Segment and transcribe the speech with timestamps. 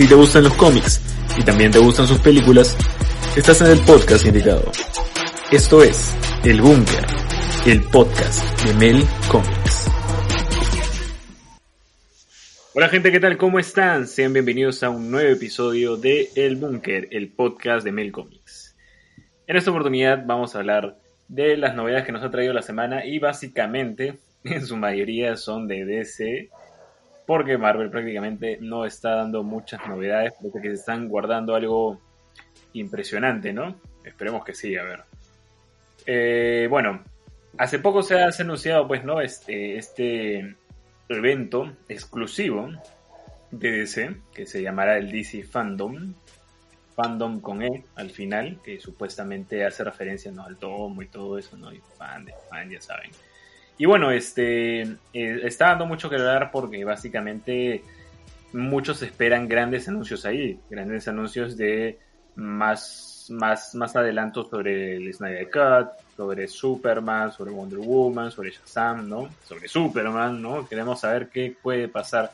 [0.00, 0.98] Si te gustan los cómics
[1.36, 2.74] y también te gustan sus películas,
[3.36, 4.72] estás en el podcast indicado.
[5.52, 7.04] Esto es El Búnker,
[7.66, 9.90] el podcast de Mel Comics.
[12.72, 13.36] Hola gente, ¿qué tal?
[13.36, 14.06] ¿Cómo están?
[14.06, 18.74] Sean bienvenidos a un nuevo episodio de El Búnker, el podcast de Mel Comics.
[19.46, 20.96] En esta oportunidad vamos a hablar
[21.28, 25.68] de las novedades que nos ha traído la semana y básicamente en su mayoría son
[25.68, 26.48] de DC
[27.30, 32.00] porque Marvel prácticamente no está dando muchas novedades, porque se están guardando algo
[32.72, 33.76] impresionante, ¿no?
[34.04, 35.04] Esperemos que sí, a ver.
[36.06, 37.04] Eh, bueno,
[37.56, 39.20] hace poco se ha anunciado, pues, ¿no?
[39.20, 40.56] Este, este
[41.08, 42.68] evento exclusivo
[43.52, 46.12] de DC, que se llamará el DC Fandom,
[46.96, 50.46] Fandom con E al final, que supuestamente hace referencia ¿no?
[50.46, 51.72] al tomo y todo eso, ¿no?
[51.72, 53.12] Y fan de fan, ya saben.
[53.80, 57.82] Y bueno, este eh, está dando mucho que hablar porque básicamente
[58.52, 61.98] muchos esperan grandes anuncios ahí, grandes anuncios de
[62.34, 69.08] más, más, más adelantos sobre el Snyder Cut, sobre Superman, sobre Wonder Woman, sobre Shazam,
[69.08, 69.30] ¿no?
[69.48, 70.68] Sobre Superman, ¿no?
[70.68, 72.32] Queremos saber qué puede pasar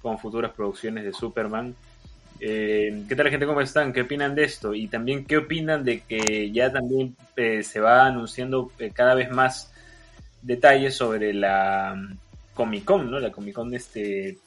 [0.00, 1.74] con futuras producciones de Superman.
[2.38, 3.46] Eh, ¿Qué tal gente?
[3.46, 3.92] ¿Cómo están?
[3.92, 4.72] ¿Qué opinan de esto?
[4.72, 9.72] Y también qué opinan de que ya también eh, se va anunciando cada vez más
[10.46, 12.18] detalles sobre la mm,
[12.54, 13.18] Comic Con, ¿no?
[13.18, 14.38] La Comic Con este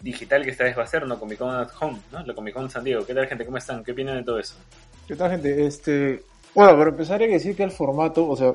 [0.00, 1.18] digital que esta vez va a ser, ¿no?
[1.18, 2.22] Comic Con at Home, ¿no?
[2.24, 3.04] La Comic Con San Diego.
[3.04, 3.44] ¿Qué tal, gente?
[3.44, 3.82] ¿Cómo están?
[3.82, 4.54] ¿Qué opinan de todo eso?
[5.08, 5.66] ¿Qué tal, gente?
[5.66, 6.22] Este,
[6.54, 8.52] bueno, para empezar hay que decir que el formato, o sea,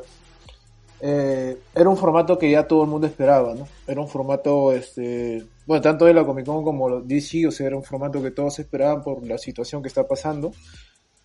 [1.02, 3.68] eh, era un formato que ya todo el mundo esperaba, ¿no?
[3.88, 7.76] Era un formato, este, bueno, tanto de la Comic Con como DC, o sea, era
[7.76, 10.54] un formato que todos esperaban por la situación que está pasando.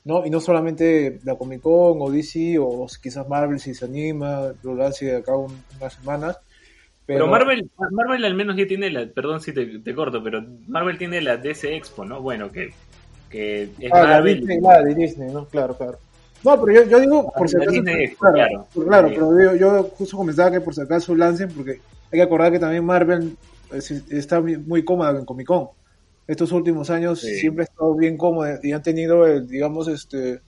[0.07, 0.25] ¿No?
[0.25, 4.77] Y no solamente la Comic Con o DC o quizás Marvel si se anima, lo
[4.77, 6.39] lance de acá unas semanas.
[7.05, 11.21] Pero, Marvel, Marvel al menos ya tiene la, perdón si te, corto, pero Marvel tiene
[11.21, 12.21] la DC Expo, ¿no?
[12.21, 12.73] Bueno, que,
[13.29, 14.09] que es ah, Marvel.
[14.09, 15.45] La Disney, la de Disney, ¿no?
[15.47, 15.99] Claro, claro.
[16.45, 17.83] No, pero yo, yo digo, por si acaso.
[18.21, 21.81] claro, claro, pero yo, yo, justo comenzaba que por si acaso lancen, porque
[22.13, 23.37] hay que acordar que también Marvel
[23.73, 25.69] está muy cómoda en Comic Con
[26.27, 30.41] estos últimos años siempre ha estado bien cómodo y han tenido, el, digamos, este,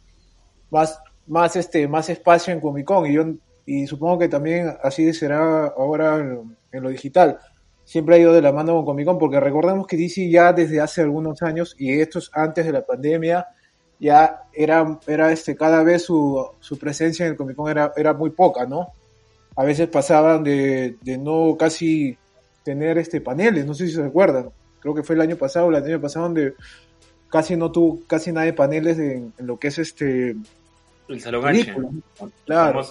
[0.70, 3.24] más, más, este, más espacio en Comic Con y yo,
[3.64, 7.38] y supongo que también así será ahora en, lo digital.
[7.84, 10.80] Siempre ha ido de la mano con Comic Con porque recordemos que DC ya desde
[10.80, 13.46] hace algunos años y estos antes de la pandemia
[14.00, 18.14] ya era, era este, cada vez su, su presencia en el Comic Con era, era
[18.14, 18.88] muy poca, ¿no?
[19.54, 22.16] A veces pasaban de, de no casi
[22.64, 24.50] tener este paneles, no sé si se recuerdan
[24.80, 26.54] creo que fue el año pasado, el año pasado, donde
[27.28, 30.36] casi no tuvo casi nada de paneles en, lo que es este
[31.08, 32.02] el salón
[32.44, 32.82] claro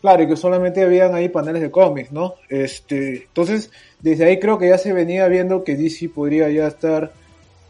[0.00, 4.58] claro y que solamente habían ahí paneles de cómics no este entonces desde ahí creo
[4.58, 7.12] que ya se venía viendo que DC podría ya estar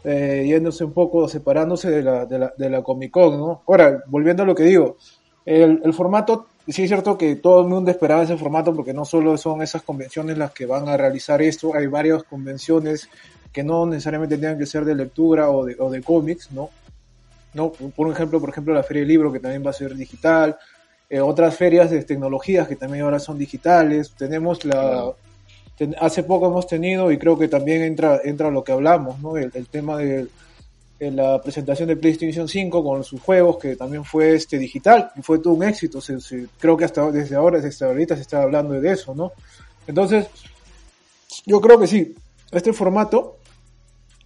[0.03, 4.03] eh, yéndose un poco separándose de la, de la, de la Comic Con no ahora
[4.07, 4.97] volviendo a lo que digo
[5.45, 9.05] el, el formato sí es cierto que todo el mundo esperaba ese formato porque no
[9.05, 13.09] solo son esas convenciones las que van a realizar esto, hay varias convenciones
[13.51, 16.69] que no necesariamente tengan que ser de lectura o de, o de cómics, ¿no?
[17.53, 17.71] ¿no?
[17.71, 20.57] Por ejemplo, por ejemplo, la Feria del Libro que también va a ser digital,
[21.09, 25.11] eh, otras ferias de tecnologías que también ahora son digitales, tenemos la...
[25.99, 29.37] hace poco hemos tenido, y creo que también entra, entra lo que hablamos, ¿no?
[29.37, 30.31] el, el tema del
[30.99, 35.21] en la presentación de PlayStation 5 con sus juegos, que también fue este digital y
[35.21, 35.99] fue todo un éxito.
[36.59, 39.31] creo que hasta desde ahora, desde ahorita se está hablando de eso, ¿no?
[39.87, 40.27] Entonces,
[41.45, 42.15] yo creo que sí,
[42.51, 43.37] este formato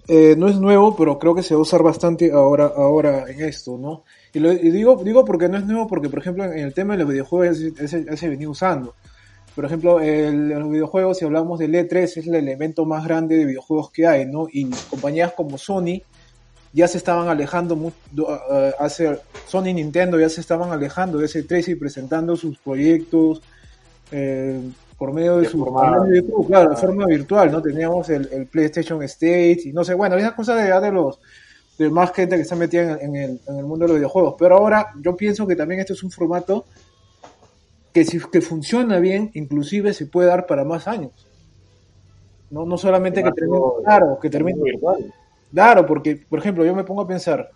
[0.07, 3.41] eh, no es nuevo, pero creo que se va a usar bastante ahora, ahora en
[3.41, 4.03] esto, ¿no?
[4.33, 6.99] Y, lo, digo, digo porque no es nuevo, porque por ejemplo en el tema de
[6.99, 8.93] los videojuegos se venía usando.
[9.55, 13.89] Por ejemplo, los videojuegos, si hablamos del E3, es el elemento más grande de videojuegos
[13.89, 14.47] que hay, ¿no?
[14.51, 16.03] Y compañías como Sony
[16.77, 17.91] ya se estaban alejando, uh,
[18.77, 23.41] hace Sony y Nintendo ya se estaban alejando de ese 3 y presentando sus proyectos
[24.11, 24.61] eh,
[24.95, 26.05] por medio de, su forma,
[26.47, 27.63] claro, de forma virtual, ¿no?
[27.63, 31.19] Teníamos el, PlayStation State y no sé, bueno, esas cosas de, de los
[31.79, 34.35] de más gente que está metida en, el, en el mundo de los videojuegos.
[34.37, 36.65] Pero ahora yo pienso que también este es un formato
[37.91, 41.27] que si que funciona bien, inclusive se puede dar para más años.
[42.51, 45.11] No, no solamente que termine, claro, que termine virtual.
[45.53, 47.51] Claro, porque, por ejemplo, yo me pongo a pensar,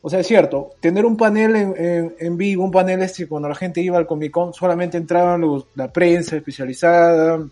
[0.00, 3.54] o sea, es cierto, tener un panel en, en, vivo, un panel este, cuando la
[3.54, 7.44] gente iba al Comic Con, solamente entraban los, la prensa especializada,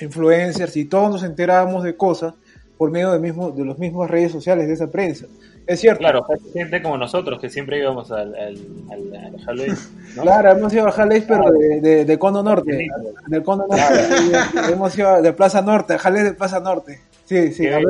[0.00, 2.34] influencers, y todos nos enterábamos de cosas
[2.76, 5.26] por medio de, mismo, de los mismos redes sociales de esa prensa.
[5.66, 6.00] Es cierto.
[6.00, 8.58] Claro, gente como nosotros que siempre íbamos al, al,
[9.46, 9.76] al,
[10.20, 12.88] Claro, hemos ido a Jalés, pero de, de, de, Condo Norte.
[13.28, 14.72] Del Condo Norte.
[14.72, 17.00] hemos ido de Plaza Norte, Jalés de Plaza Norte.
[17.24, 17.86] Sí, sí, a ver,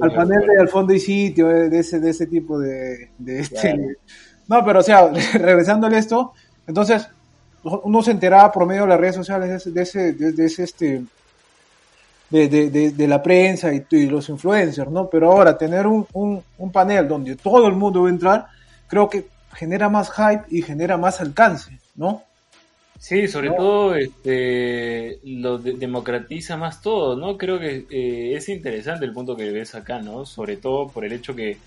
[0.00, 3.96] al panel de al fondo y sitio, eh, de ese, de ese tipo de, este.
[4.48, 6.32] No, pero o sea, regresándole esto,
[6.66, 7.08] entonces,
[7.62, 11.02] uno se enteraba por medio de las redes sociales de ese, de ese, este,
[12.30, 15.08] de, de, de, la prensa y, y, los influencers, ¿no?
[15.08, 18.46] Pero ahora tener un, un, un, panel donde todo el mundo va a entrar,
[18.88, 22.22] creo que genera más hype y genera más alcance, ¿no?
[23.02, 27.36] Sí, sobre todo este, lo democratiza más todo, ¿no?
[27.36, 30.24] Creo que eh, es interesante el punto que ves acá, ¿no?
[30.24, 31.58] Sobre todo por el hecho que,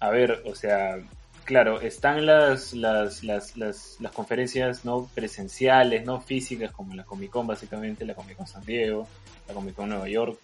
[0.00, 0.96] a ver, o sea,
[1.44, 7.30] claro, están las, las, las, las, las conferencias no presenciales, no físicas, como la Comic
[7.30, 9.06] Con básicamente, la Comic Con San Diego,
[9.46, 10.40] la Comic Con Nueva York,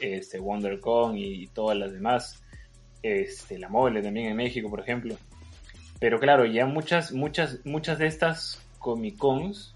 [0.00, 2.42] este, WonderCon y, todas las demás,
[3.02, 5.16] este, la Mole también en México, por ejemplo.
[5.98, 9.74] Pero claro, ya muchas, muchas, muchas de estas Comic Cons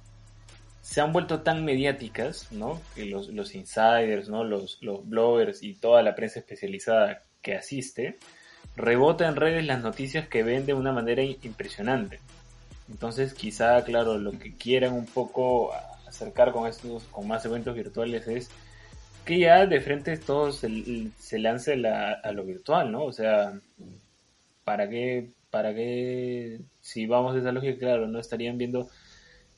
[0.82, 2.80] se han vuelto tan mediáticas, ¿no?
[2.94, 4.44] Que los, los insiders, ¿no?
[4.44, 8.18] Los, los bloggers y toda la prensa especializada que asiste,
[8.76, 12.20] rebota en redes las noticias que ven de una manera impresionante.
[12.90, 15.72] Entonces, quizá, claro, lo que quieran un poco
[16.06, 18.50] acercar con estos, con más eventos virtuales es
[19.24, 23.04] que ya de frente todos se, se lance a lo virtual, ¿no?
[23.04, 23.52] O sea,
[24.64, 28.88] ¿para qué, para qué, si vamos a esa lógica, claro, no estarían viendo,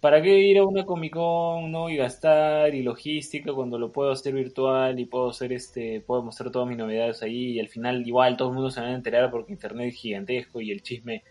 [0.05, 1.89] ¿para qué ir a una Comic Con, no?
[1.89, 6.51] Y gastar y logística cuando lo puedo hacer virtual y puedo hacer este, puedo mostrar
[6.51, 9.31] todas mis novedades ahí y al final igual todo el mundo se va a enterar
[9.31, 11.23] porque internet es gigantesco y el chisme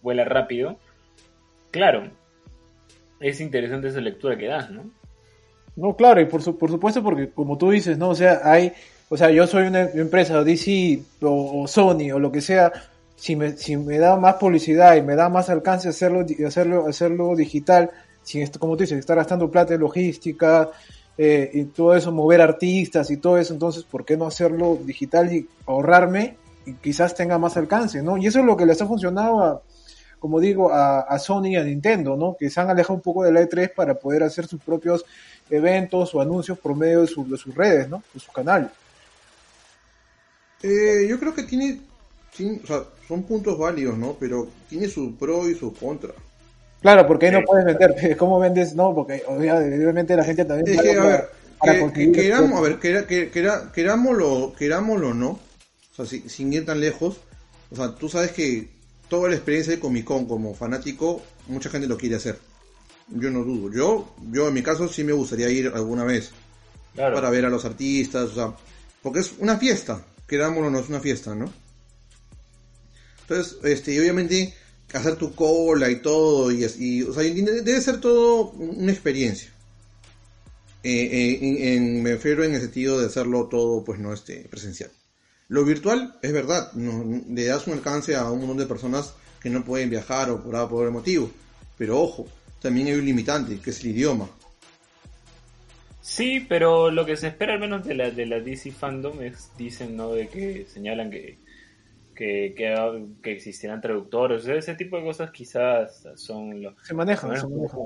[0.00, 0.76] vuela rápido.
[1.72, 2.08] Claro,
[3.18, 4.84] es interesante esa lectura que das, ¿no?
[5.74, 8.10] No, claro, y por, por supuesto porque como tú dices, ¿no?
[8.10, 8.72] O sea, hay,
[9.08, 12.72] o sea, yo soy una empresa, DC o, Sony o lo que sea,
[13.16, 17.34] si me, si me da más publicidad y me da más alcance hacerlo, hacerlo, hacerlo
[17.34, 17.90] digital,
[18.22, 20.70] sin esto, como tú dices, estar gastando plata en logística
[21.16, 25.32] eh, y todo eso, mover artistas y todo eso, entonces, ¿por qué no hacerlo digital
[25.32, 26.36] y ahorrarme
[26.66, 28.16] y quizás tenga más alcance, ¿no?
[28.16, 29.62] Y eso es lo que les ha funcionado a,
[30.20, 32.36] como digo, a, Sony y a Nintendo, ¿no?
[32.38, 35.04] Que se han alejado un poco de la E3 para poder hacer sus propios
[35.48, 38.02] eventos o anuncios por medio de, sus redes, ¿no?
[38.12, 38.70] De sus canales.
[40.62, 41.80] Eh, yo creo que tiene,
[43.08, 44.14] son puntos válidos, ¿no?
[44.20, 46.12] Pero tiene su pro y su contra.
[46.80, 48.16] Claro, porque ahí no puedes vender.
[48.18, 48.74] ¿Cómo vendes?
[48.74, 50.76] No, porque obviamente la gente también.
[50.76, 53.30] Es que, a ver, que, queramos, a ver, que,
[53.74, 55.38] querámoslo, querámoslo, ¿no?
[55.96, 57.20] O sea, sin ir tan lejos.
[57.70, 58.68] O sea, tú sabes que
[59.08, 62.38] toda la experiencia de Comic Con como fanático, mucha gente lo quiere hacer.
[63.08, 63.72] Yo no dudo.
[63.72, 66.32] Yo, yo en mi caso sí me gustaría ir alguna vez.
[66.94, 68.52] Para ver a los artistas, o sea,
[69.02, 71.50] porque es una fiesta, querámoslo, no es una fiesta, ¿no?
[73.22, 74.52] Entonces, este, y obviamente
[74.92, 79.50] hacer tu cola y todo, y, y o sea, debe ser todo una experiencia.
[80.82, 84.90] Eh, eh, en, me refiero en el sentido de hacerlo todo, pues no este, presencial.
[85.48, 89.64] Lo virtual es verdad, le das un alcance a un montón de personas que no
[89.64, 91.30] pueden viajar o por, el motivo.
[91.76, 92.28] Pero ojo,
[92.62, 94.28] también hay un limitante, que es el idioma.
[96.00, 99.50] Sí, pero lo que se espera al menos de la, de la DC Fandom es,
[99.58, 100.12] dicen, ¿no?
[100.12, 101.38] De que señalan que,
[102.20, 102.54] que,
[103.22, 106.74] que, existirán traductores, ese tipo de cosas quizás son lo...
[106.82, 107.78] Se manejan, se maneja.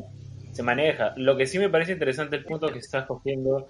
[0.51, 1.15] Se maneja.
[1.17, 3.69] Lo que sí me parece interesante el punto que estás cogiendo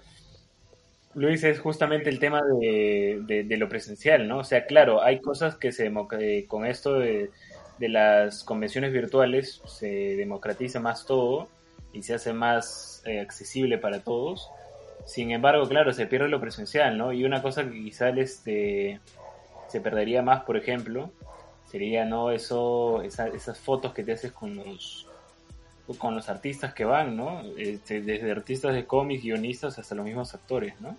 [1.13, 4.39] Luis, es justamente el tema de, lo presencial, ¿no?
[4.39, 5.93] O sea, claro, hay cosas que se
[6.47, 7.29] con esto de,
[7.79, 11.47] las convenciones virtuales se democratiza más todo
[11.93, 14.49] y se hace más eh, accesible para todos.
[15.05, 17.13] Sin embargo, claro, se pierde lo presencial, ¿no?
[17.13, 18.99] Y una cosa que quizás este,
[19.75, 21.11] se perdería más, por ejemplo,
[21.69, 22.31] sería, ¿no?
[22.31, 25.05] Eso, esas fotos que te haces con los
[25.97, 27.41] con los artistas que van, ¿no?
[27.57, 30.95] Este, desde artistas de cómics, guionistas, hasta los mismos actores, ¿no?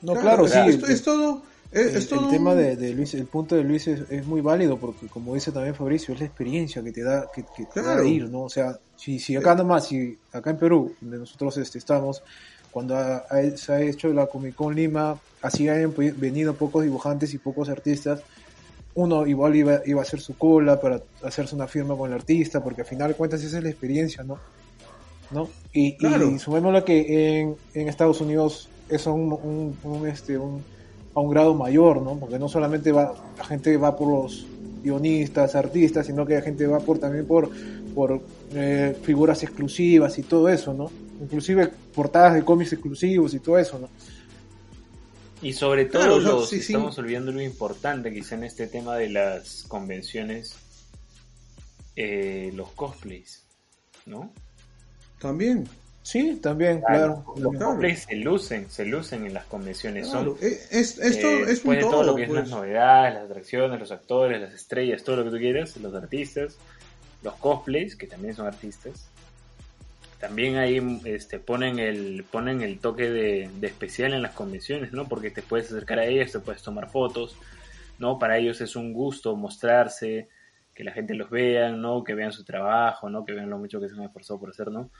[0.00, 0.58] No, claro, sí.
[0.58, 1.42] Esto, es todo...
[1.70, 5.74] el, tema de, Luis, el punto de Luis es, muy válido porque, como dice también
[5.74, 8.44] Fabricio, es la experiencia que te da que, te da ir, ¿no?
[8.44, 12.22] O sea, si, si acá nomás, si acá en Perú, donde nosotros este, estamos,
[12.70, 12.96] cuando
[13.56, 18.20] se ha hecho la Comic Con Lima, así han venido pocos dibujantes y pocos artistas,
[18.96, 22.62] uno igual iba, iba a hacer su cola para hacerse una firma con el artista,
[22.64, 24.38] porque al final de cuentas esa es la experiencia, ¿no?
[25.30, 25.48] ¿No?
[25.72, 30.62] Y, y sumémoslo que en, en, Estados Unidos es un, un, este, un,
[31.14, 32.16] a un grado mayor, ¿no?
[32.16, 34.46] Porque no solamente va, la gente va por los
[34.82, 37.50] guionistas, artistas, sino que la gente va por también por,
[37.94, 38.20] por
[38.54, 40.90] eh, figuras exclusivas y todo eso, ¿no?
[41.20, 43.88] Inclusive portadas de cómics exclusivos y todo eso, ¿no?
[45.42, 50.56] Y sobre todo estamos olvidando lo importante quizá en este tema de las convenciones,
[51.94, 53.44] eh, los cosplays,
[54.06, 54.32] ¿no?
[55.20, 55.68] También.
[56.02, 57.24] Sí, también, claro.
[57.36, 60.06] Los cosplays se lucen, se lucen en las convenciones.
[60.06, 62.50] Son, eh, es, esto eh, es un todo, todo, lo que es las pues.
[62.50, 66.56] novedades, las atracciones, los actores, las estrellas, todo lo que tú quieras, los artistas,
[67.22, 69.08] los cosplays, que también son artistas.
[70.26, 75.06] También ahí este, ponen el ponen el toque de, de especial en las convenciones, ¿no?
[75.06, 77.36] Porque te puedes acercar a ellos, te puedes tomar fotos,
[78.00, 78.18] ¿no?
[78.18, 80.28] Para ellos es un gusto mostrarse,
[80.74, 82.02] que la gente los vea, ¿no?
[82.02, 83.24] Que vean su trabajo, ¿no?
[83.24, 84.90] Que vean lo mucho que se han esforzado por hacer, ¿no?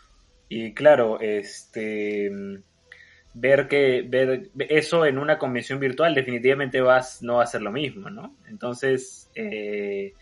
[0.48, 2.30] Y claro, este
[3.34, 7.72] ver que ver eso en una convención virtual definitivamente vas no va a ser lo
[7.72, 8.36] mismo, ¿no?
[8.48, 10.14] Entonces eh,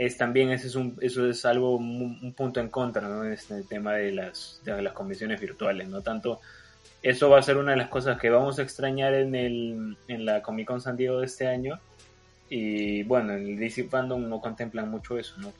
[0.00, 3.22] es también ese es un eso es algo un punto en contra, ¿no?
[3.22, 6.40] En este tema de las de las convenciones virtuales, no tanto
[7.02, 10.24] eso va a ser una de las cosas que vamos a extrañar en el en
[10.24, 11.78] la Comic Con San Diego de este año
[12.48, 15.52] y bueno en el DC Fandom no contemplan mucho eso, ¿no?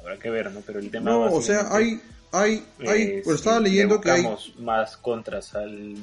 [0.00, 0.62] Habrá que ver, ¿no?
[0.64, 2.00] Pero el tema no, o sea hay
[2.32, 4.26] hay, hay, eh, pues estaba leyendo que hay
[4.60, 5.94] más contras al,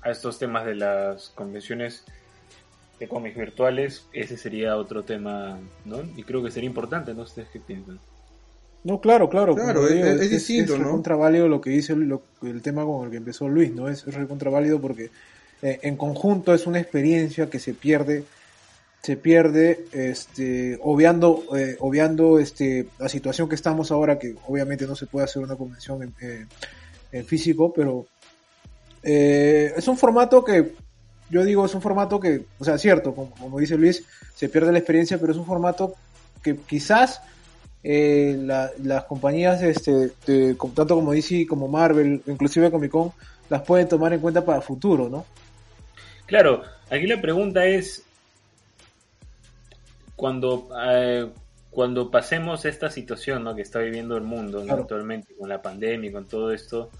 [0.00, 2.04] a estos temas de las convenciones
[3.00, 6.02] de cómics virtuales, ese sería otro tema, ¿no?
[6.16, 7.22] Y creo que sería importante, ¿no?
[7.22, 7.98] ¿Ustedes qué piensan?
[8.84, 9.54] No, claro, claro.
[9.54, 10.84] Claro, es, distinto, ¿no?
[10.84, 13.88] Es contraválido lo que dice el, tema con el que empezó Luis, ¿no?
[13.88, 15.10] Es, es contraválido porque
[15.62, 18.24] eh, en conjunto es una experiencia que se pierde
[19.02, 24.94] se pierde, este, obviando, eh, obviando este, la situación que estamos ahora, que obviamente no
[24.94, 26.46] se puede hacer una convención en, eh,
[27.10, 28.06] en físico, pero
[29.02, 30.72] eh, es un formato que,
[31.30, 34.72] yo digo, es un formato que, o sea, cierto, como, como dice Luis, se pierde
[34.72, 35.94] la experiencia, pero es un formato
[36.42, 37.22] que quizás
[37.82, 43.12] eh, la, las compañías, este, de, tanto como DC como Marvel, inclusive Comic Con,
[43.48, 45.24] las pueden tomar en cuenta para el futuro, ¿no?
[46.26, 48.04] Claro, aquí la pregunta es,
[50.14, 51.28] cuando, eh,
[51.70, 53.54] cuando pasemos esta situación ¿no?
[53.54, 56.90] que está viviendo el mundo actualmente con la pandemia, con todo esto,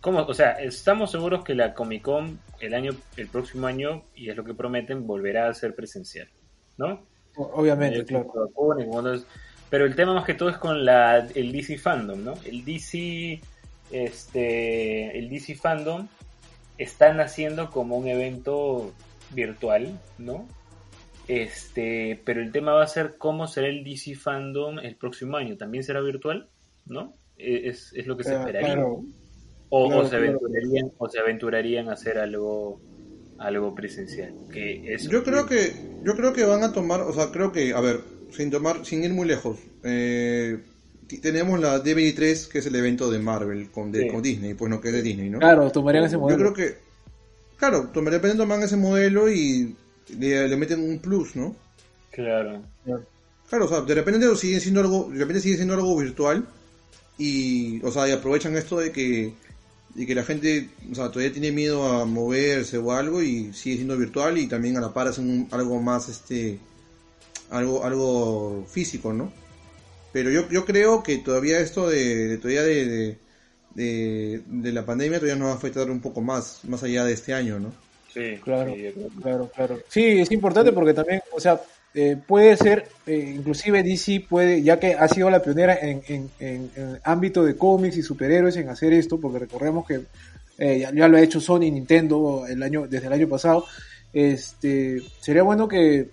[0.00, 0.20] ¿cómo?
[0.20, 4.36] O sea, estamos seguros que la Comic Con el año, el próximo año, y es
[4.36, 6.28] lo que prometen, volverá a ser presencial,
[6.78, 7.04] ¿no?
[7.36, 8.32] Obviamente, claro.
[9.68, 12.34] Pero el tema más que todo es con la, el DC Fandom, ¿no?
[12.44, 13.40] El DC,
[13.90, 16.08] este, el DC Fandom
[16.78, 18.92] está naciendo como un evento
[19.30, 20.46] virtual, ¿no?
[21.26, 25.56] Este, pero el tema va a ser cómo será el DC Fandom el próximo año.
[25.56, 26.48] ¿También será virtual?
[26.84, 27.14] ¿No?
[27.38, 28.76] E, es, lo que se esperaría.
[29.74, 32.78] O, se aventurarían, o se aventurarían a hacer algo
[33.38, 34.34] algo presencial.
[34.52, 35.72] Que es yo creo que
[36.04, 38.00] yo creo que van a tomar, o sea, creo que, a ver,
[38.30, 40.60] sin tomar, sin ir muy lejos, eh,
[41.22, 44.94] tenemos la D23 que es el evento de Marvel con, Disney, pues no que es
[44.94, 45.38] de Disney, ¿no?
[45.38, 46.38] Claro, tomarían ese modelo.
[46.38, 46.76] Yo creo que,
[47.56, 49.74] claro, tomarían, toman ese modelo y
[50.18, 51.56] le, meten un plus, ¿no?
[52.10, 52.62] Claro.
[53.48, 56.46] Claro, o sea, de repente sigue siendo algo, de repente sigue siendo algo virtual
[57.16, 59.34] y, o sea, y aprovechan esto de que,
[59.94, 63.76] de que la gente, o sea, todavía tiene miedo a moverse o algo y sigue
[63.76, 66.58] siendo virtual y también a la par hacen algo más, este,
[67.50, 69.32] algo, algo físico, ¿no?
[70.12, 73.18] Pero yo, yo creo que todavía esto de, todavía de,
[73.74, 77.12] de, de, la pandemia todavía nos va a afectar un poco más, más allá de
[77.12, 77.72] este año, ¿no?
[78.12, 78.74] Sí, claro,
[79.22, 79.78] claro, claro.
[79.88, 81.60] Sí, es importante porque también, o sea,
[81.94, 86.30] eh, puede ser, eh, inclusive DC puede, ya que ha sido la pionera en, en,
[86.40, 86.70] en,
[87.04, 90.00] ámbito de cómics y superhéroes en hacer esto, porque recordemos que
[90.58, 93.66] eh, ya, lo ha hecho Sony y Nintendo el año, desde el año pasado,
[94.12, 96.08] este, sería bueno que,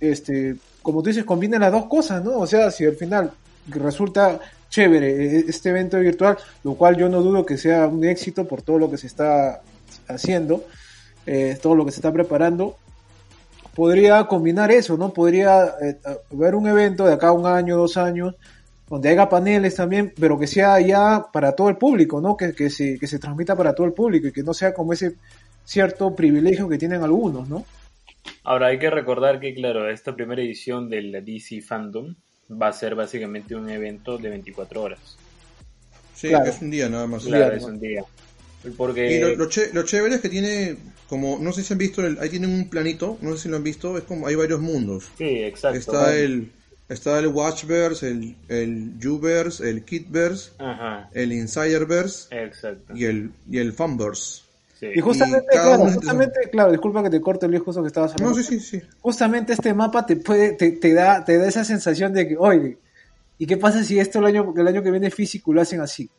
[0.00, 2.38] este, como tú dices, combinen las dos cosas, ¿no?
[2.38, 3.32] O sea, si al final
[3.68, 8.62] resulta chévere este evento virtual, lo cual yo no dudo que sea un éxito por
[8.62, 9.62] todo lo que se está
[10.08, 10.64] haciendo,
[11.26, 12.76] eh, todo lo que se está preparando,
[13.76, 15.12] podría combinar eso, ¿no?
[15.12, 15.98] Podría eh,
[16.32, 18.34] haber un evento de acá un año, dos años,
[18.88, 22.38] donde haya paneles también, pero que sea ya para todo el público, ¿no?
[22.38, 24.94] Que, que, se, que se transmita para todo el público y que no sea como
[24.94, 25.16] ese
[25.64, 27.66] cierto privilegio que tienen algunos, ¿no?
[28.44, 32.14] Ahora hay que recordar que, claro, esta primera edición del DC Fandom
[32.50, 35.18] va a ser básicamente un evento de 24 horas.
[36.14, 37.24] Sí, es un día nada más.
[37.24, 38.02] Claro, es un día.
[38.76, 39.16] Porque...
[39.16, 39.48] Y lo, lo,
[39.84, 40.76] chévere es que tiene,
[41.08, 43.56] como, no sé si han visto, el, ahí tienen un planito, no sé si lo
[43.56, 45.10] han visto, es como, hay varios mundos.
[45.18, 45.78] Sí, exacto.
[45.78, 46.50] Está el,
[46.88, 50.52] está el Watchverse, el, el Uverse, el Kitverse,
[51.12, 52.94] el Insiderverse exacto.
[52.94, 54.42] y el, y el Funverse.
[54.78, 54.88] Sí.
[54.94, 58.36] Y justamente, claro, justamente, claro, disculpa que te corte Luis, justo que estabas hablando.
[58.36, 58.86] No, sí, sí, sí.
[59.00, 62.76] Justamente este mapa te puede, te, te, da, te da esa sensación de que, oye,
[63.38, 66.10] ¿y qué pasa si esto el año, el año que viene físico lo hacen así?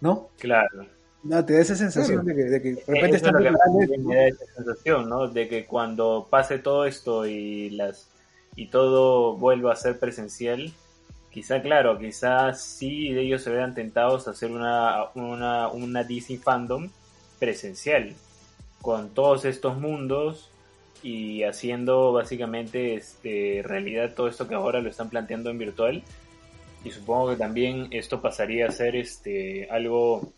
[0.00, 0.30] ¿No?
[0.38, 0.86] Claro.
[1.24, 4.44] No, te da esa sensación de que, de que de repente está me da esa
[4.56, 5.28] sensación, ¿no?
[5.28, 8.08] De que cuando pase todo esto y las
[8.56, 10.72] y todo vuelva a ser presencial,
[11.30, 16.90] quizá, claro, quizás sí ellos se vean tentados a hacer una, una, una DC fandom
[17.38, 18.14] presencial,
[18.82, 20.50] con todos estos mundos
[21.02, 26.02] y haciendo básicamente este, realidad todo esto que ahora lo están planteando en virtual.
[26.84, 30.32] Y supongo que también esto pasaría a ser este, algo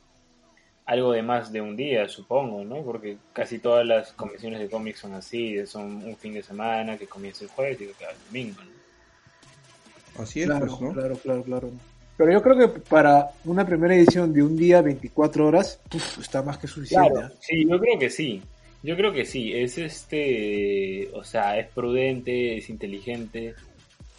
[0.87, 2.83] algo de más de un día, supongo, ¿no?
[2.83, 7.07] Porque casi todas las convenciones de cómics son así, son un fin de semana que
[7.07, 10.23] comienza el jueves y que acaba el domingo, ¿no?
[10.23, 10.93] Así es, claro, pues, ¿no?
[10.93, 11.71] Claro, claro, claro.
[12.17, 15.81] Pero yo creo que para una primera edición de un día, 24 horas,
[16.21, 17.11] está más que suficiente.
[17.11, 17.37] Claro, ¿eh?
[17.41, 18.43] sí, yo creo que sí.
[18.83, 19.53] Yo creo que sí.
[19.53, 23.55] Es este, o sea, es prudente, es inteligente.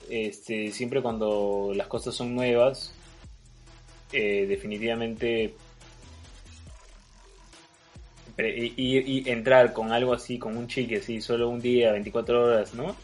[0.10, 2.94] Este, siempre cuando las cosas son nuevas,
[4.12, 5.54] eh, definitivamente
[8.38, 12.74] y, y, entrar con algo así, con un chique así, solo un día, 24 horas,
[12.74, 12.96] ¿no?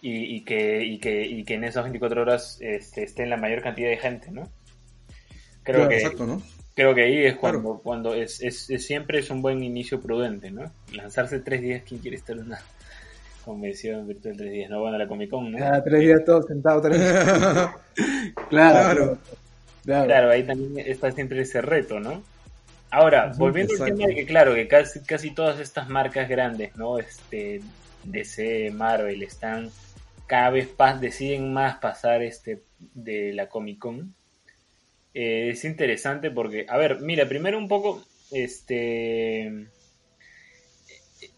[0.00, 3.62] Y, y que, y, que, y que en esas 24 horas este, estén la mayor
[3.62, 4.48] cantidad de gente, ¿no?
[5.62, 6.42] Creo que, exacto, ¿no?
[6.74, 10.70] Creo que ahí es cuando, cuando es, es, siempre es un buen inicio prudente, ¿no?
[10.92, 12.60] Lanzarse tres días, ¿quién quiere estar en una
[13.44, 14.70] convención virtual tres días?
[14.70, 15.58] No, bueno, la Comic Con, ¿no?
[15.64, 17.14] Ah, tres días todos sentados, tres días.
[18.48, 19.18] claro, claro.
[19.84, 20.04] Claro.
[20.06, 22.22] claro, ahí también está siempre ese reto, ¿no?
[22.90, 26.98] Ahora, volviendo al tema de que, claro, que casi, casi todas estas marcas grandes, ¿no?
[26.98, 27.60] Este,
[28.04, 29.70] DC, Marvel, están
[30.26, 34.14] cada vez pas, deciden más pasar este de la Comic Con.
[35.14, 39.68] Eh, es interesante porque, a ver, mira, primero un poco, este,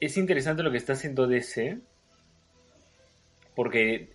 [0.00, 1.78] es interesante lo que está haciendo DC,
[3.54, 4.10] porque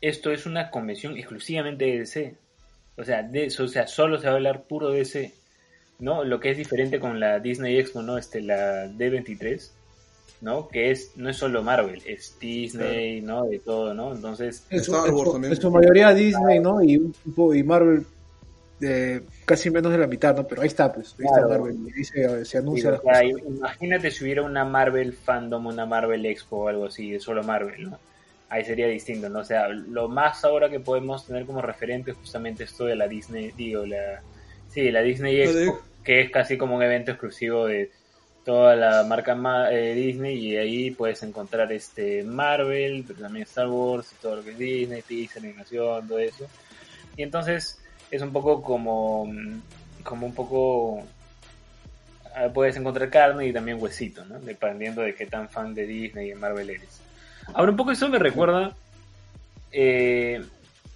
[0.00, 2.34] esto es una convención exclusivamente de DC.
[2.96, 5.32] O sea, de, o sea, solo se va a hablar puro DC
[6.02, 6.24] ¿no?
[6.24, 8.18] Lo que es diferente con la Disney Expo, ¿no?
[8.18, 9.70] Este, la D23,
[10.40, 10.66] ¿no?
[10.66, 13.44] Que es, no es solo Marvel, es Disney, ¿no?
[13.44, 14.12] De todo, ¿no?
[14.12, 14.66] Entonces...
[14.68, 16.82] Es, en su mayoría Disney, ¿no?
[16.82, 16.94] Y,
[17.54, 18.04] y Marvel
[18.80, 20.44] de casi menos de la mitad, ¿no?
[20.44, 23.00] Pero ahí está, pues, ahí está Marvel, y se, se anuncia
[23.46, 27.90] Imagínate si hubiera una Marvel fandom, una Marvel Expo o algo así, de solo Marvel,
[27.90, 27.98] ¿no?
[28.48, 29.38] Ahí sería distinto, ¿no?
[29.38, 33.06] O sea, lo más ahora que podemos tener como referente es justamente esto de la
[33.06, 34.20] Disney, digo, la...
[34.68, 37.90] Sí, la Disney Expo, que es casi como un evento exclusivo de
[38.44, 39.36] toda la marca
[39.70, 44.44] eh, Disney y ahí puedes encontrar este Marvel, pero también Star Wars y todo lo
[44.44, 46.46] que es Disney, Pixar, animación, todo eso.
[47.16, 49.30] Y entonces es un poco como,
[50.02, 51.04] como un poco
[52.34, 54.40] ah, puedes encontrar carne y también huesito, ¿no?
[54.40, 57.00] Dependiendo de qué tan fan de Disney y Marvel eres.
[57.54, 58.74] Ahora un poco eso me recuerda,
[59.72, 60.44] eh,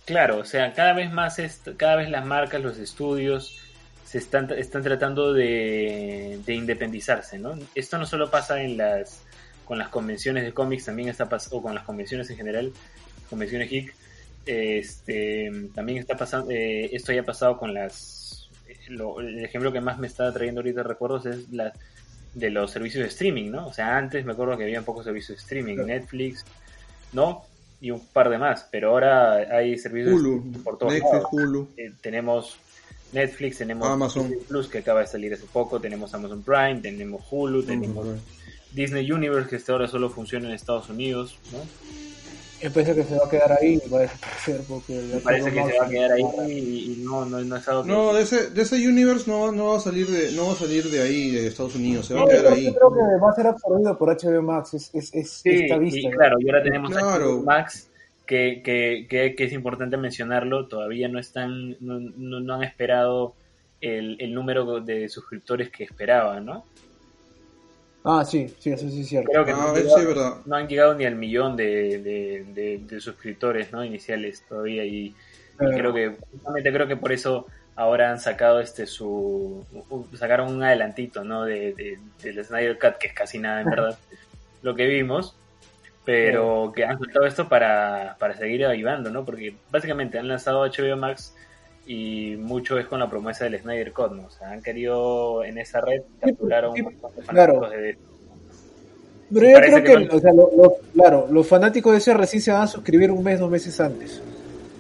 [0.04, 1.40] claro, o sea, cada vez más,
[1.76, 3.65] cada vez las marcas, los estudios,
[4.06, 7.58] se están, están tratando de, independizarse, ¿no?
[7.74, 9.22] Esto no solo pasa en las
[9.64, 12.72] con las convenciones de cómics, también está o con las convenciones en general,
[13.28, 13.92] convenciones geek,
[14.46, 18.48] este, también está pasando, eh, esto ya ha pasado con las,
[18.88, 21.72] el ejemplo que más me está trayendo ahorita recuerdos es la
[22.32, 23.66] de los servicios de streaming, ¿no?
[23.66, 26.44] O sea, antes me acuerdo que había pocos servicios de streaming, Netflix,
[27.12, 27.42] ¿no?
[27.80, 31.68] Y un par de más, pero ahora hay servicios Hulu, por todos Netflix, Hulu.
[31.76, 32.56] Eh, tenemos
[33.12, 37.62] Netflix, tenemos Amazon Plus que acaba de salir hace poco, tenemos Amazon Prime, tenemos Hulu,
[37.62, 38.06] tenemos
[38.72, 41.58] Disney Universe que hasta ahora solo funciona en Estados Unidos, ¿no?
[42.62, 45.88] Yo parece que se va a quedar ahí, parece porque parece que se va a
[45.88, 47.88] quedar ahí y, no, no, no es algo que...
[47.88, 50.56] No, de ese, de ese universe no, no va a salir de, no va a
[50.56, 52.64] salir de ahí, de Estados Unidos, se va a quedar ahí.
[52.64, 55.76] Yo creo que va a ser absorbido por HBO Max, es, es, es sí, esta
[55.76, 56.00] vista.
[56.00, 57.88] Y, claro, y ahora tenemos HBO Max
[58.26, 63.34] que, que, que, es importante mencionarlo, todavía no están, no, no, han esperado
[63.80, 66.64] el, el, número de suscriptores que esperaban, ¿no?
[68.08, 69.30] Ah, sí, sí, eso sí es cierto.
[69.32, 71.98] Creo que ah, no, no, han llegado ni al millón de,
[72.54, 73.84] de, de, suscriptores ¿no?
[73.84, 75.12] iniciales todavía y,
[75.58, 79.64] creo que justamente creo que por eso ahora han sacado este su
[80.14, 81.44] sacaron un adelantito ¿no?
[81.44, 83.98] de, del Snyder Cut que es casi nada en verdad
[84.62, 85.34] lo que vimos
[86.06, 89.24] pero que han soltado esto para, para seguir avivando, ¿no?
[89.24, 91.34] Porque básicamente han lanzado HBO Max
[91.84, 94.26] y mucho es con la promesa del Snyder Cut, ¿no?
[94.26, 97.98] O sea, han querido en esa red capturar a un montón de fanáticos de...
[99.34, 100.32] Pero yo creo que, o sea,
[100.94, 104.22] claro, los fanáticos de ese recién se van a suscribir un mes, dos meses antes.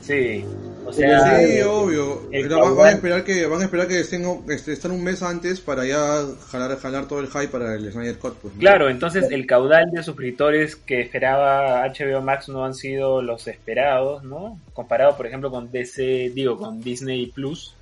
[0.00, 0.44] Sí,
[0.92, 2.28] sí, obvio.
[2.74, 6.24] van, a esperar que van a esperar que estén, estén un mes antes para ya
[6.50, 8.34] jalar, jalar todo el hype para el Snyder Cut.
[8.36, 13.46] Pues, claro, entonces el caudal de suscriptores que esperaba HBO Max no han sido los
[13.46, 14.60] esperados, ¿no?
[14.72, 17.74] Comparado, por ejemplo, con DC, digo, con Disney Plus,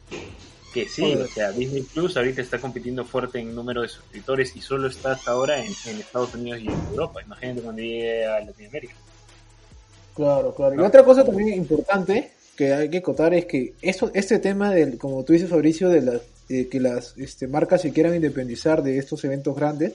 [0.73, 4.61] que sí, o sea, Disney Plus ahorita está compitiendo fuerte en número de suscriptores y
[4.61, 7.23] solo está hasta ahora en, en Estados Unidos y en Europa.
[7.23, 8.95] Imagínate cuando llegue a Latinoamérica.
[10.15, 10.75] Claro, claro.
[10.77, 14.99] Y otra cosa también importante que hay que contar es que esto, este tema del,
[14.99, 19.25] como tú dices Fabricio, de, las que las este, marcas se quieran independizar de estos
[19.25, 19.95] eventos grandes,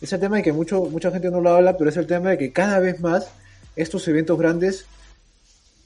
[0.00, 2.30] es el tema de que mucho, mucha gente no lo habla, pero es el tema
[2.30, 3.28] de que cada vez más
[3.76, 4.86] estos eventos grandes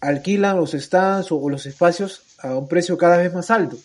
[0.01, 3.77] alquilan los stands o, los espacios a un precio cada vez más alto.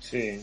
[0.00, 0.40] Sí.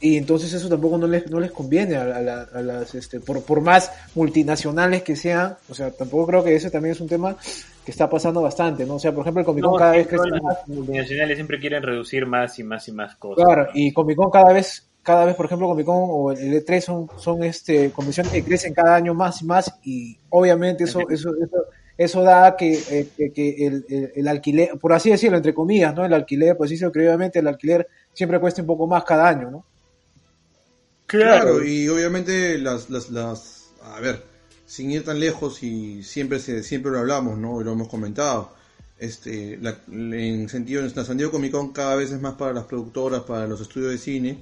[0.00, 3.90] Y entonces eso tampoco no les, no les conviene a, las, este, por, por más
[4.14, 7.36] multinacionales que sean, o sea, tampoco creo que ese también es un tema
[7.84, 8.94] que está pasando bastante, ¿no?
[8.94, 10.58] O sea, por ejemplo, el Comic Con cada vez crece más.
[10.68, 13.44] Los multinacionales siempre quieren reducir más y más y más cosas.
[13.44, 16.80] Claro, y Comic Con cada vez, cada vez, por ejemplo, Comic Con o el E3
[16.80, 21.30] son, son este, convenciones que crecen cada año más y más y obviamente eso, eso,
[21.42, 21.64] eso,
[21.98, 26.04] eso da que, eh, que el, el, alquiler, por así decirlo, entre comillas, ¿no?
[26.04, 29.64] El alquiler, pues sí, obviamente el alquiler siempre cuesta un poco más cada año, ¿no?
[31.06, 34.31] Claro, y obviamente las, las, las, a ver,
[34.72, 37.60] sin ir tan lejos y siempre se, siempre lo hablamos, ¿no?
[37.60, 38.54] Y lo hemos comentado.
[38.98, 42.64] Este, la, en sentido, en San Diego Comic Con cada vez es más para las
[42.64, 44.38] productoras, para los estudios de cine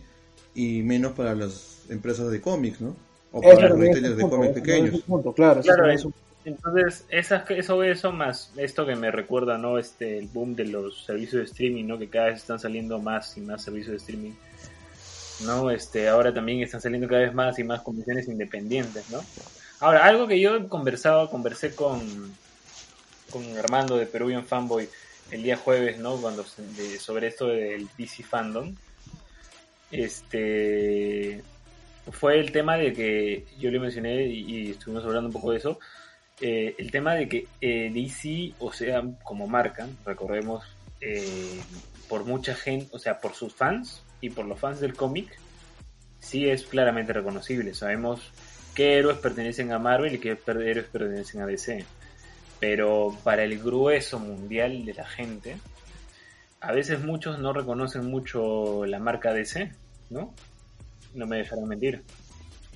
[0.55, 2.95] y menos para las empresas de cómics, ¿no?
[3.33, 5.03] O para los retailers de cómics pequeños.
[5.35, 6.13] claro, claro eso.
[6.45, 9.79] Entonces, esas, eso, eso más esto que me recuerda, ¿no?
[9.79, 11.99] Este, el boom de los servicios de streaming, ¿no?
[11.99, 14.33] Que cada vez están saliendo más y más servicios de streaming,
[15.45, 15.73] ¿no?
[15.73, 19.19] Este, ahora también están saliendo cada vez más y más comisiones independientes, ¿no?
[19.81, 22.35] Ahora, algo que yo conversaba, conversé con,
[23.31, 24.89] con Armando de Peruvian Fanboy
[25.31, 26.17] el día jueves, ¿no?
[26.17, 26.45] Cuando
[26.99, 28.75] sobre esto del DC Fandom.
[29.91, 31.43] Este
[32.13, 35.79] fue el tema de que yo le mencioné y, estuvimos hablando un poco de eso.
[36.41, 40.65] Eh, el tema de que eh, DC, o sea, como marca, recordemos,
[41.01, 41.61] eh,
[42.09, 45.39] por mucha gente, o sea, por sus fans y por los fans del cómic,
[46.19, 47.75] sí es claramente reconocible.
[47.75, 48.31] Sabemos
[48.75, 51.85] qué héroes pertenecen a Marvel y qué héroes pertenecen a DC.
[52.59, 55.57] Pero para el grueso mundial de la gente,
[56.61, 59.73] a veces muchos no reconocen mucho la marca DC,
[60.11, 60.35] ¿no?
[61.15, 62.03] No me dejarán mentir.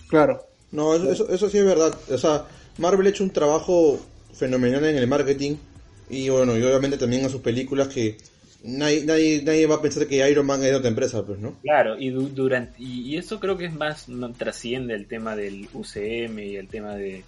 [0.09, 0.47] Claro.
[0.73, 1.95] No, eso, eso, sí es verdad.
[2.11, 2.47] O sea,
[2.79, 4.01] Marvel ha hecho un trabajo
[4.33, 5.57] fenomenal en el marketing
[6.09, 8.17] y bueno, y obviamente también a sus películas que
[8.65, 11.55] nadie, nadie, nadie va a pensar que Iron Man es de otra empresa, pues, ¿no?
[11.63, 16.57] Claro, y durante y, eso creo que es más trasciende el tema del UCM y
[16.57, 17.25] el tema de,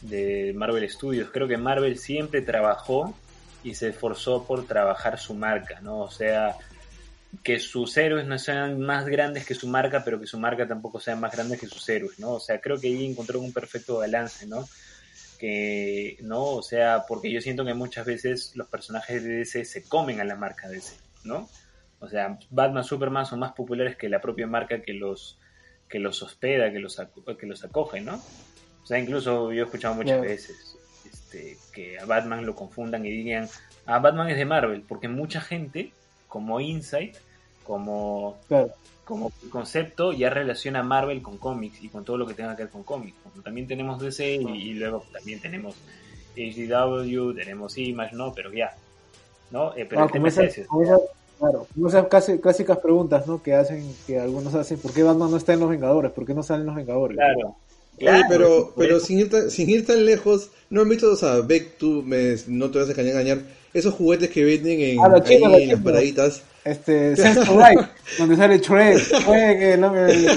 [0.00, 1.30] de Marvel Studios.
[1.32, 3.14] Creo que Marvel siempre trabajó
[3.62, 6.00] y se esforzó por trabajar su marca, ¿no?
[6.00, 6.56] O sea,
[7.42, 11.00] que sus héroes no sean más grandes que su marca, pero que su marca tampoco
[11.00, 12.32] sea más grande que sus héroes, ¿no?
[12.32, 14.68] O sea, creo que ahí encontró un perfecto balance, ¿no?
[15.42, 19.82] Que no, o sea, porque yo siento que muchas veces los personajes de DC se
[19.88, 21.48] comen a la marca DC, ¿no?
[21.98, 25.40] O sea, Batman, Superman son más populares que la propia marca que los
[25.88, 26.96] que los hospeda, que los
[27.40, 28.22] que los acoge, ¿no?
[28.84, 30.78] O sea, incluso yo he escuchado muchas veces
[31.12, 33.48] este, que a Batman lo confundan y digan,
[33.86, 35.92] ah, Batman es de Marvel, porque mucha gente,
[36.28, 37.16] como Insight,
[37.64, 38.38] como
[39.12, 42.72] como concepto ya relaciona Marvel con cómics y con todo lo que tenga que ver
[42.72, 43.14] con cómics.
[43.44, 45.74] También tenemos DC y, luego también tenemos
[46.34, 48.32] HDW, tenemos Image, ¿no?
[48.32, 48.74] Pero ya,
[49.50, 49.76] ¿no?
[49.76, 50.66] Eh, pero ah, el es
[51.38, 52.06] claro, esas
[52.40, 53.42] clásicas preguntas, ¿no?
[53.42, 56.10] Que hacen, que algunos hacen, ¿por qué Batman no está en los Vengadores?
[56.12, 57.18] ¿Por qué no salen los Vengadores?
[57.18, 57.54] Claro.
[57.98, 61.40] Oye, pero, pero sin, ir tan, sin ir tan lejos, ¿no han visto, o sea,
[61.40, 63.42] Beck, tú me, no te vas a engañar,
[63.74, 66.42] esos juguetes que venden en, ah, ahí, en las paraditas?
[66.64, 67.80] Este, Sense Light,
[68.18, 70.30] donde sale Shrek, Shrek, el, el,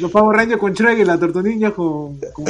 [0.00, 2.44] los Power Rangers con Shrek y la Tortuguilla con, con,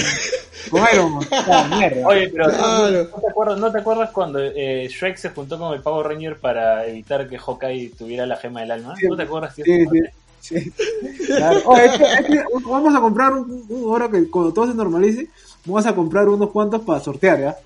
[0.71, 1.71] con Iron Man.
[1.79, 2.07] mierda.
[2.07, 5.83] Oye, pero ¿no, te acuerdas, ¿no te acuerdas cuando eh, Shrek se juntó con el
[5.83, 8.95] Power Ranger para evitar que Hawkeye tuviera la gema del alma?
[9.03, 9.55] ¿No te acuerdas?
[9.57, 10.01] Sí, sí.
[10.41, 10.73] sí.
[11.27, 11.63] Claro.
[11.67, 14.75] Oye, es que, es que vamos a comprar un, un, ahora que cuando todo se
[14.75, 15.29] normalice,
[15.65, 17.57] vamos a comprar unos cuantos para sortear, ¿ya?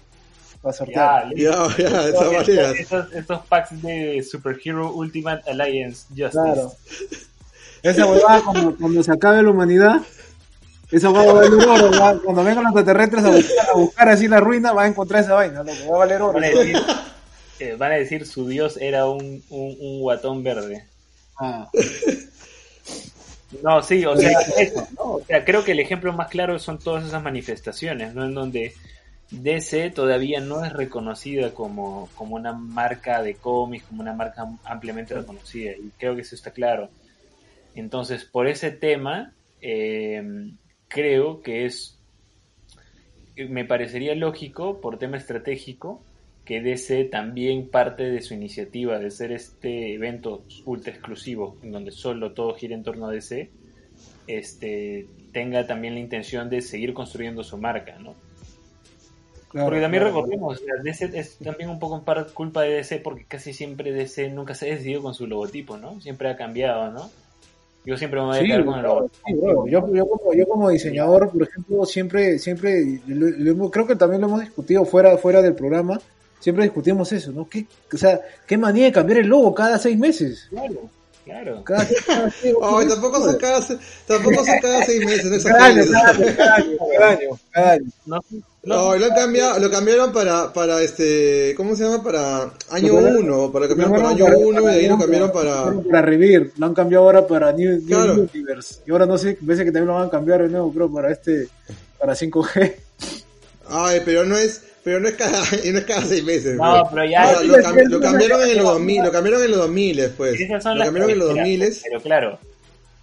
[0.62, 1.34] Para sortear.
[1.34, 6.30] Ya, ya, ya estos, estos, packs de Superhero Ultimate Alliance Justice.
[6.30, 6.72] Claro.
[7.82, 10.02] Esa huevada cuando, cuando se acabe la humanidad,
[10.92, 12.20] esa va a valer oro.
[12.22, 15.34] Cuando vengan los extraterrestres a buscar, a buscar, así la ruina, va a encontrar esa
[15.34, 16.34] vaina, lo que va a valer oro.
[16.34, 16.76] Van a decir,
[17.58, 20.86] eh, van a decir su dios era un, un, un guatón verde.
[21.40, 21.68] Ah.
[23.62, 25.04] No, sí, o sea, eso, ¿no?
[25.14, 28.24] O sea, creo que el ejemplo más claro son todas esas manifestaciones, ¿no?
[28.24, 28.74] En donde
[29.32, 35.14] DC todavía no es reconocida como, como una marca de cómics, como una marca ampliamente
[35.14, 36.90] reconocida, y creo que eso está claro.
[37.74, 40.52] Entonces, por ese tema, eh,
[40.88, 41.98] creo que es,
[43.36, 46.02] me parecería lógico, por tema estratégico,
[46.44, 51.90] que DC también parte de su iniciativa de ser este evento ultra exclusivo, en donde
[51.92, 53.48] solo todo gira en torno a DC,
[54.26, 58.14] este, tenga también la intención de seguir construyendo su marca, ¿no?
[59.52, 63.52] Porque también recordemos, DC es también un poco en parte culpa de DC porque casi
[63.52, 66.00] siempre DC nunca se ha decidido con su logotipo, ¿no?
[66.00, 67.10] Siempre ha cambiado, ¿no?
[67.84, 69.66] Yo siempre me voy a quedar con el logotipo.
[69.66, 73.00] yo, como, yo como diseñador, por ejemplo, siempre, siempre,
[73.70, 76.00] creo que también lo hemos discutido fuera, fuera del programa,
[76.38, 77.48] siempre discutimos eso, ¿no?
[77.48, 80.46] ¿Qué, o sea, qué manía de cambiar el logo cada seis meses.
[80.50, 80.88] Claro.
[81.24, 81.62] Claro.
[81.64, 81.86] Cada,
[82.88, 83.60] tampoco son cada,
[84.06, 87.84] tampoco son cada seis meses, no cada, año, cada, año, cada año, cada año.
[88.06, 88.20] No,
[88.64, 92.02] no, lo, cambiado, lo cambiaron para, para este, ¿cómo se llama?
[92.02, 95.72] Para año 1, para cambiar para año 1 y ahí lo cambiaron para...
[95.90, 98.80] Para Revir, lo han cambiado ahora para New, New Universe.
[98.86, 101.12] Y ahora no sé, parece que también lo van a cambiar de nuevo, creo, para
[101.12, 101.48] este,
[101.98, 102.74] para 5G.
[103.68, 105.40] Ay, pero no es, pero no es cada,
[105.72, 106.56] no es cada seis meses.
[106.56, 107.42] No, pero ya.
[107.42, 110.40] lo, cambiaron en los 2000, lo cambiaron en los 2000 después.
[110.40, 111.72] Lo cambiaron en los 2000.
[111.84, 112.38] Pero claro,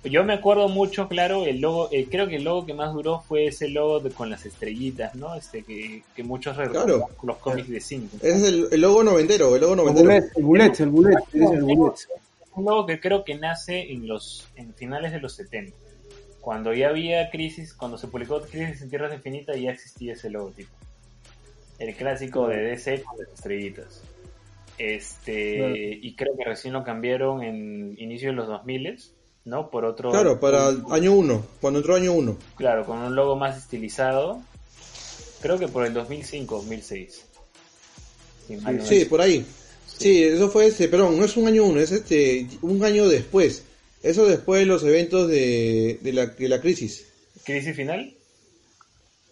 [0.03, 3.21] yo me acuerdo mucho, claro, el logo, eh, creo que el logo que más duró
[3.27, 5.35] fue ese logo con las estrellitas, ¿no?
[5.35, 8.17] Este que, que muchos recuerdan los cómics de 5.
[8.21, 10.09] Ese es el, el, logo noventero, el logo noventero.
[10.09, 11.93] El bullet, el bullet, el bullet.
[11.93, 12.07] Es
[12.55, 15.75] un logo que creo que nace en los en finales de los 70.
[16.41, 20.73] Cuando ya había crisis, cuando se publicó Crisis en Tierras Infinitas, ya existía ese logotipo
[21.79, 24.01] el clásico de DC con las estrellitas.
[24.77, 28.99] Este, y creo que recién lo cambiaron en inicio de los 2000
[29.45, 29.69] ¿no?
[29.69, 32.37] Por otro Claro, para el año 1, cuando entró año 1.
[32.55, 34.41] Claro, con un logo más estilizado.
[35.41, 37.25] Creo que por el 2005, 2006.
[38.83, 39.45] sí, por ahí.
[39.87, 40.23] Sí.
[40.23, 43.63] eso fue este, perdón, no es un año 1, es este un año después.
[44.01, 47.05] Eso después de los eventos de, de, la, de la crisis.
[47.43, 48.13] ¿Crisis final?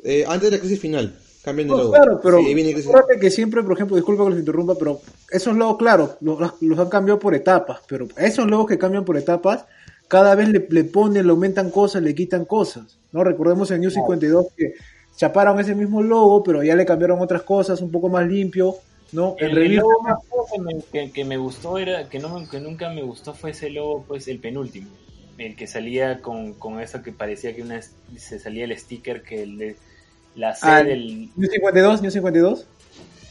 [0.04, 1.18] Eh, antes de la crisis final.
[1.54, 2.76] Claro, pero sí,
[3.22, 5.00] que siempre, por ejemplo, disculpa que los interrumpa, pero
[5.32, 9.64] esos logos, claro, los, han cambiado por etapas, pero esos logos que cambian por etapas,
[10.10, 13.24] cada vez le, ponen, le aumentan cosas, le quitan cosas, ¿no?
[13.24, 14.74] Recordemos en New 52 que
[15.16, 18.76] chaparon ese mismo logo, pero ya le cambiaron otras cosas, un poco más limpio,
[19.12, 19.36] ¿no?
[19.40, 20.18] El, logo más
[21.14, 24.40] que me, gustó era, que, no, que nunca me gustó fue ese logo, pues el
[24.40, 24.90] penúltimo,
[25.38, 29.44] el que salía con, con eso que parecía que una, se salía el sticker que
[29.44, 29.76] el
[30.38, 31.30] la C ah, del...
[31.36, 32.02] ¿New 52?
[32.02, 32.68] ¿New 52?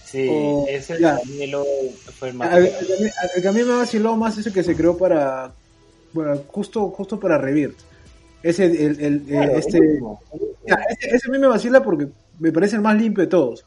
[0.05, 0.29] Sí,
[0.69, 1.67] ese también logo
[2.19, 2.57] fue el más...
[2.57, 5.53] El, que a mí me vaciló más ese que se creó para...
[6.13, 7.75] Bueno, justo, justo para Revir.
[8.43, 9.25] Ese, el, el,
[9.57, 9.79] este...
[11.11, 12.09] ese, a mí me vacila porque
[12.39, 13.65] me parece el más limpio de todos.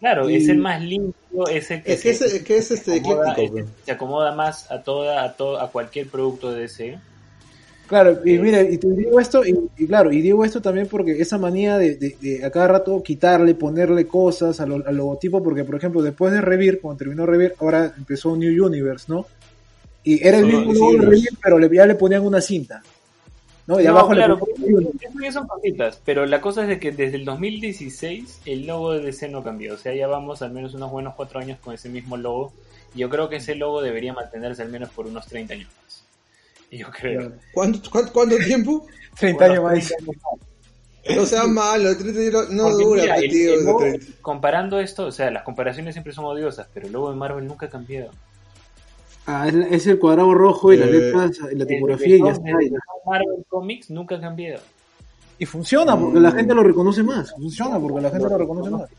[0.00, 3.64] Claro, es el más limpio, es el que, es, se, que es, este acomoda, pues.
[3.84, 6.98] se acomoda más a toda, a todo, a cualquier producto de ese.
[7.86, 11.36] Claro, y mira, y te digo esto, y, claro, y digo esto también porque esa
[11.36, 16.32] manía de, de, a cada rato quitarle, ponerle cosas al, logotipo, porque por ejemplo, después
[16.32, 19.26] de Revir, cuando terminó Revir, ahora empezó New Universe, ¿no?
[20.02, 22.82] Y era el mismo logo de Revir, pero le, ya le ponían una cinta.
[23.70, 23.80] ¿No?
[23.80, 24.40] Y abajo claro,
[25.20, 29.00] le son cositas, pero la cosa es de que desde el 2016 el logo de
[29.00, 31.88] DC no cambió, o sea, ya vamos al menos unos buenos cuatro años con ese
[31.88, 32.52] mismo logo.
[32.94, 36.04] Y yo creo que ese logo debería mantenerse al menos por unos 30 años más.
[36.72, 37.32] Yo creo.
[37.52, 38.86] ¿Cuánto, cuánto, tiempo?
[39.18, 39.94] 30 años más.
[41.14, 41.90] No sea malo,
[42.50, 43.54] no dura, tío,
[44.20, 47.66] Comparando esto, o sea, las comparaciones siempre son odiosas, pero el logo de Marvel nunca
[47.66, 48.10] ha cambiado.
[49.32, 52.50] Ah, es, el cuadrado rojo y las eh, letras y la tipografía y ya está.
[53.06, 54.60] Marvel Comics nunca ha cambiado.
[55.38, 57.30] Y funciona porque la gente lo reconoce más.
[57.30, 58.90] Funciona porque la gente lo reconoce más.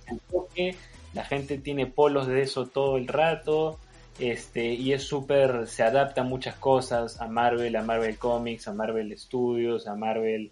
[1.14, 3.78] La gente tiene polos de eso todo el rato
[4.20, 8.74] este, y es súper, se adapta a muchas cosas, a Marvel, a Marvel Comics, a
[8.74, 10.52] Marvel Studios, a Marvel,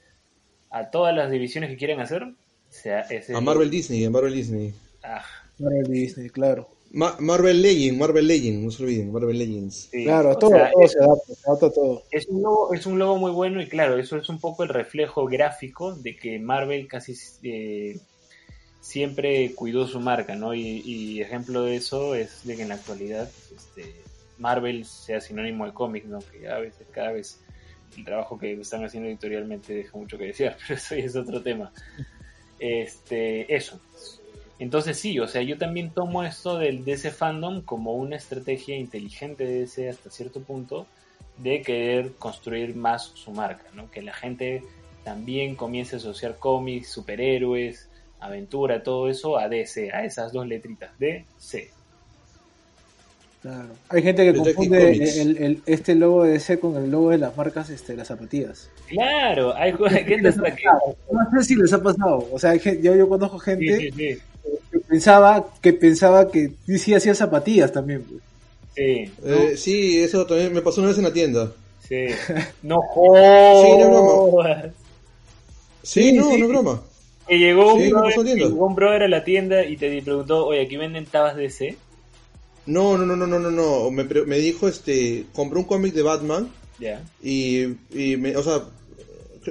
[0.71, 2.23] a todas las divisiones que quieren hacer.
[2.23, 4.73] a Marvel Disney, a Marvel Disney.
[5.03, 5.23] Ah.
[5.59, 6.69] Marvel Disney, claro.
[6.91, 9.89] Marvel Legends, Marvel Legends, no se olviden, Marvel Legends.
[9.91, 12.03] claro, todo, todo se, adapta, se adapta todo.
[12.09, 14.69] Es un, logo, es un logo muy bueno y claro, eso es un poco el
[14.69, 17.99] reflejo gráfico de que Marvel casi eh,
[18.81, 20.55] siempre cuidó su marca, ¿no?
[20.55, 23.93] Y, ejemplo de eso es de que en la actualidad este,
[24.39, 26.19] Marvel sea sinónimo de cómic, ¿no?
[26.19, 27.39] Que a veces, cada vez
[27.97, 31.71] el trabajo que están haciendo editorialmente deja mucho que desear, pero eso es otro tema.
[32.57, 33.79] Este, eso.
[34.59, 39.45] Entonces sí, o sea, yo también tomo esto del DC fandom como una estrategia inteligente
[39.45, 40.85] de DC hasta cierto punto
[41.37, 43.89] de querer construir más su marca, ¿no?
[43.89, 44.63] Que la gente
[45.05, 47.87] también comience a asociar cómics, superhéroes,
[48.19, 51.71] aventura, todo eso a DC, a esas dos letritas, DC.
[53.41, 53.69] Claro.
[53.87, 57.69] Hay gente que confunde el, este logo de DC con el logo de las marcas
[57.69, 58.69] este, las zapatillas.
[58.89, 60.21] Claro, hay, gente que...
[60.21, 62.27] No sé si les ha pasado.
[62.33, 64.19] O sea, yo, yo conozco gente Que,
[64.89, 68.03] pensaba que pensaba que DC hacía zapatillas también.
[68.03, 68.21] Pues.
[68.75, 69.11] Sí.
[69.23, 71.51] Eh, sí, eso también me pasó una vez en la tienda.
[71.87, 72.07] Sí.
[72.63, 74.71] No jodas.
[75.83, 76.37] Sí, no es broma.
[76.37, 76.81] Sí, no, no es broma.
[77.27, 80.77] Que llegó, un brother, llegó un brother a la tienda y te preguntó, oye, ¿aquí
[80.77, 81.77] venden tabas DC?
[82.65, 83.91] No, no, no, no, no, no, no.
[83.91, 86.49] Me, me dijo, este, compré un cómic de Batman.
[86.79, 87.03] Ya.
[87.21, 88.63] Y, y me, o sea,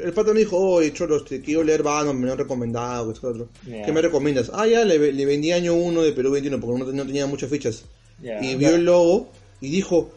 [0.05, 3.29] el pato me dijo, oye, cholo, este, quiero leer Batman, me lo han recomendado, esto,
[3.29, 3.49] otro.
[3.65, 4.51] ¿Qué me recomiendas?
[4.55, 7.51] Ah, ya, le, le, vendí año 1 de Perú 21 porque no, no tenía muchas
[7.51, 7.85] fichas.
[8.23, 9.29] y vio el logo
[9.61, 10.11] y dijo,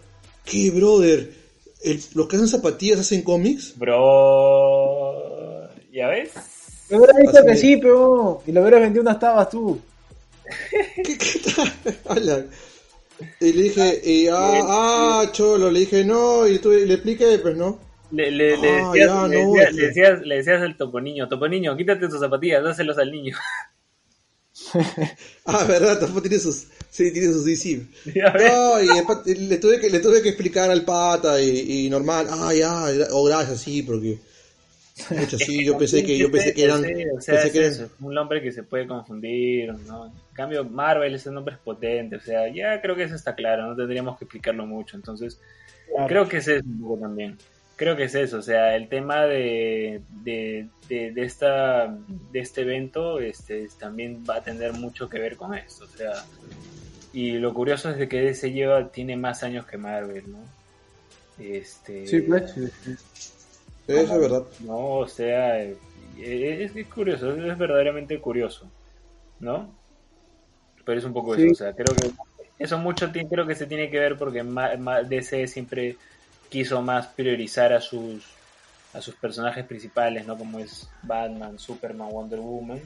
[0.46, 1.32] ¿qué, brother?
[2.14, 3.74] ¿Los que hacen zapatillas hacen cómics?
[3.78, 5.70] Bro...
[5.92, 6.32] ¿Ya ves?
[6.90, 8.42] Me hubiera dicho que sí, pero...
[8.46, 9.80] Y lo hubieras vendido unas tabas tú.
[10.96, 12.50] ¿Qué, qué tal?
[13.40, 17.56] Y le dije, y, ah, ah, cholo, le dije no, y tú le expliqué, pues
[17.56, 17.91] no.
[18.12, 21.48] Le, le, le, ah, decías, le, decías, le, decías, le, decías, al topo niño, topo
[21.48, 23.38] niño, quítate tus zapatillas, dáselos al niño.
[25.46, 27.86] ah, verdad, Topo tiene sus, sí, tiene sus DC.
[28.16, 32.54] No, y le tuve que, le tuve que explicar al pata y, y normal, ah,
[32.54, 34.20] ya, o oh, gracias, sí, porque
[35.10, 36.84] Mucho, sí, yo pensé que, yo pensé que eran.
[37.18, 40.08] o sea, es, eso, un nombre que se puede confundir, ¿no?
[40.08, 43.68] En cambio, Marvel, ese nombre es potente, o sea, ya creo que eso está claro,
[43.68, 44.98] no tendríamos que explicarlo mucho.
[44.98, 45.40] Entonces,
[46.08, 47.38] creo que es eso un poco también.
[47.82, 51.88] Creo que es eso, o sea, el tema de, de, de, esta,
[52.32, 56.12] de este evento este, también va a tener mucho que ver con esto, o sea.
[57.12, 60.38] Y lo curioso es de que ese lleva, tiene más años que Marvel, ¿no?
[61.40, 63.00] Este, sí, pues, eso
[63.88, 64.44] es verdad.
[64.60, 65.76] No, o sea, eh,
[66.20, 68.70] es, es, curioso, es verdaderamente curioso,
[69.40, 69.74] ¿no?
[70.86, 72.12] Pero es un poco eso, o sea, creo que
[72.60, 74.44] eso mucho creo que se tiene que ver porque
[75.10, 75.98] DC siempre
[76.52, 78.26] quiso más priorizar a sus
[78.94, 80.38] a sus personajes principales, ¿no?
[80.38, 82.82] Como es Batman, Superman, Wonder Woman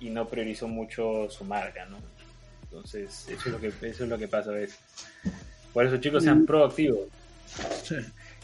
[0.00, 1.98] y no priorizó mucho su marca, ¿no?
[2.62, 4.78] Entonces, eso es lo que eso es lo que pasa a veces.
[5.74, 6.46] Por eso, chicos, sean mm.
[6.46, 7.08] proactivos.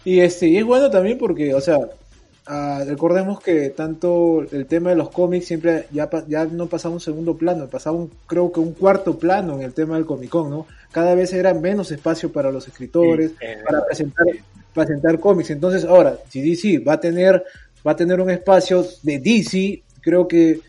[0.04, 1.78] Y este, y es bueno también porque, o sea,
[2.46, 7.00] ah, recordemos que tanto el tema de los cómics siempre ya, ya no pasaba un
[7.00, 10.50] segundo plano, pasaba un, creo que un cuarto plano en el tema del Comic Con,
[10.50, 10.66] ¿no?
[10.90, 13.32] Cada vez era menos espacio para los escritores,
[13.64, 14.26] para presentar,
[14.74, 15.50] presentar cómics.
[15.50, 17.42] Entonces, ahora, si DC va a tener,
[17.86, 20.60] va a tener un espacio de DC, creo que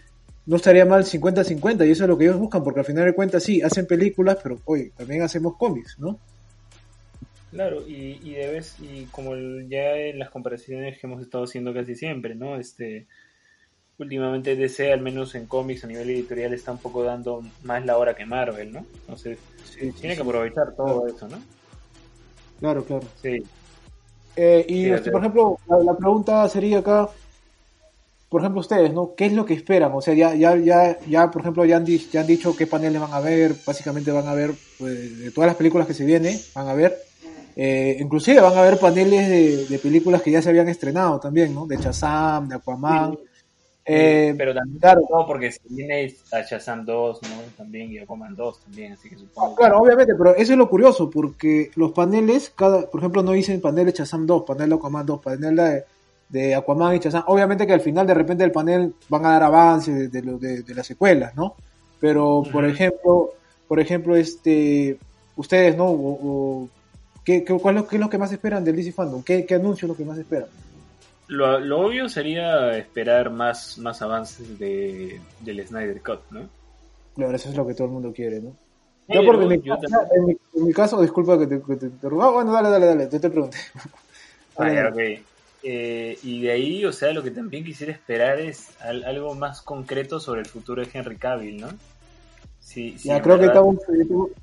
[0.45, 3.13] no estaría mal 50-50 y eso es lo que ellos buscan, porque al final de
[3.13, 6.19] cuentas sí, hacen películas, pero oye, también hacemos cómics, ¿no?
[7.53, 11.93] Claro, y, y debes, y como ya en las comparaciones que hemos estado haciendo casi
[11.93, 12.55] siempre, ¿no?
[12.55, 13.05] Este,
[13.99, 17.97] últimamente DC, al menos en cómics a nivel editorial, está un poco dando más la
[17.99, 18.85] hora que Marvel, ¿no?
[19.01, 19.37] Entonces,
[19.99, 21.37] tiene que aprovechar todo eso, ¿no?
[22.59, 23.05] Claro, claro.
[23.21, 23.43] Sí.
[24.35, 27.07] Eh, y, este, por ejemplo, la, pregunta sería acá,
[28.29, 29.13] por ejemplo, ustedes, ¿no?
[29.15, 29.91] ¿Qué es lo que esperan?
[29.93, 32.99] O sea, ya, ya, ya, ya por ejemplo, ya han, ya han dicho qué paneles
[32.99, 36.35] van a ver, básicamente van a ver, pues, de todas las películas que se vienen,
[36.55, 36.97] van a ver
[37.55, 41.65] eh, inclusive van a haber paneles de, películas que ya se habían estrenado también, ¿no?
[41.65, 43.17] De Shazam, de Aquaman.
[43.85, 47.29] Eh, pero también, claro, no, porque viene a Shazam 2, ¿no?
[47.57, 49.55] También y Aquaman 2 también, así que supongo.
[49.55, 53.61] Claro, obviamente, pero eso es lo curioso, porque los paneles, cada, por ejemplo, no dicen
[53.61, 55.83] panel de Shazam 2, panel de Aquaman 2, panel de,
[56.29, 57.23] de Aquaman y Shazam.
[57.27, 60.75] Obviamente que al final de repente del panel van a dar avances de, de, de
[60.75, 61.55] las secuelas, ¿no?
[61.99, 63.29] Pero, por ejemplo,
[63.67, 64.97] por ejemplo, este,
[65.35, 65.85] ustedes, ¿no?
[65.87, 66.67] o,
[67.23, 69.23] ¿Qué, qué, cuál es, lo que más esperan del DC Fandom?
[69.23, 70.47] ¿Qué, qué anuncio es lo que más esperan?
[71.27, 76.49] Lo, lo, obvio sería esperar más, más avances de, del Snyder Cut, ¿no?
[77.15, 78.55] Claro, eso es lo que todo el mundo quiere, ¿no?
[79.09, 82.25] yo porque mi, en, mi, caso, disculpa que te, que te interrumpa.
[82.25, 83.57] Ah, bueno, dale, dale, dale, te, te pregunté.
[84.57, 84.99] ah, ok.
[85.65, 90.19] Eh, y de ahí, o sea, lo que también quisiera esperar es algo más concreto
[90.19, 91.69] sobre el futuro de Henry Cavill, ¿no?
[93.03, 93.77] Ya, creo que estamos,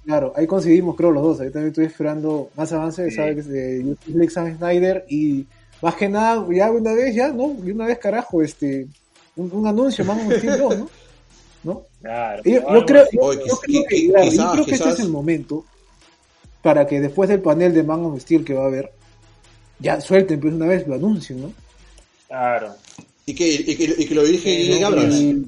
[0.05, 1.41] claro, ahí coincidimos, creo, los dos.
[1.41, 3.49] Ahí también estoy esperando más avances, ¿sabes?
[3.49, 5.47] De YouTube Sam Snyder y
[5.83, 7.57] más que nada, ya una vez, ya, ¿no?
[7.65, 8.87] Y una vez, carajo, este,
[9.37, 10.89] un, anuncio, más un ¿no?
[11.63, 11.83] ¿No?
[12.01, 12.43] Claro.
[12.45, 15.67] yo, creo, yo, creo que, yo creo que este es el momento
[16.63, 18.91] para que después del panel de Man of Steel que va a haber,
[19.79, 21.53] ya suelten pues una vez lo anuncien, ¿no?
[22.29, 22.75] Claro.
[23.27, 25.47] Y que, y que, y que lo dirige y,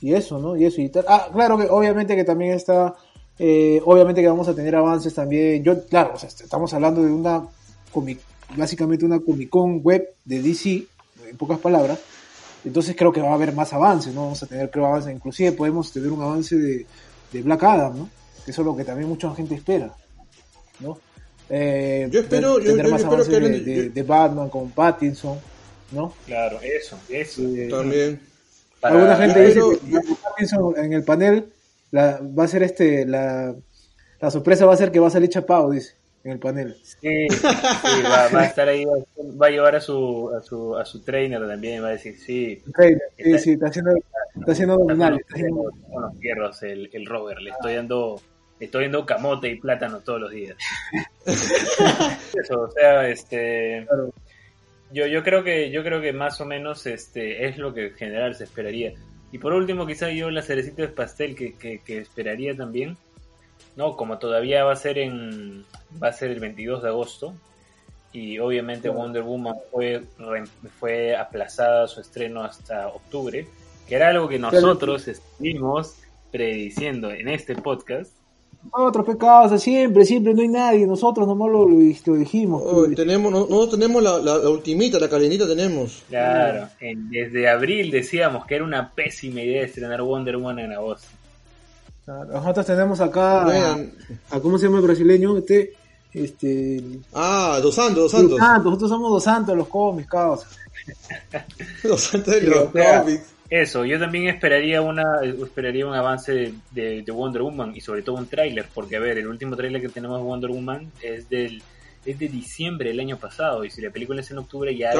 [0.00, 0.56] y eso, ¿no?
[0.56, 1.04] Y eso y tal.
[1.08, 2.94] Ah, claro que obviamente que también está,
[3.38, 5.62] eh, obviamente que vamos a tener avances también.
[5.62, 7.46] Yo, claro, o sea, estamos hablando de una
[7.92, 8.20] comic,
[8.56, 10.86] básicamente una Comic Con web de DC,
[11.28, 11.98] en pocas palabras.
[12.64, 14.22] Entonces creo que va a haber más avances, ¿no?
[14.22, 15.14] Vamos a tener, creo, avances.
[15.14, 16.86] Inclusive podemos tener un avance de,
[17.32, 18.10] de Black Adam, ¿no?
[18.44, 19.94] Que eso es lo que también mucha gente espera,
[20.80, 20.98] ¿no?
[21.48, 25.38] Eh, yo espero, tener yo, más avances de, de, Batman con Pattinson,
[25.90, 26.14] ¿no?
[26.24, 27.42] Claro, eso, eso.
[27.42, 28.20] Eh, también.
[28.82, 29.60] Alguna gente dice
[30.36, 31.52] que en el panel
[31.90, 33.54] la, va a ser este, la,
[34.20, 35.94] la sorpresa va a ser que va a salir chapado, dice.
[36.24, 36.76] en el panel.
[36.82, 37.26] Sí,
[38.04, 41.82] va, a estar ahí, va a llevar a su, a su, a su trainer también,
[41.82, 42.62] va a decir, sí.
[43.18, 43.92] sí, sí, está haciendo,
[44.38, 45.20] está haciendo abdominales.
[45.20, 48.20] Está haciendo con los fierros el, el Robert, le estoy dando
[48.60, 50.56] estoy viendo camote y plátano todos los días.
[51.24, 53.86] Eso, o sea, este
[54.92, 57.94] yo, yo creo que yo creo que más o menos este es lo que en
[57.94, 58.94] general se esperaría.
[59.32, 62.96] Y por último, quizá yo la cerecita de pastel que, que, esperaría también,
[63.76, 65.64] no, como todavía va a ser en
[66.02, 67.34] va a ser el 22 de agosto
[68.12, 70.02] y obviamente Wonder Woman fue
[70.80, 73.46] fue aplazada su estreno hasta octubre,
[73.88, 75.96] que era algo que nosotros estuvimos
[76.32, 78.12] prediciendo en este podcast
[78.72, 82.62] otros pecados, siempre, siempre, no hay nadie, nosotros nomás lo, lo, dijimos.
[82.62, 82.94] Pues.
[82.94, 86.02] tenemos, no, tenemos la, la, ultimita, la calenita tenemos.
[86.08, 91.08] Claro, desde abril decíamos que era una pésima idea estrenar Wonder Woman en agosto.
[92.06, 93.46] nosotros tenemos acá
[94.30, 95.38] a, ¿cómo se llama el brasileño?
[95.38, 95.72] Este,
[96.12, 96.82] este...
[97.14, 98.64] Ah, Dos Santos, Dos Santos.
[98.64, 100.46] nosotros somos Dos Santos los cómics, caos.
[101.82, 103.39] dos Santos de los cómics.
[103.50, 108.28] Eso, yo también esperaría una esperaría un avance de, Wonder Woman y sobre todo un
[108.28, 111.60] tráiler, porque a ver, el último tráiler que tenemos de Wonder Woman es del
[112.06, 114.92] es de diciembre del año pasado y si la película es en octubre ya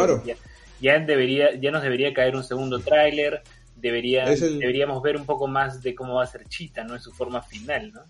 [0.81, 3.41] ya, debería ya nos debería caer un segundo tráiler,
[3.77, 6.95] debería deberíamos ver un poco más de cómo va a ser Chita, ¿no?
[6.95, 8.03] En su forma final, ¿no?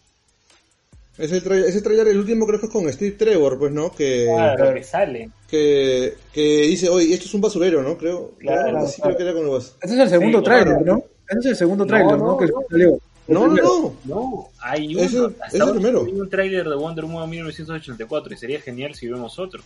[1.21, 1.41] Ese,
[1.83, 3.93] trailer, el último creo que es con Steve Trevor, pues, ¿no?
[3.93, 5.31] Que, claro, que sale.
[5.47, 7.99] Que, que dice, oye, esto es un basurero, ¿no?
[7.99, 11.05] Creo, claro, sí, creo que era con el Ese es el segundo sí, trailer, ¿no?
[11.29, 12.39] Ese es el segundo trailer, ¿no?
[12.39, 12.99] Que salió.
[13.29, 13.95] No, no, no.
[14.05, 15.05] No, hay uno.
[15.05, 16.05] Ese, es el primero.
[16.05, 19.63] Hay un trailer de Wonder Woman 1984 y sería genial si vemos otro.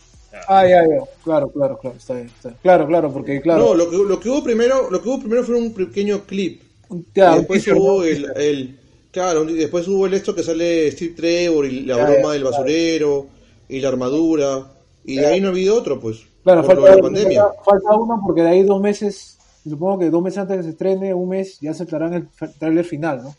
[0.48, 1.02] ah, ya, ya.
[1.22, 1.96] Claro, claro, claro.
[1.96, 2.59] Está bien, está bien.
[2.62, 3.64] Claro, claro, porque claro.
[3.64, 6.62] No, lo que, lo que hubo primero, lo que hubo primero fue un pequeño clip.
[7.14, 8.78] Ya, y después hubo el, el
[9.14, 13.28] Claro, y después hubo el esto que sale Steve Trevor y la broma del basurero
[13.68, 14.72] y la armadura.
[15.04, 16.26] Y de ahí no ha habido otro, pues.
[16.42, 17.44] Claro, falta, la pandemia.
[17.64, 20.70] Falta, uno porque de ahí dos meses, supongo que dos meses antes de que se
[20.70, 23.36] estrene, un mes, ya se aclararán el trailer final, ¿no?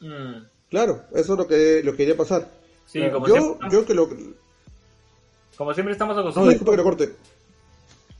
[0.00, 0.46] Mm.
[0.70, 2.48] Claro, eso es lo que, lo que quería pasar.
[2.86, 4.08] Sí, como yo, siempre, yo que lo...
[5.58, 6.36] Como siempre estamos acostumbrados.
[6.36, 7.16] No, disculpa que lo corte.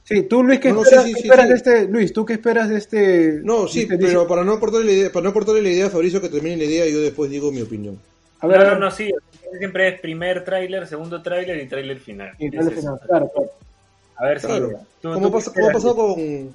[0.07, 3.41] Sí, tú Luis, ¿qué esperas, de este, Luis, tú qué esperas de este...
[3.43, 5.91] No, sí, este pero para no cortarle la idea, para no cortarle la idea a
[5.91, 7.99] Fabricio que termine la idea, yo después digo mi opinión.
[8.39, 9.13] A ver, no, no, no, sí,
[9.59, 12.33] siempre es primer tráiler, segundo tráiler y tráiler final.
[12.39, 13.51] Y tráiler final, claro, claro.
[14.15, 14.81] A ver, claro.
[15.03, 16.53] ¿Tú, ¿Cómo, pasa, ¿Cómo ha pasado con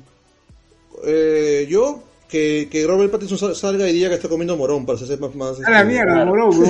[1.04, 2.04] eh, yo?
[2.30, 5.36] Que, que Robert Pattinson salga y diga que está comiendo morón para hacer más...
[5.36, 6.68] más a la este, mierda, morón, bro.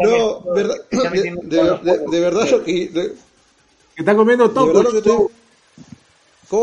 [0.00, 3.14] no, verdad, de, de, verdad lo que
[4.00, 5.30] está comiendo todo.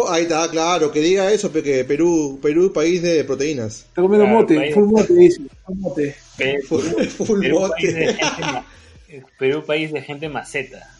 [0.09, 3.85] Ahí está, claro, que diga eso, porque Perú, Perú, país de proteínas.
[3.87, 5.41] Está comiendo mote, full mote, dice.
[5.65, 6.15] Full mote.
[6.67, 7.73] full, Perú, mote.
[7.73, 10.93] País de gente, Perú, país de gente maceta.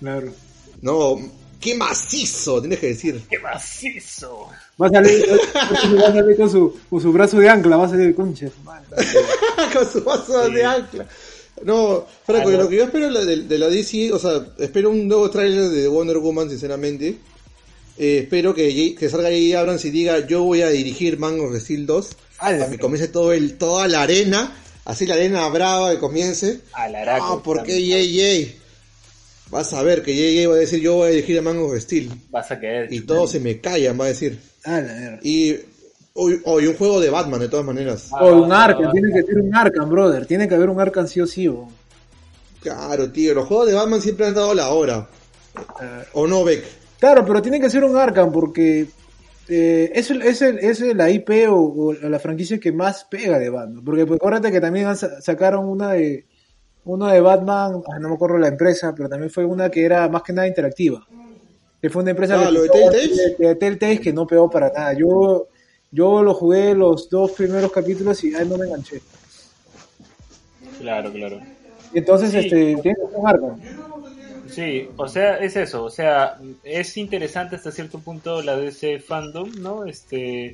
[0.00, 0.32] Claro.
[0.80, 1.18] No,
[1.60, 3.22] qué macizo, tienes que decir.
[3.28, 4.48] Qué macizo.
[4.80, 7.90] Va a salir, va a salir con, su, con su brazo de ancla, va a
[7.90, 8.48] salir concha.
[9.72, 11.06] con su brazo de ancla.
[11.62, 15.70] No, Franco, lo que yo espero de, la DC, o sea, espero un nuevo tráiler
[15.70, 17.16] de Wonder Woman, sinceramente.
[17.96, 21.56] Eh, espero que, que salga ahí Abrams y diga, yo voy a dirigir Man of
[21.56, 22.10] Steel 2.
[22.40, 24.52] Ah, que comience todo el, toda la arena,
[24.84, 26.60] así la arena brava que comience.
[26.72, 28.56] Ah, porque yay,
[29.50, 31.78] Vas a ver que JJ va a decir, yo voy a dirigir a Man of
[31.78, 32.10] Steel.
[32.30, 32.92] Vas a querer.
[32.92, 34.38] Y todos se me callan, va a decir.
[34.64, 34.82] Ah,
[35.22, 35.56] y
[36.16, 38.08] o, un juego de Batman, de todas maneras.
[38.20, 40.26] O un Arkham, tiene que ser un Arkham, brother.
[40.26, 41.50] Tiene que haber un Arkham sí o sí.
[42.60, 45.08] Claro, tío, los juegos de Batman siempre han dado la hora.
[46.12, 46.64] ¿O no, Beck?
[47.00, 48.86] Claro, pero tiene que ser un Arkham porque
[49.48, 53.84] eh, es, es, es, la IP o, la franquicia que más pega de Batman.
[53.84, 56.26] Porque pues, acuérdate que también sacaron una de
[56.84, 60.22] uno de Batman, no me acuerdo la empresa, pero también fue una que era más
[60.22, 61.04] que nada interactiva.
[61.82, 64.92] Que fue una empresa ah, de, de Telltale que no pegó para nada.
[64.94, 65.48] Yo
[65.94, 69.00] yo lo jugué los dos primeros capítulos y ahí no me enganché.
[70.80, 71.40] Claro, claro.
[71.94, 73.56] Entonces, este, tiene un arco.
[74.50, 78.98] Sí, o sea, es eso, o sea, es interesante hasta cierto punto la de ese
[79.00, 79.84] fandom, ¿no?
[79.84, 80.52] Este,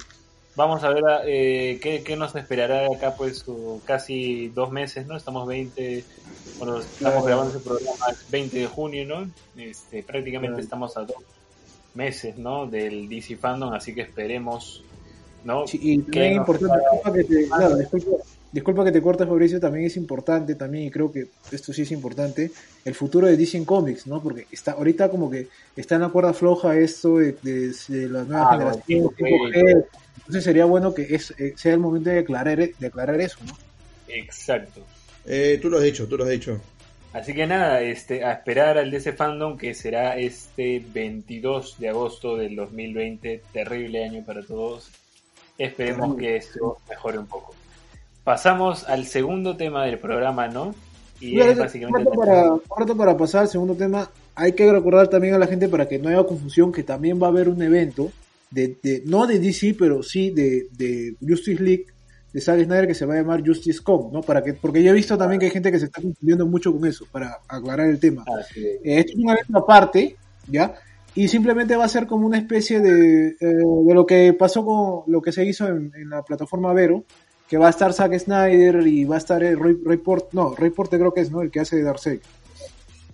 [0.56, 3.44] vamos a ver eh, qué, qué, nos esperará de acá, pues,
[3.84, 5.16] casi dos meses, ¿no?
[5.16, 6.04] Estamos 20,
[6.58, 9.30] bueno, estamos grabando ese programa 20 de junio, ¿no?
[9.56, 11.22] Este, prácticamente estamos a dos
[11.94, 12.66] meses, ¿no?
[12.66, 14.82] Del DC Fandom, así que esperemos
[15.44, 15.64] ¿no?
[15.72, 17.76] y también importante, disculpa que, te, claro,
[18.52, 21.92] disculpa, que te cortes Fabricio, también es importante, también y creo que esto sí es
[21.92, 22.50] importante,
[22.84, 24.22] el futuro de DC Comics, ¿no?
[24.22, 28.48] Porque está ahorita como que está en la cuerda floja esto de, de, la nueva
[28.48, 29.10] ah, generación,
[30.18, 33.52] entonces sería bueno que es, eh, sea el momento de declarar, declarar eso, ¿no?
[34.08, 34.82] Exacto.
[35.26, 36.60] Eh, tú lo has dicho, tú lo has dicho.
[37.12, 42.36] Así que nada, este, a esperar al DC Fandom que será este 22 de agosto
[42.36, 44.90] del 2020, terrible año para todos.
[45.60, 47.54] Esperemos que esto mejore un poco.
[48.24, 50.74] Pasamos al segundo tema del programa, ¿no?
[51.20, 52.10] Y es básicamente...
[52.16, 55.98] Para, para pasar al segundo tema, hay que recordar también a la gente para que
[55.98, 58.10] no haya confusión que también va a haber un evento,
[58.50, 61.84] de, de no de DC, pero sí de, de Justice League,
[62.32, 64.22] de Zack Snyder que se va a llamar Justice Con, ¿no?
[64.22, 66.72] Para que, porque yo he visto también que hay gente que se está confundiendo mucho
[66.72, 68.24] con eso, para aclarar el tema.
[68.26, 70.16] Ah, eh, esto es un evento aparte,
[70.48, 70.74] ¿ya?
[71.14, 75.12] Y simplemente va a ser como una especie de, eh, de lo que pasó con
[75.12, 77.04] lo que se hizo en, la plataforma Vero,
[77.48, 79.80] que va a estar Zack Snyder y va a estar el Roy,
[80.32, 81.42] no, Roy Porte creo que es, ¿no?
[81.42, 82.20] El que hace de Darkseid.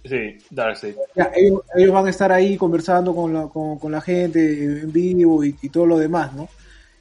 [0.04, 0.94] Sí, Darkseid.
[1.34, 5.68] ellos, van a estar ahí conversando con la, con, la gente en vivo y, y
[5.70, 6.48] todo lo demás, ¿no?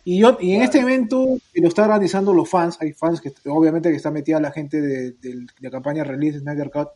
[0.07, 3.89] Y, yo, y en este evento lo está organizando los fans, hay fans que obviamente
[3.89, 5.15] que está metida la gente de,
[5.59, 6.89] la campaña Release Snyder Cut.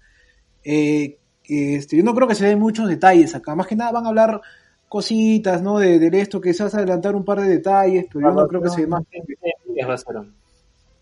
[0.63, 1.17] Eh,
[1.49, 4.09] este, yo no creo que se den muchos detalles acá, más que nada van a
[4.09, 4.41] hablar
[4.87, 5.79] cositas, ¿no?
[5.79, 8.87] De, de esto, a adelantar un par de detalles, pero yo no creo que se
[8.87, 9.03] más.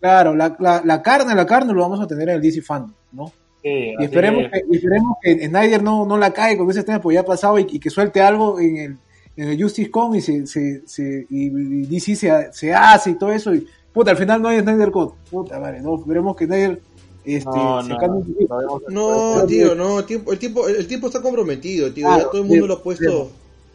[0.00, 2.94] Claro, la, la, la, carne, la carne lo vamos a tener en el DC Fan,
[3.12, 3.32] ¿no?
[3.62, 7.20] y, esperemos que, esperemos que Snyder no, no la cae con ese tema, porque ya
[7.20, 8.96] ha pasado y que suelte algo en el
[9.38, 13.30] en el Justice Con y, se, se, se y, DC se, se, hace y todo
[13.30, 15.14] eso y puta, al final no hay Snyder Code.
[15.30, 16.80] Puta madre, no, veremos que Snyder
[17.24, 17.98] este, no, no,
[18.88, 22.42] no, no, tío, no, el tiempo, el tiempo, el tiempo está comprometido, tío, ya todo
[22.42, 23.30] el mundo lo ha puesto.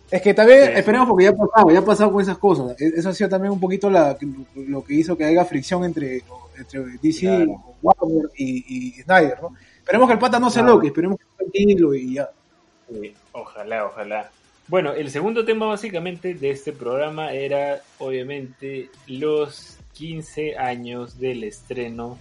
[0.09, 2.79] Es que también esperemos porque ya ha pasado, ya ha pasado con esas cosas.
[2.79, 4.15] E, eso ha sido también un poquito la,
[4.55, 6.21] lo que hizo que haya fricción entre,
[6.55, 7.47] entre DC,
[7.81, 9.55] Warner y, y, Snyder, ¿no?
[9.79, 12.29] Esperemos que el pata no se loque, esperemos que esté tranquilo y ya.
[12.89, 14.29] Sí, ojalá, ojalá.
[14.67, 22.17] Bueno, el segundo tema básicamente de este programa era obviamente los 15 años del estreno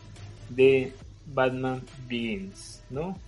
[0.49, 0.93] de
[1.33, 3.19] Batman Begins, ¿no?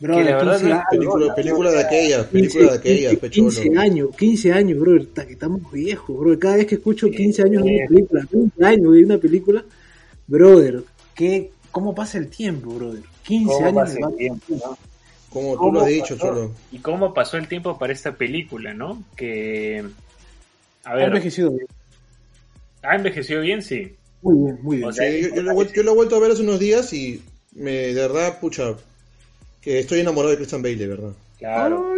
[0.00, 4.80] Bro, que la verdad película, película de aquella, película de aquella, 15, años, 15 años,
[4.80, 6.36] bro, estamos viejos, bro.
[6.40, 9.64] Cada vez que escucho 15 años de una película, 15 años de una película,
[10.26, 10.82] brother,
[11.14, 13.02] ¿qué, ¿cómo pasa el tiempo, brother?
[13.22, 14.40] 15 años de Batman.
[14.48, 14.78] ¿no?
[15.32, 16.52] Como tú lo has dicho, Cholo.
[16.70, 19.02] Y cómo pasó el tiempo para esta película, ¿no?
[19.16, 19.84] Que.
[20.84, 21.04] A ver.
[21.04, 21.66] Ha envejecido bien.
[22.82, 23.62] ¿Ha envejecido bien?
[23.62, 23.96] Sí.
[24.22, 24.90] Muy bien, muy bien.
[24.92, 27.22] yo, lo, he vuelto a ver hace unos días y
[27.54, 28.74] me, de verdad, pucha,
[29.60, 31.12] que estoy enamorado de Christian Bale, de verdad.
[31.38, 31.96] Claro,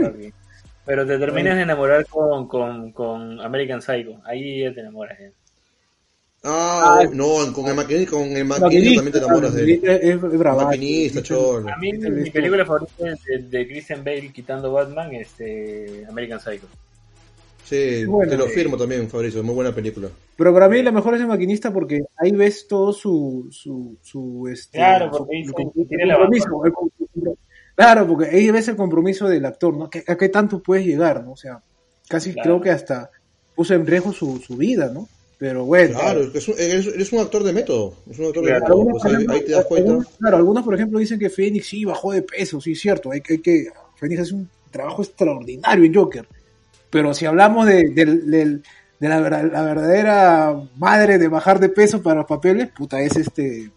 [0.86, 4.20] Pero te terminas de enamorar con, con, con American Psycho.
[4.24, 5.20] Ahí ya te enamoras.
[5.20, 5.32] ¿eh?
[6.46, 9.80] Ah, ah, no, con el maquinista, con el maquinista, también te enamoras de él.
[9.84, 11.72] Es, maquinista, cholo.
[11.72, 16.66] A mí mi película favorita es de, Christian Bale quitando Batman, este American Psycho.
[17.64, 20.08] Sí, te lo firmo también, Fabricio, muy buena película.
[20.36, 24.46] Pero para mí la mejor es el maquinista porque ahí ves todo su, su, su
[24.48, 26.62] este, claro, porque ahí tiene la compromiso,
[27.74, 29.90] Claro, porque ahí ves el compromiso del actor, ¿no?
[30.06, 31.32] ¿A qué tanto puedes llegar, no?
[31.32, 31.62] O sea,
[32.08, 33.10] casi creo que hasta
[33.54, 35.08] puso en riesgo su, su vida, ¿no?
[35.38, 35.98] Pero bueno.
[35.98, 37.94] Claro, es un, eres, un actor de método.
[38.08, 38.86] Es un actor de método.
[38.86, 39.98] Pues ahí, te das cuenta.
[40.18, 43.10] claro, algunos, por ejemplo, dicen que Phoenix sí bajó de peso, sí, cierto.
[43.10, 43.66] Hay, hay que.
[43.96, 46.26] Phoenix hace un trabajo extraordinario en Joker.
[46.94, 48.60] Pero si hablamos de, de,
[49.00, 53.68] la, la, verdadera madre de bajar de peso para los papeles, puta, es este.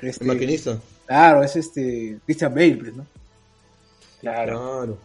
[0.00, 0.78] este El maquinista.
[1.04, 2.18] Claro, es este.
[2.24, 3.04] Christian Bale, pues, ¿no?
[4.20, 4.60] Claro.
[4.60, 4.98] claro.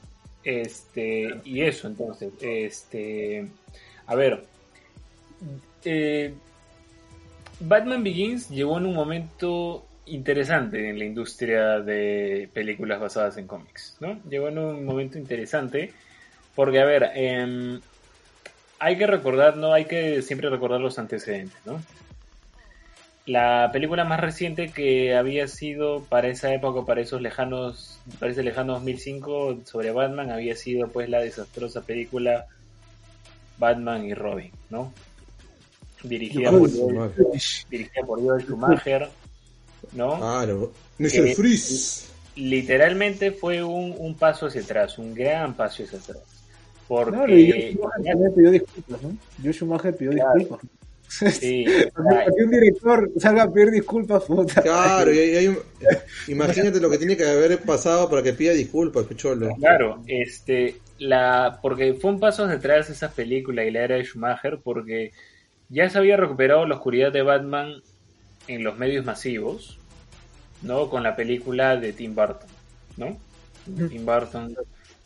[0.43, 3.47] Este, y eso, entonces, este.
[4.05, 4.45] A ver,
[5.85, 6.35] eh,
[7.61, 13.97] Batman Begins llegó en un momento interesante en la industria de películas basadas en cómics,
[14.01, 14.21] ¿no?
[14.29, 15.93] Llegó en un momento interesante
[16.57, 17.79] porque, a ver, em,
[18.79, 19.73] hay que recordar, ¿no?
[19.73, 21.79] Hay que siempre recordar los antecedentes, ¿no?
[23.27, 28.41] La película más reciente que había sido para esa época, para esos lejanos, para ese
[28.41, 32.47] lejano 2005 sobre Batman, había sido pues la desastrosa película
[33.59, 34.91] Batman y Robin, ¿no?
[36.01, 36.67] dirigida por,
[37.69, 39.09] dirigida por Joel Schumacher,
[39.91, 40.17] ¿no?
[40.17, 41.35] Claro, Mr.
[41.35, 42.07] Freeze.
[42.35, 46.36] Literalmente fue un, un, paso hacia atrás, un gran paso hacia atrás.
[46.87, 49.17] Porque claro, Schumacher pidió disculpas, ¿no?
[49.41, 50.59] Joel Schumacher pidió disculpas.
[51.09, 51.65] Sí,
[51.95, 54.61] Para que un director salga a pedir disculpas, puta.
[54.61, 55.57] Claro, y hay, un...
[56.27, 59.55] imagínate lo que tiene que haber pasado para que pida disculpas, picholo.
[59.55, 64.59] Claro, este, la, porque fue un paso atrás esa película y la era de Schumacher,
[64.63, 65.11] porque
[65.69, 67.81] ya se había recuperado la oscuridad de Batman
[68.47, 69.79] en los medios masivos,
[70.61, 70.89] ¿no?
[70.89, 72.49] Con la película de Tim Burton,
[72.97, 73.17] ¿no?
[73.89, 74.55] Tim Burton,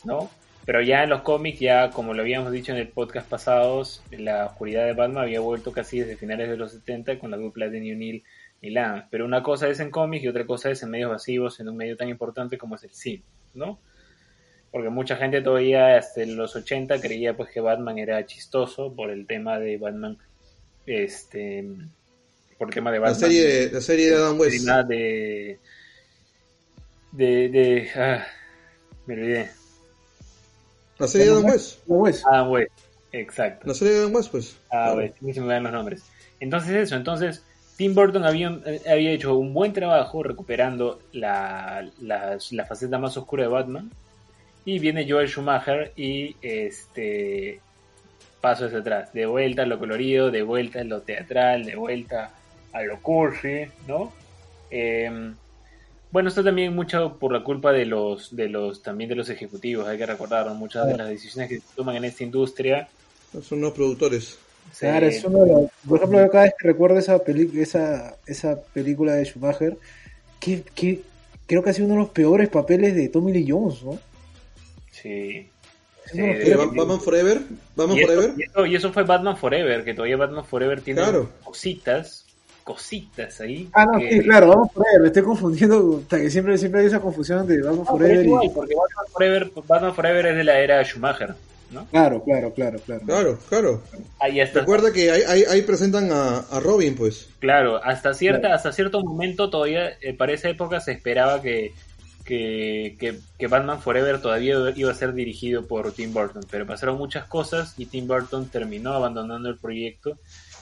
[0.03, 0.29] ¿no?
[0.65, 4.45] Pero ya en los cómics, ya como lo habíamos dicho en el podcast pasados, la
[4.45, 7.79] oscuridad de Batman había vuelto casi desde finales de los 70 con la dupla de
[7.79, 8.23] New Neal
[8.61, 11.59] ni la Pero una cosa es en cómics y otra cosa es en medios masivos,
[11.59, 13.23] en un medio tan importante como es el cine,
[13.55, 13.79] ¿no?
[14.71, 19.25] Porque mucha gente todavía hasta los 80 creía pues que Batman era chistoso por el
[19.25, 20.17] tema de Batman,
[20.85, 21.65] este,
[22.57, 23.19] por el tema de Batman.
[23.19, 24.65] La serie, la serie de Adam West.
[24.87, 25.59] De,
[27.11, 28.25] de, de, ah,
[29.07, 29.60] me olvidé.
[31.01, 31.45] La serie de Adam
[31.87, 32.23] West.
[32.27, 32.71] Adam West,
[33.11, 33.67] exacto.
[33.67, 34.57] La serie de Adam West, pues.
[34.71, 36.03] Ah, West, me dan los nombres.
[36.39, 37.43] Entonces eso, entonces
[37.75, 43.43] Tim Burton había, había hecho un buen trabajo recuperando la, la, la faceta más oscura
[43.43, 43.89] de Batman
[44.63, 47.59] y viene Joel Schumacher y este
[48.39, 52.31] paso hacia atrás, de vuelta a lo colorido, de vuelta a lo teatral, de vuelta
[52.73, 54.13] a lo cursi, ¿no?
[54.69, 55.35] Em,
[56.11, 59.87] bueno, esto también mucho por la culpa de los, de los, también de los ejecutivos,
[59.87, 62.87] hay que recordar, muchas de las decisiones que se toman en esta industria.
[63.41, 64.37] Son los productores.
[64.77, 67.21] Claro, es uno de por ejemplo, cada vez que recuerdo esa,
[67.55, 69.77] esa, esa película de Schumacher,
[70.39, 71.01] que, que
[71.47, 73.99] creo que ha sido uno de los peores papeles de Tommy Lee Jones, ¿no?
[74.91, 75.49] Sí.
[76.13, 77.41] Batman Forever.
[77.75, 78.33] Batman y, Forever.
[78.37, 81.01] Eso, y, eso, fue Batman Forever, que todavía Batman Forever tiene
[81.43, 82.20] cositas,
[82.63, 83.69] cositas ahí.
[83.73, 87.47] Ah, no, sí, claro, Batman Forever, me estoy confundiendo, que siempre, siempre hay esa confusión
[87.47, 88.25] de Batman Forever.
[88.25, 88.49] y...
[88.49, 91.35] Porque Batman Forever, Batman Forever es de la era Schumacher.
[91.71, 91.85] ¿No?
[91.85, 93.05] Claro, claro, claro, claro.
[93.05, 93.81] Claro, claro.
[94.19, 94.59] Ahí está.
[94.59, 97.29] Recuerda que ahí, ahí, ahí presentan a, a, Robin, pues.
[97.39, 101.71] Claro, hasta cierta, hasta cierto momento todavía, eh, para esa época se esperaba que
[102.23, 107.25] que, que, Batman Forever todavía iba a ser dirigido por Tim Burton, pero pasaron muchas
[107.25, 110.17] cosas y Tim Burton terminó abandonando el proyecto,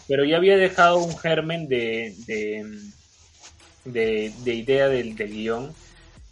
[0.09, 5.73] pero ya había dejado un germen de, de, de, idea del, del guion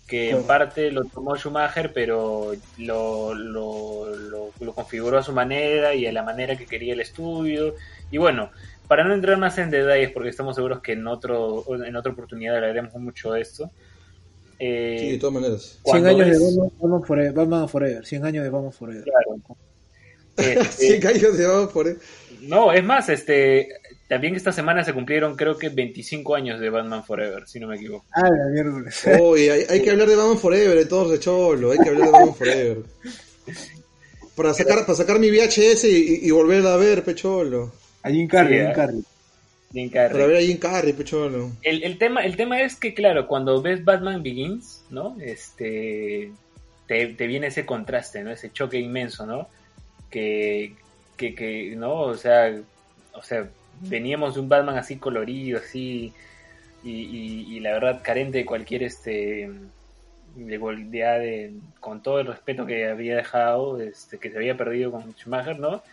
[0.08, 6.06] que en parte lo tomó Schumacher, pero lo, lo, lo, configuró a su manera y
[6.06, 7.76] a la manera que quería el estudio.
[8.10, 8.50] Y bueno,
[8.88, 12.56] para no entrar más en detalles, porque estamos seguros que en, otro, en otra oportunidad
[12.56, 13.70] hablaremos mucho de esto,
[14.60, 15.80] eh, sí, de todas maneras.
[15.86, 18.06] 100 años de Batman, Forever, Batman Forever.
[18.06, 19.04] 100 años de Batman Forever.
[19.04, 19.40] Claro.
[20.38, 22.02] Este, 100 años de Batman Forever.
[22.48, 23.70] No, es más, este,
[24.08, 27.76] también esta semana se cumplieron creo que 25 años de Batman Forever, si no me
[27.76, 28.06] equivoco.
[28.14, 28.89] Ah, la mierda.
[29.22, 32.06] Oye, hay, hay, que hablar de Batman Forever, de todos de cholo, hay que hablar
[32.06, 32.78] de Batman Forever.
[34.36, 37.74] Para sacar, para sacar mi VHS y, y, volver a ver, pecholo.
[38.04, 38.66] A Jim Carrey, sí,
[39.74, 40.14] Jim Carrey.
[40.14, 41.52] Para ver a Jim Carrey, pecholo.
[41.64, 45.18] El, el, tema, el tema es que, claro, cuando ves Batman Begins, ¿no?
[45.20, 46.32] Este,
[46.88, 48.32] te, te viene ese contraste, ¿no?
[48.32, 49.50] Ese choque inmenso, ¿no?
[50.12, 50.76] Que,
[51.18, 52.01] que, que, ¿no?
[52.01, 52.55] O sea,
[53.13, 53.49] o sea,
[53.82, 56.13] veníamos de un Batman así colorido, así,
[56.84, 56.91] y,
[57.55, 59.49] y, la verdad carente de cualquier, este,
[60.36, 65.13] de, de, con todo el respeto que había dejado, este, que se había perdido con
[65.13, 65.84] Schumacher, ¿no?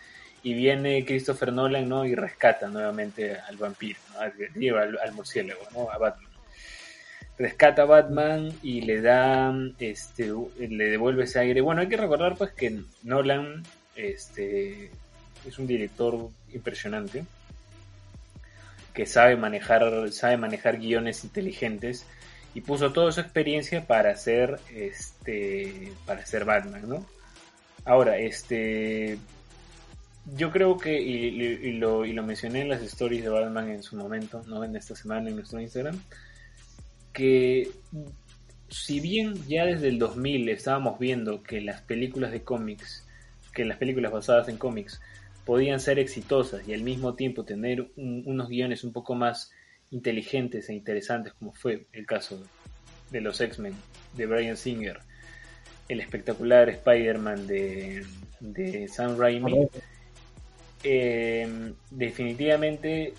[0.45, 2.05] y viene Christopher Nolan ¿no?
[2.05, 4.19] y rescata nuevamente al vampiro, ¿no?
[4.77, 5.89] al, al, murciélago, ¿no?
[5.89, 6.29] a Batman.
[7.39, 11.61] Rescata a Batman y le da, este, le devuelve ese aire.
[11.61, 13.63] Bueno, hay que recordar pues que Nolan
[13.95, 14.91] este,
[15.47, 17.25] es un director impresionante
[18.93, 22.05] que sabe manejar, sabe manejar guiones inteligentes
[22.53, 27.05] y puso toda su experiencia para hacer este para hacer Batman, ¿no?
[27.83, 29.19] Ahora, este
[30.33, 33.95] yo creo que, y, lo, y lo mencioné en las stories de Batman en su
[33.95, 34.63] momento, ¿no?
[34.63, 35.99] En esta semana en nuestro Instagram,
[37.13, 37.69] que
[38.69, 43.05] si bien ya desde el 2000 estábamos viendo que las películas de cómics,
[43.53, 44.99] que las películas basadas en cómics,
[45.45, 49.51] podían ser exitosas y al mismo tiempo tener unos guiones un poco más
[49.91, 52.43] inteligentes e interesantes, como fue el caso
[53.11, 53.75] de los X-Men,
[54.13, 54.99] de Brian Singer,
[55.87, 58.05] el espectacular Spider-Man de,
[58.39, 59.67] de Sam Raimi,
[60.83, 63.13] eh, definitivamente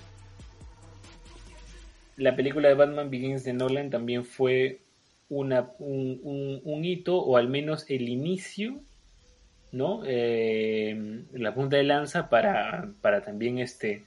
[2.17, 4.81] la película de Batman Begins de Nolan también fue
[5.29, 8.81] una, un, hito, o al menos el inicio,
[9.73, 10.03] ¿no?
[10.07, 14.05] Eh, la punta de lanza para, para también este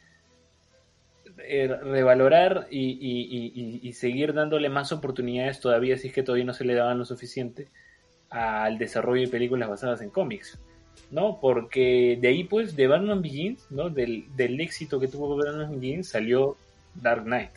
[1.38, 6.66] eh, revalorar y, y, seguir dándole más oportunidades todavía, si es que todavía no se
[6.66, 7.68] le daban lo suficiente,
[8.30, 10.60] al desarrollo de películas basadas en cómics.
[11.12, 11.40] ¿no?
[11.40, 13.90] Porque de ahí, pues, de Batman Begins, ¿no?
[13.90, 16.56] Del, del éxito que tuvo Batman Begins salió
[16.96, 17.52] Dark Knight.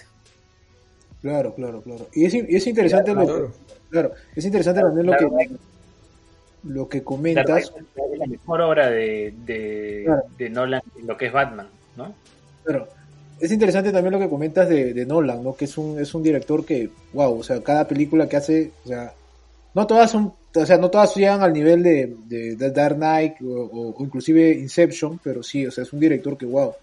[1.20, 2.08] Claro, claro, claro.
[2.14, 3.54] Y es, es interesante lo que,
[3.90, 5.50] claro, es interesante también lo que
[6.64, 7.72] lo que comentas.
[7.96, 10.06] Es la mejor obra de, de,
[10.38, 12.14] de, Nolan lo que es Batman, ¿no?
[12.64, 12.88] Claro.
[13.40, 15.56] Es interesante también lo que comentas de, de, Nolan, ¿no?
[15.56, 18.88] Que es un, es un director que, wow, o sea, cada película que hace, o
[18.88, 19.12] sea,
[19.74, 23.94] no todas son o sea, no todas llegan al nivel de, de, Dark Knight o,
[24.00, 26.74] inclusive Inception, pero sí, o sea, es un director que, wow.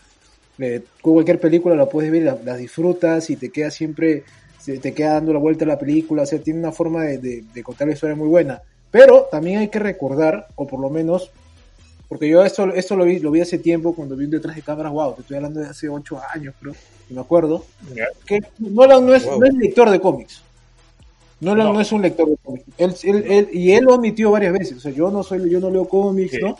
[1.01, 4.23] cualquier película la puedes ver, la, disfrutas y te queda siempre,
[4.65, 7.87] te queda dando la vuelta a la película, o sea, tiene una forma de, contar
[7.87, 8.61] la historia muy buena.
[8.91, 11.31] Pero también hay que recordar, o por lo menos,
[12.07, 14.91] porque yo esto, esto lo, vi, lo vi hace tiempo cuando vi detrás de cámaras,
[14.91, 16.73] wow, te estoy hablando de hace ocho años, creo,
[17.09, 17.65] me acuerdo,
[18.25, 20.41] que Nolan no es, no es lector de cómics.
[21.39, 21.81] Nolan no.
[21.81, 22.65] es un lector de cómics.
[22.77, 24.77] Él, y él lo admitió varias veces.
[24.77, 26.57] O sea, yo no soy, yo no leo cómics, ¿no?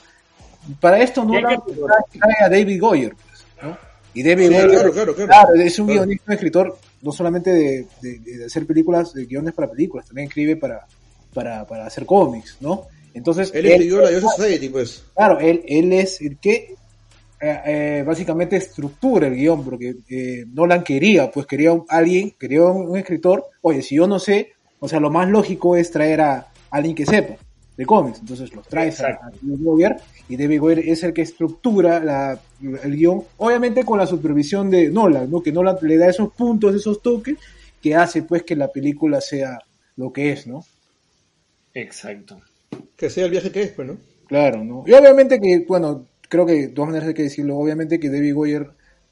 [0.80, 3.78] Para esto Nolan trae a David Goyer, pues, ¿no?
[4.14, 8.66] Y David Goyer, claro, claro, es un guionista, un escritor, no solamente de, de, hacer
[8.66, 10.86] películas, de guiones para películas, también escribe para,
[11.34, 12.88] para, para hacer cómics, ¿no?
[13.14, 15.04] Entonces, él escribió la Society, pues.
[15.16, 16.76] Claro, él, él es el que
[17.42, 22.64] eh, eh, básicamente estructura el guion, porque eh, Nolan quería, pues quería un, alguien, quería
[22.64, 26.48] un, escritor, oye, si yo no sé, o sea, lo más lógico es traer a
[26.70, 27.36] alguien que sepa
[27.78, 29.96] de cómics, entonces los traes a, David Goyer
[30.28, 34.90] y David Goyer es el que estructura la, el guion, obviamente con la supervisión de
[34.90, 35.42] Nolan, ¿no?
[35.42, 37.38] Que Nolan le da esos puntos, esos toques
[37.82, 39.60] que hace pues que la película sea
[39.96, 40.66] lo que es, ¿no?
[41.74, 42.42] Exacto.
[42.96, 43.98] Que sea el viaje que es, pues, ¿no?
[44.28, 44.84] Claro, ¿no?
[44.86, 48.36] Y obviamente que, bueno, creo que de todas maneras hay que decirlo, obviamente que David
[48.36, 48.70] Goyer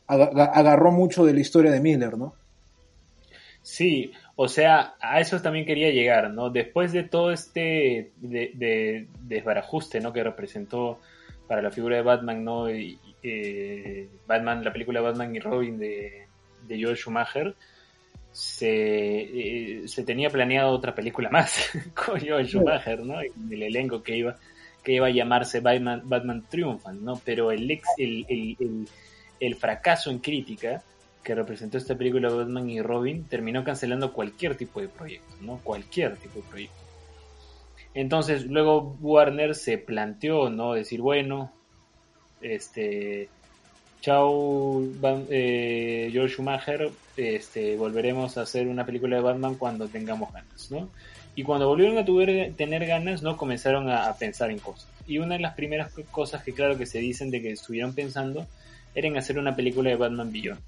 [0.08, 2.34] agarró mucho de la historia de Miller, ¿no?
[3.62, 6.49] Sí, o sea, a eso también quería llegar, ¿no?
[6.49, 10.14] Después de todo este de, desbarajuste, ¿no?
[10.14, 10.99] Que representó
[11.47, 12.70] para la figura de Batman, ¿no?
[12.70, 16.28] Y, eh, Batman, la película Batman y Robin de,
[16.66, 17.55] de Joel Schumacher,
[18.38, 23.19] se, eh, se tenía planeado otra película más con Joel Schumacher, ¿no?
[23.19, 24.35] El elenco que iba
[24.83, 27.19] que iba a llamarse Batman, Batman Triumphant, ¿no?
[27.25, 28.88] Pero el, ex, el, el,
[29.39, 30.83] el, fracaso en crítica
[31.23, 35.59] que representó esta película Batman y Robin terminó cancelando cualquier tipo de proyecto, ¿no?
[35.63, 36.83] Cualquier tipo de proyecto.
[37.95, 40.73] Entonces luego Warner se planteó, ¿no?
[40.73, 41.51] Decir, bueno,
[42.41, 43.29] este,
[44.02, 44.84] chao
[45.30, 50.89] eh, George Schumacher, este, volveremos a hacer una película de Batman cuando tengamos ganas, ¿no?
[51.36, 52.06] Y cuando volvieron a
[52.56, 53.38] tener ganas, ¿no?
[53.38, 54.89] Comenzaron a, pensar en cosas.
[55.06, 58.48] Y una de las primeras cosas que claro que se dicen de que estuvieron pensando
[58.95, 60.60] era en hacer una película de Batman Beyond,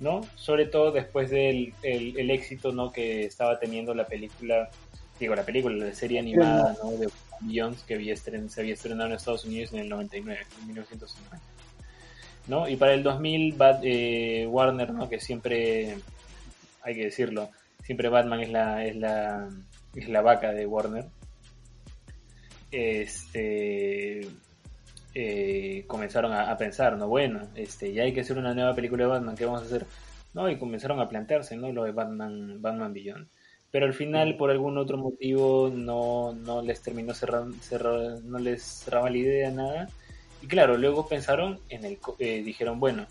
[0.00, 0.22] ¿no?
[0.34, 2.92] Sobre todo después del el, éxito, ¿no?
[2.92, 4.70] Que estaba teniendo la película,
[5.20, 6.92] digo, la película, la serie animada, ¿no?
[6.92, 7.08] De
[7.42, 11.55] Beyond que había se había estrenado en Estados Unidos en el 99, en 1990.
[12.48, 12.68] ¿No?
[12.68, 15.08] Y para el 2000, eh, Warner, ¿no?
[15.08, 15.96] Que siempre,
[16.82, 17.50] hay que decirlo,
[17.82, 19.48] siempre Batman es la, es la
[19.96, 21.06] es la vaca de Warner,
[22.70, 24.28] este,
[25.14, 27.08] eh, comenzaron a, pensar, ¿no?
[27.08, 29.86] Bueno, este, ya hay que hacer una nueva película de Batman, ¿qué vamos a hacer?
[30.34, 30.50] ¿No?
[30.50, 31.72] Y comenzaron a plantearse, ¿no?
[31.72, 33.26] Lo de Batman, Batman Beyond.
[33.70, 37.56] Pero al final, por algún otro motivo, no, no les terminó cerrando,
[38.24, 39.88] no les cerraba la idea, nada.
[40.46, 43.08] Y claro, luego pensaron en el, eh, dijeron, bueno,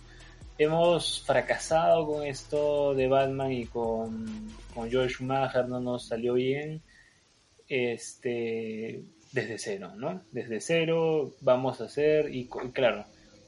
[0.57, 4.25] hemos fracasado con esto de Batman y con,
[4.73, 6.81] con Joel Schumacher, no nos salió bien.
[7.67, 10.21] Este, desde cero, ¿no?
[10.31, 13.03] Desde cero vamos a hacer, y, claro,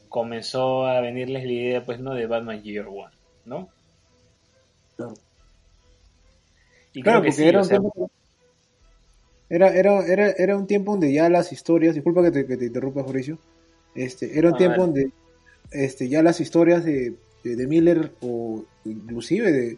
[0.10, 2.14] comenzó a venirles la idea, pues, ¿no?
[2.14, 3.16] De Batman Year One,
[3.46, 3.70] ¿no?
[4.98, 5.14] Claro.
[6.92, 8.12] Y claro, que era, un tiempo,
[9.50, 13.02] era, era, era, un tiempo donde ya las historias, disculpa que te, que te interrumpa,
[13.02, 13.40] Mauricio,
[13.98, 15.12] este, era un tiempo donde
[15.72, 19.78] este, ya las historias de, de, Miller o inclusive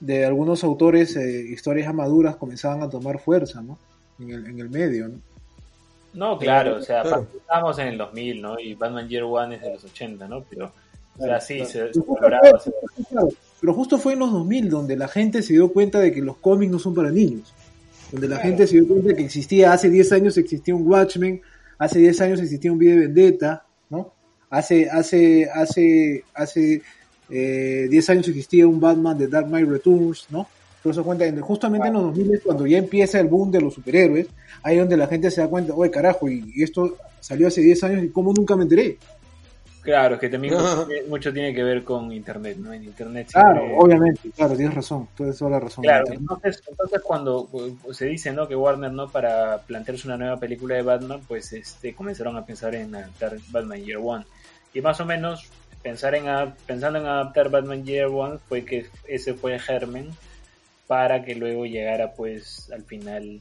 [0.00, 3.78] de, algunos autores, eh, historias ya maduras, comenzaban a tomar fuerza, ¿no?
[4.18, 5.18] En el, en el medio, ¿no?
[6.14, 7.02] No, claro, o sea,
[7.34, 8.58] estamos en el 2000, ¿no?
[8.58, 10.42] Y Batman Year One es de los 80, ¿no?
[10.42, 10.72] Pero,
[11.18, 11.90] o sea, sí, se,
[13.60, 16.36] Pero justo fue en los 2000 donde la gente se dio cuenta de que los
[16.36, 17.54] cómics no son para niños.
[18.10, 21.40] Donde la gente se dio cuenta de que existía, hace 10 años existía un Watchmen,
[21.84, 24.12] hace 10 años existía un Video de Vendetta, ¿no?
[24.50, 26.82] Hace, hace, hace, hace
[27.28, 30.46] eh, 10 años existía un Batman de Dark Knight Returns, ¿no?
[30.80, 34.28] Pero se cuenta, justamente en los 2000 cuando ya empieza el boom de los superhéroes,
[34.62, 38.04] ahí donde la gente se da cuenta, oye carajo, y, esto salió hace 10 años
[38.04, 38.98] y cómo nunca me enteré.
[39.82, 40.54] Claro, es que también
[41.08, 42.72] mucho, tiene que ver con Internet, ¿no?
[42.72, 45.82] En Internet Claro, obviamente, claro, tienes razón, tienes toda la razón.
[45.82, 48.46] Claro, entonces, entonces cuando pues, se dice, ¿no?
[48.46, 49.08] Que Warner, ¿no?
[49.08, 53.84] Para plantearse una nueva película de Batman, pues este comenzaron a pensar en adaptar Batman
[53.84, 54.24] Year One.
[54.72, 55.50] Y más o menos
[55.82, 56.26] pensar en
[56.64, 60.10] pensando en adaptar Batman Year One fue que ese fue el germen
[60.86, 63.40] para que luego llegara pues al final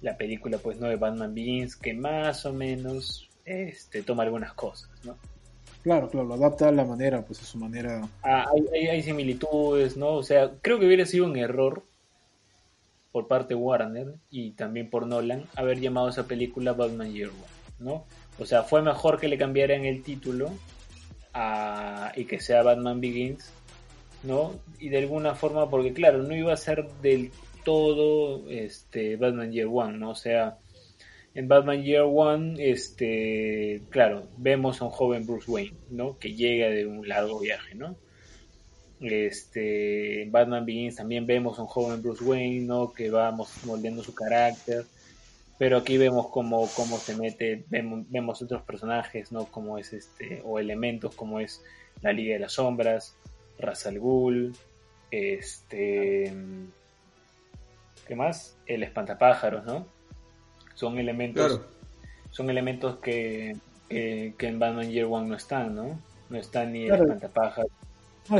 [0.00, 4.90] la película pues no de Batman Begins que más o menos este toma algunas cosas,
[5.04, 5.16] ¿no?
[5.82, 8.08] Claro, claro, lo adapta a la manera, pues a su manera.
[8.22, 10.10] Ah, hay, similitudes, ¿no?
[10.14, 11.82] O sea, creo que hubiera sido un error
[13.10, 17.80] por parte de Warner y también por Nolan haber llamado esa película Batman Year One,
[17.80, 18.04] ¿no?
[18.38, 20.52] O sea, fue mejor que le cambiaran el título
[22.14, 23.52] y que sea Batman Begins,
[24.22, 24.54] ¿no?
[24.78, 27.32] Y de alguna forma, porque claro, no iba a ser del
[27.64, 30.10] todo este Batman Year One, ¿no?
[30.10, 30.58] O sea,
[31.34, 36.18] en Batman Year One, este, claro, vemos a un joven Bruce Wayne, ¿no?
[36.18, 37.96] Que llega de un largo viaje, ¿no?
[39.00, 42.92] Este, en Batman Begins también vemos a un joven Bruce Wayne, ¿no?
[42.92, 44.84] Que va moldeando su carácter.
[45.58, 49.46] Pero aquí vemos cómo, cómo se mete, vemos, vemos otros personajes, ¿no?
[49.46, 51.62] Como es este, o elementos como es
[52.02, 53.16] la Liga de las Sombras,
[53.58, 54.54] Ra's al Ghul,
[55.10, 56.32] este,
[58.06, 58.56] ¿qué más?
[58.66, 59.86] El espantapájaros, ¿no?
[60.82, 61.60] Son elementos,
[62.32, 63.56] son elementos que,
[63.88, 65.96] en Batman Year One no están, ¿no?
[66.28, 67.70] No están ni el espantapájaros.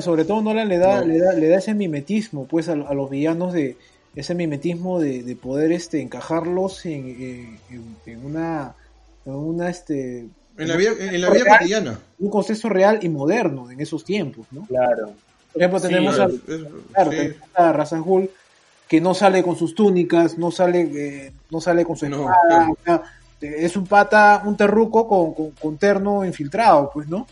[0.00, 3.52] sobre todo Nolan le da, le da, le da ese mimetismo, pues, a, los villanos
[3.52, 3.76] de
[4.16, 8.74] ese mimetismo de, poder este encajarlos en, en, una
[9.24, 10.26] en una este
[10.58, 12.00] en la vida, en la vida cotidiana.
[12.18, 15.12] un contexto real y moderno en esos tiempos no claro.
[15.52, 16.28] Por ejemplo tenemos, a,
[16.92, 17.12] claro,
[17.54, 17.92] a Ra's
[18.92, 22.68] que no sale con sus túnicas, no sale, eh, no sale con su espada,
[23.40, 27.26] es un pata, un terruco con, con, terno infiltrado, pues, ¿no?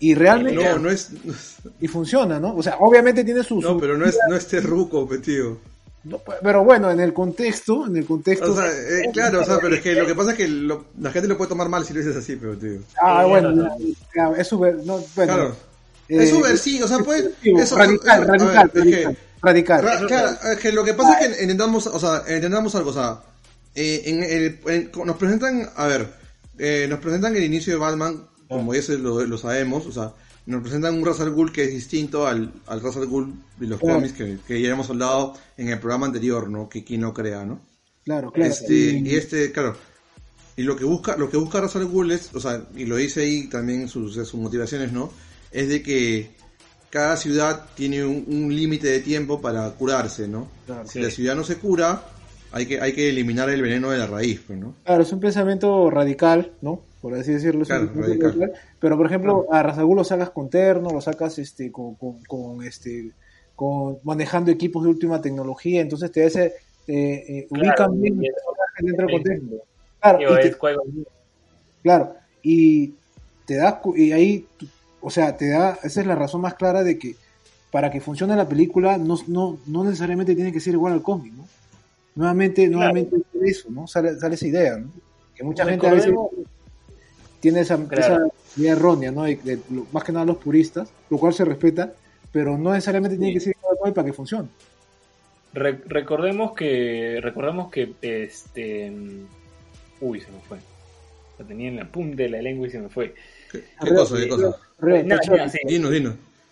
[0.00, 0.62] Y realmente...
[0.62, 1.08] No, no es...
[1.80, 2.54] Y funciona, ¿no?
[2.54, 3.64] O sea, obviamente tiene sus...
[3.64, 5.56] No, pero no es, no es terruco, tío.
[6.42, 8.52] Pero bueno, en el contexto, en el contexto...
[8.52, 11.10] O sea, eh, claro, o sea, pero es que lo que pasa es que la
[11.10, 12.80] gente lo puede tomar mal si lo dices así, pero tío.
[13.00, 13.66] Ah, bueno,
[14.36, 14.76] es súper...
[14.84, 15.56] No, bueno, claro.
[16.06, 17.30] es súper, sí, o sea, puede...
[17.42, 19.80] Eso, radical, radical, radical radical.
[19.80, 23.22] Claro, que lo que pasa es que entendamos, o sea, entendamos algo, o sea,
[23.74, 26.12] eh, en, nos presentan, a ver,
[26.58, 30.12] eh, nos presentan el inicio de Batman, como ya lo, lo, sabemos, o sea,
[30.46, 34.14] nos presentan un Russell Gould que es distinto al, al Russell Gould de los cómics
[34.14, 36.68] que, que, ya hemos hablado en el programa anterior, ¿no?
[36.68, 37.60] Que quien no crea, ¿no?
[38.04, 38.50] Claro, claro.
[38.50, 39.76] Este, y este, claro,
[40.58, 43.20] y lo que busca, lo que busca Russell Gould es, o sea, y lo dice
[43.20, 45.12] ahí también sus, sus motivaciones, ¿no?
[45.52, 46.32] Es de que
[46.90, 50.48] cada ciudad tiene un, límite de tiempo para curarse, ¿no?
[50.86, 52.02] si la ciudad no se cura,
[52.52, 54.74] hay que, hay que eliminar el veneno de la raíz, pues, ¿no?
[54.84, 56.80] Claro, es un pensamiento radical, ¿no?
[57.02, 57.64] Por así decirlo.
[57.64, 58.52] Claro, radical.
[58.80, 63.12] Pero, por ejemplo, a Razagul lo sacas con terno, lo sacas este, con, con, este,
[63.54, 66.54] con manejando equipos de última tecnología, entonces te hace,
[66.86, 68.18] eh, ubican bien
[68.80, 69.56] dentro del contexto.
[70.00, 72.94] Claro, y claro, y
[73.46, 74.46] te das, y ahí
[75.00, 77.16] o sea, te da, esa es la razón más clara de que
[77.70, 81.32] para que funcione la película no, no, no necesariamente tiene que ser igual al cómic,
[81.34, 81.46] ¿no?
[82.14, 83.86] Nuevamente, nuevamente eso, ¿no?
[83.86, 84.90] Sale, sale esa idea, ¿no?
[85.34, 86.12] Que mucha gente a veces
[87.40, 87.78] tiene esa,
[88.56, 89.24] idea errónea, ¿no?
[89.92, 91.92] más que nada los puristas, lo cual se respeta,
[92.32, 94.48] pero no necesariamente tiene que ser igual al cómic para que funcione.
[95.52, 98.92] recordemos que, recordemos que, este,
[100.00, 100.58] uy, se me fue.
[101.38, 103.14] Lo tenía en la punta de la lengua y se me fue.
[103.50, 104.16] ¿Qué, cosa?
[104.16, 104.58] ¿Qué cosa?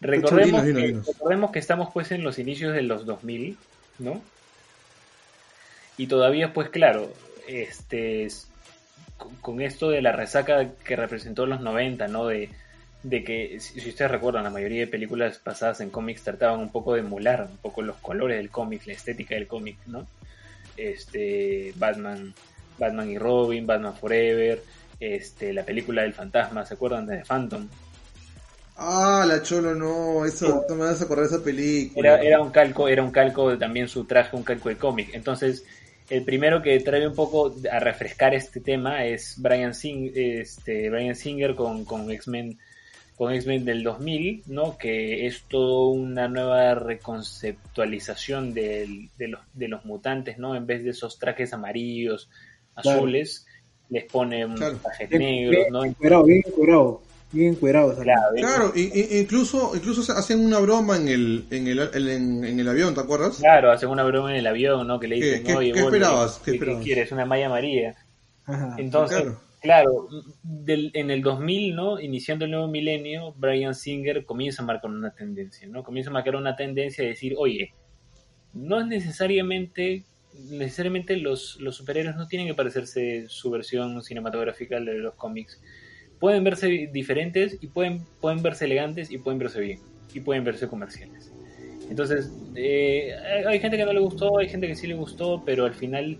[0.00, 3.56] Recordemos, que, estamos pues en los inicios de los 2000,
[3.98, 4.20] ¿no?
[5.96, 7.12] Y todavía pues claro,
[7.48, 8.28] este
[9.40, 12.26] con esto de la resaca que representó los 90, ¿no?
[12.26, 12.50] De,
[13.02, 16.94] de que, si ustedes recuerdan, la mayoría de películas pasadas en cómics trataban un poco
[16.94, 20.06] de emular un poco los colores del cómic, la estética del cómic, ¿no?
[20.76, 22.34] Este, Batman,
[22.78, 24.62] Batman y Robin, Batman Forever,
[25.00, 27.68] este, la película del fantasma, ¿se acuerdan de The Phantom?
[28.78, 32.20] Ah, la cholo, no, eso, no me vas a acordar esa película.
[32.20, 35.10] Era, un calco, era un calco de también su traje, un calco de cómic.
[35.14, 35.64] Entonces,
[36.10, 41.16] el primero que trae un poco a refrescar este tema es Brian, Sing, este, Brian
[41.16, 42.58] Singer con, con X-Men
[43.16, 44.76] con X-Men del 2000, ¿no?
[44.76, 50.54] Que es toda una nueva reconceptualización de, los, de los mutantes, ¿no?
[50.54, 52.28] En vez de esos trajes amarillos,
[52.74, 53.45] azules,
[53.88, 56.24] les pone un traje negro, ¿no?
[56.24, 56.42] bien
[57.32, 57.98] bien encuerados.
[57.98, 63.38] Claro, incluso, incluso hacen una broma en el, en el, en, el avión, ¿te acuerdas?
[63.38, 64.98] Claro, hacen una broma en el avión, ¿no?
[64.98, 66.40] Que le dicen, ¿Qué, ¿qué, esperabas?
[66.44, 67.12] ¿Qué, quieres?
[67.12, 67.96] Una malla amarilla.
[68.78, 69.24] Entonces,
[69.60, 70.08] claro,
[70.42, 72.00] del, en el 2000, ¿no?
[72.00, 75.82] Iniciando el nuevo milenio, Brian Singer comienza a marcar una tendencia, ¿no?
[75.82, 77.72] Comienza a marcar una tendencia de decir, oye,
[78.54, 80.04] no es necesariamente
[80.50, 85.60] necesariamente los, los superhéroes no tienen que parecerse su versión cinematográfica de los cómics
[86.18, 89.80] pueden verse diferentes y pueden, pueden verse elegantes y pueden verse bien
[90.12, 91.30] y pueden verse comerciales.
[91.90, 93.14] Entonces, eh,
[93.46, 96.18] hay gente que no le gustó, hay gente que sí le gustó, pero al final,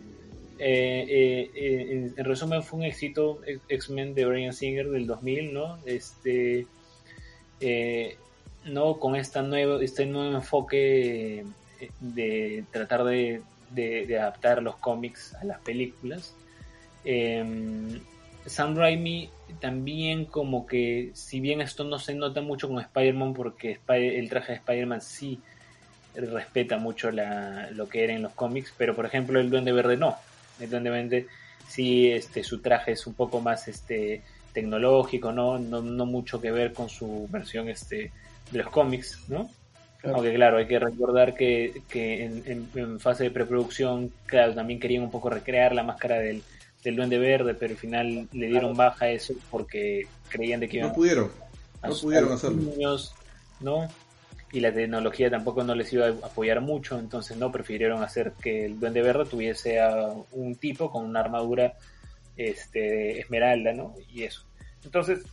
[0.58, 5.78] eh, eh, en, resumen, fue un éxito X-Men de Brian Singer del 2000, ¿no?
[5.86, 6.66] Este,
[8.66, 8.98] ¿no?
[8.98, 11.44] Con esta nuevo, este nuevo enfoque
[12.00, 13.40] de tratar de,
[13.70, 16.34] de adaptar los cómics a las películas.
[18.46, 19.28] Sam Raimi
[19.60, 24.52] también como que, si bien esto no se nota mucho con Spider-Man, porque el traje
[24.52, 25.40] de Spider-Man sí
[26.14, 29.96] respeta mucho la, lo que era en los cómics, pero por ejemplo el Duende Verde
[29.96, 30.16] no.
[30.60, 31.26] El Duende Verde
[31.68, 35.58] sí, este, su traje es un poco más este, tecnológico, ¿no?
[35.58, 38.12] No, no mucho que ver con su versión este,
[38.50, 39.50] de los cómics, ¿no?
[40.14, 45.10] Aunque claro, hay que recordar que, que en, fase de preproducción, claro, también querían un
[45.10, 46.42] poco recrear la máscara del,
[46.82, 50.78] del Duende Verde, pero al final le dieron baja a eso porque creían de que
[50.78, 50.88] iban...
[50.88, 51.30] No pudieron,
[51.82, 52.62] no pudieron hacerlo.
[52.62, 53.14] Niños,
[53.60, 53.88] ¿no?
[54.52, 58.64] Y la tecnología tampoco no les iba a apoyar mucho, entonces no prefirieron hacer que
[58.64, 61.74] el Duende Verde tuviese a un tipo con una armadura
[62.36, 63.94] este, esmeralda, ¿no?
[64.08, 64.44] Y eso.
[64.84, 65.24] Entonces,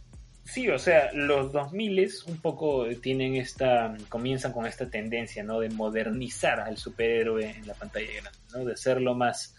[0.46, 5.60] Sí, o sea, los 2000 un poco tienen esta, comienzan con esta tendencia, ¿no?
[5.60, 8.66] De modernizar al superhéroe en la pantalla grande, ¿no?
[8.66, 9.56] De hacerlo más,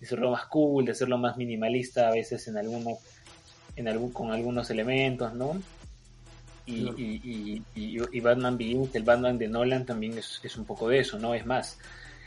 [0.00, 2.98] de hacerlo más cool, de hacerlo más minimalista a veces en algunos,
[3.76, 5.60] en algún, con algunos elementos, ¿no?
[6.66, 10.88] Y, y, y, y, Batman Begins, el Batman de Nolan también es, es, un poco
[10.88, 11.34] de eso, ¿no?
[11.34, 11.78] Es más,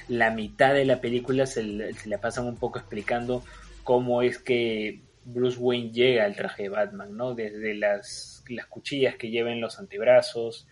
[0.07, 3.43] la mitad de la película se, se la pasan un poco explicando
[3.83, 5.01] cómo es que
[5.33, 7.35] Bruce Wayne llega al traje de Batman, ¿no?
[7.35, 10.67] Desde las, las cuchillas que lleva en los antebrazos,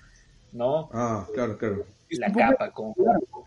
[0.52, 0.90] ¿no?
[0.94, 1.86] Ah, claro, claro.
[2.12, 2.94] La capa con...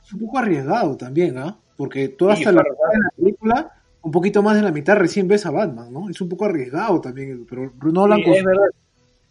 [0.05, 1.59] es un poco arriesgado también, ¿ah?
[1.77, 5.27] Porque toda hasta la mitad de la película, un poquito más de la mitad recién
[5.27, 6.11] ves a Batman, ¿no?
[6.11, 8.21] Es un poco arriesgado también, pero Nolan...
[8.23, 8.45] Sí,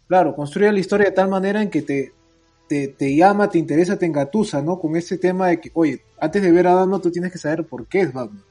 [0.08, 2.12] claro, construye la historia de tal manera en que te,
[2.68, 4.78] te, te, llama, te interesa, te engatusa, ¿no?
[4.78, 7.64] Con ese tema de que, oye, antes de ver a Batman tú tienes que saber
[7.64, 8.42] por qué es Batman.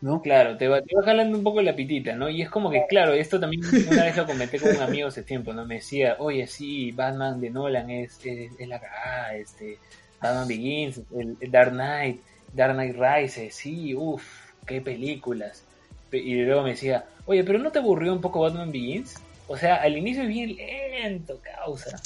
[0.00, 0.22] ¿No?
[0.22, 2.28] Claro, te va, te va jalando un poco la pitita, ¿no?
[2.28, 5.22] Y es como que, claro, esto también una vez lo comenté con un amigo hace
[5.22, 5.66] tiempo, ¿no?
[5.66, 9.78] Me decía, oye, sí, Batman de Nolan es, es, la cagada, este,
[10.20, 12.20] Batman Begins, el, Dark Knight,
[12.52, 14.22] Dark Knight Rises, sí, uff,
[14.66, 15.64] qué películas.
[16.12, 19.16] Y luego me decía, oye, pero ¿no te aburrió un poco Batman Begins?
[19.48, 22.00] O sea, al inicio es bien lento, causa.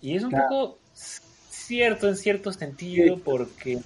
[0.00, 0.78] Y es un poco
[1.66, 3.78] cierto en cierto sentido, porque,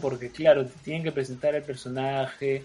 [0.00, 2.64] porque claro, tienen que presentar el personaje.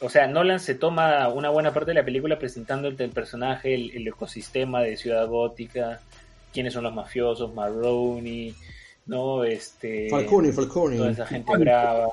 [0.00, 4.06] O sea, Nolan se toma una buena parte de la película presentando el, personaje, el,
[4.06, 6.00] ecosistema de Ciudad Gótica,
[6.52, 8.54] quiénes son los mafiosos, Marroni,
[9.06, 9.44] ¿no?
[9.44, 10.96] Este, Falcone, Falcone.
[10.96, 12.08] Toda esa gente brava.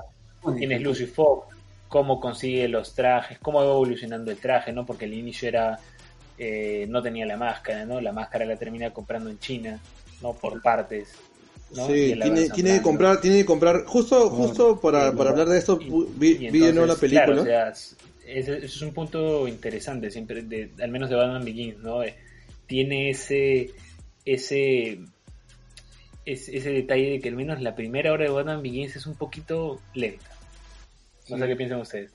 [0.58, 1.56] quién es Lucy Fox,
[1.90, 4.86] cómo consigue los trajes, cómo va evolucionando el traje, ¿no?
[4.86, 5.78] Porque el inicio era,
[6.38, 8.00] eh, no tenía la máscara, ¿no?
[8.00, 9.80] La máscara la termina comprando en China.
[10.24, 10.34] ¿No?
[10.34, 11.10] Por partes.
[11.72, 15.78] Sí, tiene, tiene que comprar, tiene que comprar, justo, justo para, para hablar de esto,
[15.78, 17.74] vi, la película.
[18.26, 22.02] ese, es un punto interesante, siempre, de, al menos de Batman Begins, ¿no?
[22.68, 23.72] tiene ese,
[24.24, 25.00] ese,
[26.26, 29.82] ese, detalle de que al menos la primera hora de Batman Begins es un poquito
[29.94, 30.30] lenta.
[31.30, 32.12] No sé qué piensan ustedes.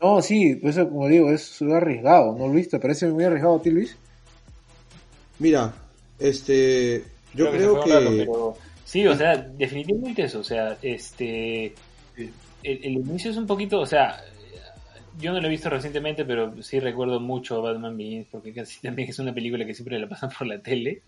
[0.00, 2.68] No, sí, pues como digo, es arriesgado, ¿no, Luis?
[2.68, 3.96] ¿Te parece muy arriesgado a ti, Luis?
[5.38, 5.72] Mira,
[6.18, 7.04] este,
[7.34, 8.28] yo creo, que...
[8.84, 11.72] Sí, o sea, definitivamente eso, o sea, este...
[12.62, 14.20] El, inicio es un poquito, o sea,
[15.18, 19.08] yo no lo he visto recientemente, pero sí recuerdo mucho Batman Begins, porque casi también
[19.08, 21.02] es una película que siempre la pasan por la tele.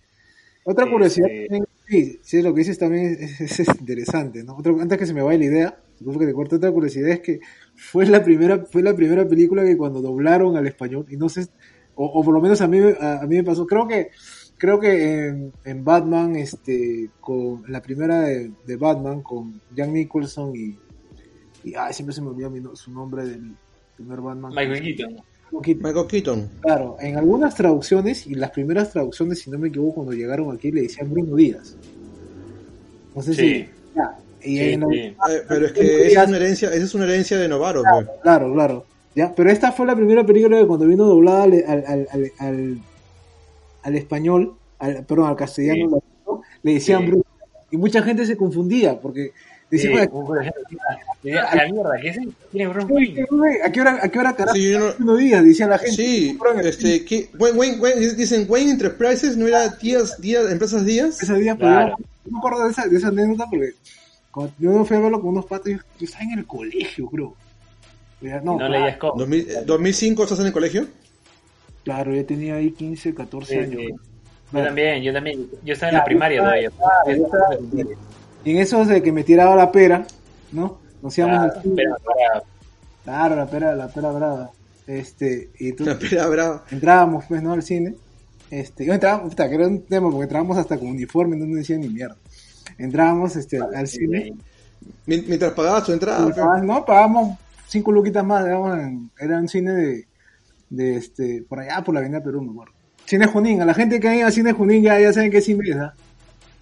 [0.64, 4.56] Otra curiosidad, este, sí, sí, lo que dices también es, interesante, ¿no?
[4.80, 7.40] antes que se me vaya la idea, que te corto otra curiosidad es que
[7.76, 11.46] fue la primera, fue la primera película que cuando doblaron al español, y no sé,
[11.94, 14.10] o, por lo menos a mí, a mí me pasó, creo que
[14.58, 20.78] creo que en, Batman, este, con la primera de, Batman, con Jack Nicholson y,
[21.64, 23.54] y ay, siempre se me olvida su nombre del
[23.96, 24.52] primer Batman.
[24.54, 25.16] Michael Keaton.
[25.52, 26.50] Michael Keaton.
[26.60, 30.72] Claro, en algunas traducciones, y las primeras traducciones, si no me equivoco, cuando llegaron aquí
[30.72, 31.76] le decían Bruno Díaz.
[33.14, 33.68] No sé si.
[34.46, 34.78] Eh,
[35.48, 37.80] pero es que esa es, una herencia, esa es una herencia de Novaro.
[37.80, 38.20] Claro, pues.
[38.22, 39.32] claro, claro, ¿ya?
[39.34, 42.78] Pero esta fue la primera película que cuando vino doblada al, al al
[43.96, 46.02] español, al, perdón, al castellano,
[46.62, 47.24] le decían Bruno.
[47.70, 49.32] Y mucha gente se confundía porque
[49.70, 49.90] decía,
[51.22, 52.18] sí, a la mierda, ¿qué es?
[52.52, 52.94] ¿Tiene Bruno
[53.64, 54.56] ¿A qué hora, a qué hora carajo?
[54.56, 55.14] Sí, no...
[55.14, 55.96] Decía Decían la gente.
[55.96, 57.28] Sí, este, ¿qué?
[57.38, 61.20] Wayne, Wayne, dicen Wayne Enterprises, ¿no era días, días, empresas días?
[61.20, 63.72] Empresas días, pero yo, no me acuerdo de esa, de esa anécdota porque
[64.30, 67.34] cuando yo fui a verlo con unos patos, yo, estaba en el colegio, creo.
[68.42, 70.86] No, no leías ¿2005 estás en el colegio?
[71.84, 73.82] Claro, yo tenía ahí 15, 14 años.
[74.52, 75.46] Yo también, yo también.
[75.64, 76.70] Yo estaba en la primaria todavía.
[78.44, 80.06] y en eso de que me tiraba la pera,
[80.52, 80.78] ¿no?
[81.02, 82.44] Nos íbamos claro,
[83.04, 84.50] Claro, la pera, la pera brava.
[84.86, 86.64] Este, y tú, la pera brava.
[86.70, 87.52] Entrábamos, pues, ¿no?
[87.52, 87.94] Al cine.
[88.50, 91.88] Este, yo entrábamos, que era un tema, porque entrábamos hasta con uniforme, no decían ni
[91.88, 92.16] mierda.
[92.78, 94.34] Entrábamos este, al cine.
[95.06, 96.62] Mientras pagabas tu entrada.
[96.62, 100.06] no, pagábamos cinco luquitas más, era un cine de
[100.70, 102.72] de este, por allá, por la avenida Perú, me acuerdo.
[103.06, 105.38] Cine Junín, a la gente que ha ido a Cine Junín ya, ya saben que
[105.38, 105.94] es inglesa.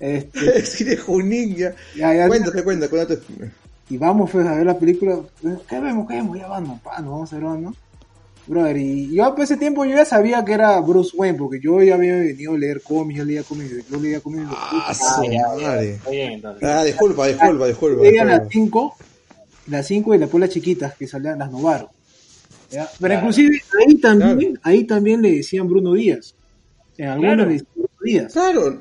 [0.01, 1.75] Este, Cine Junín, ya.
[1.97, 3.23] ya, ya cuéntate, cuéntate, cuéntate.
[3.89, 5.21] Y vamos pues a ver la película.
[5.69, 6.09] ¿Qué vemos?
[6.09, 6.39] ¿Qué vemos?
[6.39, 7.75] Ya vamos, pa, vamos a ver, ¿no?
[8.47, 11.81] Brother, y yo por ese tiempo yo ya sabía que era Bruce Wayne, porque yo
[11.81, 14.49] ya había venido a leer cómics, yo leía cómics, yo leía cómics.
[14.51, 14.93] Ah,
[16.63, 18.03] ah, disculpa, disculpa, disculpa.
[18.03, 18.97] Leía las 5,
[19.69, 21.91] las 5 y después las chiquitas que salían las Novaro.
[23.01, 26.35] Pero inclusive ahí también, ahí también le decían Bruno Díaz.
[26.97, 28.33] En algunos le decían Bruno Díaz.
[28.33, 28.81] Claro,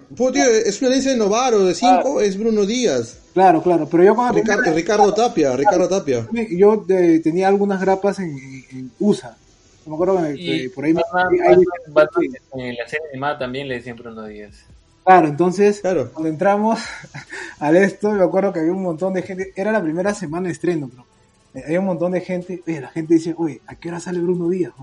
[0.66, 3.18] es una herencia de Novaro, de 5 es Bruno Díaz.
[3.34, 6.28] Claro, claro, pero yo cuando Ricardo, Ricardo Tapia, Ricardo Tapia.
[6.52, 6.86] Yo
[7.24, 8.38] tenía algunas grapas en,
[8.72, 9.38] en USA
[9.86, 14.66] me acuerdo que, por ahí, en la serie animada también le decían Bruno Díaz.
[15.04, 16.80] Claro, entonces cuando entramos
[17.60, 20.54] al esto, me acuerdo que había un montón de gente, era la primera semana de
[20.54, 21.06] estreno, bro.
[21.54, 24.20] Eh, había un montón de gente, oye, la gente dice, oye, ¿a qué hora sale
[24.20, 24.74] Bruno Díaz?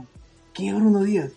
[0.52, 1.30] ¿Quién es Bruno Díaz?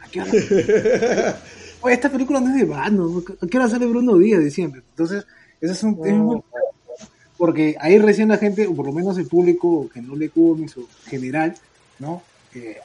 [0.00, 0.30] ¿A qué hora?
[1.80, 4.42] oye, esta película no es de Batman, ¿a qué hora sale Bruno Díaz?
[4.42, 4.72] Decían.
[4.74, 5.26] Entonces,
[5.60, 6.42] eso es un, es
[7.36, 10.78] porque ahí recién la gente, o por lo menos el público que no lee cómics
[10.78, 11.54] o general,
[11.98, 12.22] ¿no?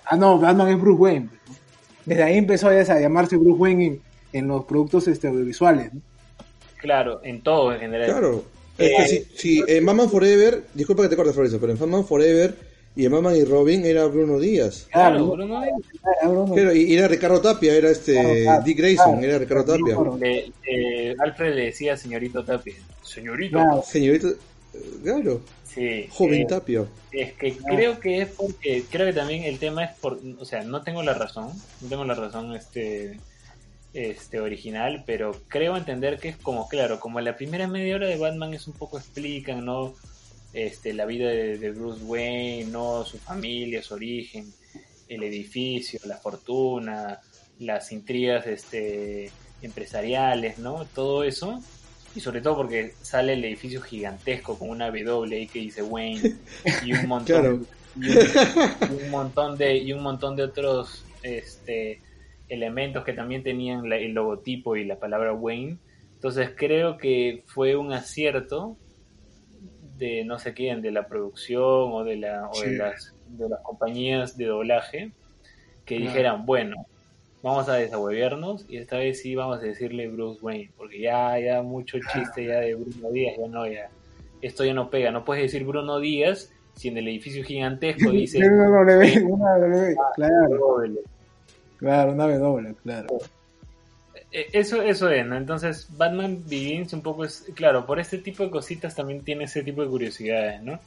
[0.06, 1.30] ah, no, Batman es Bruce Wayne.
[2.06, 4.00] Desde ahí empezó a llamarse Bruce Wayne
[4.34, 5.92] en, los productos este, audiovisuales.
[6.78, 8.10] Claro, en todo en general.
[8.10, 8.44] Claro.
[8.78, 12.06] Es que eh, si, en Batman Forever, disculpa que te corte Florencia, pero en Batman
[12.06, 12.56] Forever
[12.96, 14.88] y en Batman y Robin era Bruno Díaz.
[14.92, 15.80] Claro, Bruno Díaz.
[16.22, 19.98] Claro, y era Ricardo Tapia, era este Dick Grayson, era Ricardo Tapia.
[20.66, 22.76] Eh, Alfred le decía señorito Tapia.
[23.04, 23.84] Señorito.
[23.84, 24.34] Señorito,
[25.04, 25.42] claro.
[25.66, 26.08] Sí.
[26.10, 26.88] Joven Tapio.
[27.12, 30.64] Es que creo que es porque, creo que también el tema es por, o sea,
[30.64, 31.50] no tengo la razón,
[31.82, 33.18] no tengo la razón este,
[33.94, 38.18] este original, pero creo entender que es como, claro, como la primera media hora de
[38.18, 39.94] Batman es un poco explican, ¿no?
[40.54, 43.06] Este, la vida de, Bruce Wayne, ¿no?
[43.06, 44.54] Su familia, su origen,
[45.08, 47.20] el edificio, la fortuna,
[47.60, 49.32] las intrigas, este,
[49.62, 50.86] empresariales, ¿no?
[50.86, 51.62] Todo eso
[52.16, 56.36] y sobre todo porque sale el edificio gigantesco con una W que dice Wayne
[56.86, 62.02] y un montón y, un, montón de y un montón de otros este
[62.52, 65.78] elementos que también tenían el logotipo y la palabra Wayne.
[66.16, 68.78] Entonces creo que fue un acierto
[69.98, 73.62] de no sé quién de la producción o de la o de las de las
[73.62, 75.12] compañías de doblaje
[75.86, 76.88] que dijeran bueno
[77.44, 81.62] vamos a desahueviarnos y esta vez sí vamos a decirle Bruce Wayne, porque ya, ya
[81.62, 83.90] mucho chiste ya de Bruno Díaz, ya no, ya,
[84.42, 88.40] esto ya no pega, no puedes decir Bruno Díaz si en el edificio gigantesco dice...
[90.16, 90.86] claro.
[91.82, 93.08] Claro, una W, claro.
[94.32, 95.36] E, eso, eso es, ¿no?
[95.36, 99.64] Entonces Batman Begins un poco es, claro, por este tipo de cositas también tiene ese
[99.64, 100.80] tipo de curiosidades, ¿no?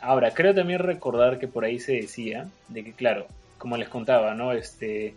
[0.00, 3.28] Ahora, creo también recordar que por ahí se decía de que, claro,
[3.58, 4.52] como les contaba, ¿no?
[4.52, 5.14] Este,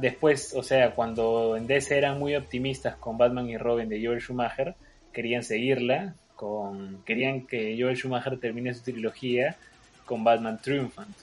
[0.00, 4.20] después, o sea, cuando en DC eran muy optimistas con Batman y Robin de Joel
[4.20, 4.74] Schumacher,
[5.12, 9.56] querían seguirla, con, querían que Joel Schumacher termine su trilogía
[10.04, 11.16] con Batman Triumphant.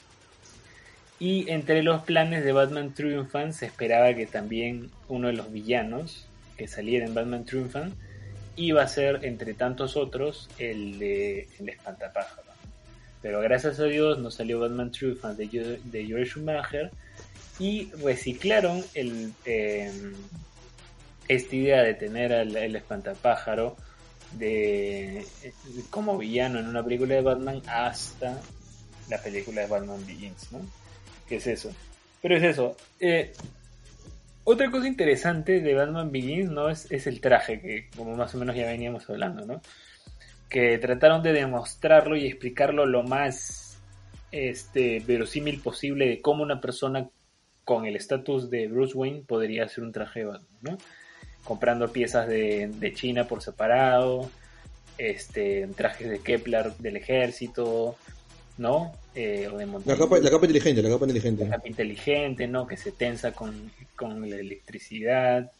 [1.21, 6.25] Y entre los planes de Batman Triumphant se esperaba que también uno de los villanos
[6.57, 7.93] que saliera en Batman Triumphant
[8.55, 12.49] iba a ser, entre tantos otros, el de el Espantapájaro.
[13.21, 16.89] Pero gracias a Dios no salió Batman Triumphant de, de Joel Schumacher
[17.59, 20.13] y reciclaron el, em,
[21.27, 23.77] esta idea de tener al, el espantapájaro
[24.39, 25.23] de,
[25.91, 28.41] como villano en una película de Batman hasta
[29.07, 30.80] la película de Batman Begins, ¿no?
[31.31, 31.71] ¿Qué es eso?
[32.21, 32.75] Pero es eso.
[32.99, 33.31] Eh,
[34.43, 36.69] otra cosa interesante de Batman Begins, ¿no?
[36.69, 39.61] Es, es el traje, que como más o menos ya veníamos hablando, ¿no?
[40.49, 43.79] Que trataron de demostrarlo y explicarlo lo más
[44.33, 47.07] este, verosímil posible de cómo una persona
[47.63, 50.77] con el estatus de Bruce Wayne podría hacer un traje de Batman, ¿no?
[51.45, 54.29] Comprando piezas de, China por separado,
[54.97, 57.95] este, trajes de Kepler del ejército,
[58.57, 58.91] ¿no?
[59.13, 59.49] Eh,
[59.85, 61.43] la, capa, inteligente, la capa inteligente.
[61.45, 62.65] La capa inteligente, ¿no?
[62.65, 65.51] Que se tensa con, la electricidad,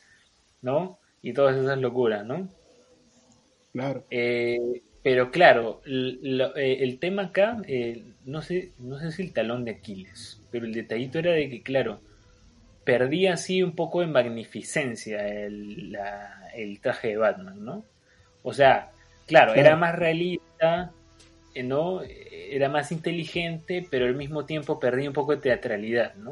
[0.61, 0.99] ¿no?
[1.22, 2.48] Y todas esas locuras, ¿no?
[3.73, 4.06] Claro.
[4.10, 7.61] Eh, pero claro, eh, el tema acá,
[8.26, 11.61] no sé, no sé si el talón de Aquiles, pero el detallito era de que,
[11.61, 11.99] claro,
[12.86, 15.98] perdía así un poco de magnificencia el,
[16.82, 17.84] traje de Batman, ¿no?
[18.44, 18.91] O sea,
[19.28, 20.91] claro, era más realista,
[21.64, 22.02] ¿no?
[22.03, 26.32] Era más inteligente, pero al mismo tiempo perdía un poco de teatralidad, ¿no?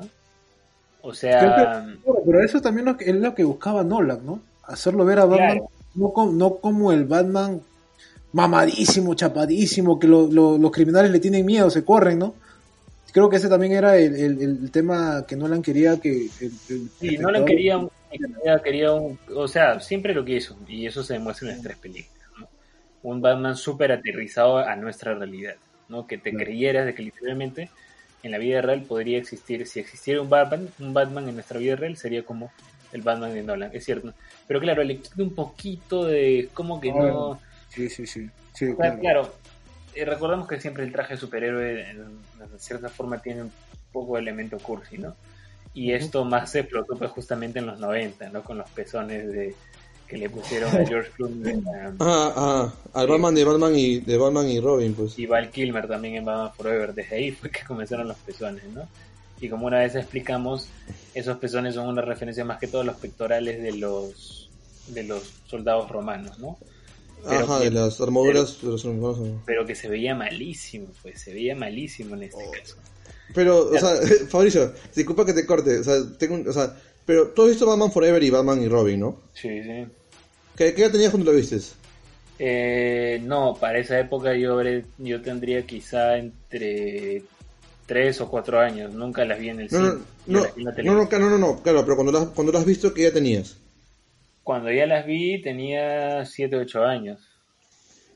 [1.02, 1.86] O sea...
[2.26, 4.42] pero eso también es lo que buscaba Nolan, ¿no?
[4.64, 5.62] Hacerlo ver a Batman
[5.96, 7.62] no, como, no como el Batman
[8.32, 12.36] mamadísimo, chapadísimo, que los criminales le tienen miedo, se corren, ¿no?
[13.12, 16.30] creo que ese también era el, el, tema que Nolan quería que...
[16.40, 16.52] El,
[17.00, 17.80] sí, Nolan quería,
[18.64, 19.18] quería un...
[19.36, 22.19] O sea, siempre lo que hizo, y eso se demuestra en las tres películas.
[23.04, 25.56] Un Batman súper aterrizado a nuestra realidad,
[25.88, 26.08] ¿no?
[26.08, 27.70] Que te creyeras de que literalmente
[28.24, 31.76] en la vida real podría existir, si existiera un Batman, un Batman en nuestra vida
[31.76, 32.52] real sería como
[32.92, 34.14] el Batman de Nolan, es cierto.
[34.48, 37.40] Pero claro, le quita un poquito de como que no...
[37.70, 38.30] Sí, sí, sí.
[39.00, 39.34] claro,
[39.94, 42.20] eh, recordamos que siempre el traje de superhéroe en,
[42.58, 43.52] cierta forma tiene un
[43.92, 45.16] poco de elemento cursi, ¿no?
[45.74, 48.42] Y esto más se explotó pues, justamente en los 90, ¿no?
[48.44, 49.56] Con los pezones de
[50.10, 51.64] que le pusieron a George Clooney.
[51.68, 51.94] ah,
[52.36, 55.18] ah, al Batman de Batman y de Batman y Robin, pues.
[55.20, 56.96] Y Val Kilmer también en Batman Forever.
[56.96, 58.88] Desde ahí fue que comenzaron los pezones, ¿no?
[59.40, 60.68] Y como una vez explicamos,
[61.14, 64.50] esos pezones son una referencia más que todos los pectorales de los
[64.88, 66.58] de los soldados romanos, ¿no?
[67.26, 71.56] Ajá, de las armaduras pero, de los Pero que se veía malísimo, pues, se veía
[71.56, 72.52] malísimo en este oh.
[72.52, 72.76] caso.
[73.36, 73.96] Pero, o sea,
[74.30, 76.76] Fabricio, disculpa que te corte, o sea, tengo, o sea,
[77.06, 79.22] pero tú has visto Batman Forever y Batman y Robin, ¿no?
[79.34, 79.86] Sí, sí.
[80.60, 81.58] ¿Qué, qué edad tenías cuando lo viste?
[82.38, 84.62] Eh, no, para esa época yo,
[84.98, 87.24] yo tendría quizá entre
[87.86, 90.04] 3 o 4 años, nunca las vi en el no, cine.
[90.28, 90.42] No,
[90.84, 93.56] no, no, no, no, claro, pero cuando las, cuando las has visto, ¿qué edad tenías?
[94.44, 97.22] Cuando ya las vi tenía 7 o 8 años.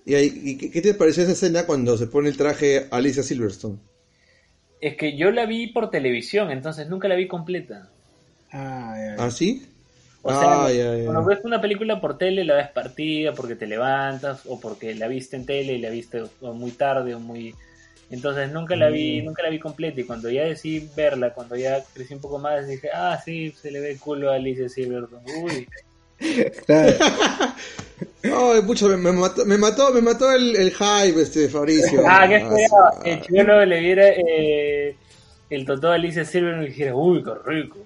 [0.06, 3.78] ¿Y, qué te pareció esa escena cuando se pone el traje Alicia Silverstone?
[4.82, 7.90] Es que yo la vi por televisión, entonces nunca la vi completa.
[8.52, 9.66] Ah, ¿Ah sí?
[10.26, 10.70] O sea, ah,
[11.04, 15.08] cuando ves una película por tele la ves partida porque te levantas o porque la
[15.08, 17.54] viste en tele y la viste muy tarde o muy...
[18.10, 19.26] Entonces nunca la vi, mm.
[19.26, 22.68] nunca la vi completa y cuando ya decidí verla, cuando ya crecí un poco más,
[22.68, 25.24] dije, ah, sí, se le ve el culo a Alicia Silverstone.
[25.42, 25.68] Uy,
[28.24, 32.02] Ay, pucha, me, mató, me mató, me mató el, el hype este Fabricio.
[32.08, 32.92] Ah, qué esperaba.
[32.96, 34.96] Ah, el chileno le viera eh,
[35.50, 37.80] el totó a Alicia Silver y dijera, uy, qué rico.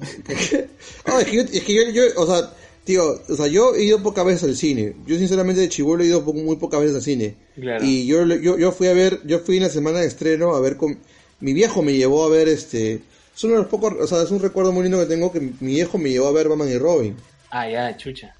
[0.28, 2.52] es que, yo, es que yo, o sea,
[2.84, 4.94] tío, o sea, yo he ido pocas veces al cine.
[5.06, 7.34] Yo sinceramente de chivolo he ido muy pocas veces al cine.
[7.82, 10.60] Y yo, yo, yo fui a ver, yo fui en la semana de estreno a
[10.60, 10.98] ver con,
[11.40, 13.02] mi viejo me llevó a ver este,
[13.34, 15.40] es uno de los pocos, o sea, es un recuerdo muy lindo que tengo que
[15.40, 17.16] mi viejo me llevó a ver Batman y Robin.
[17.50, 18.34] Ah, ya, chucha.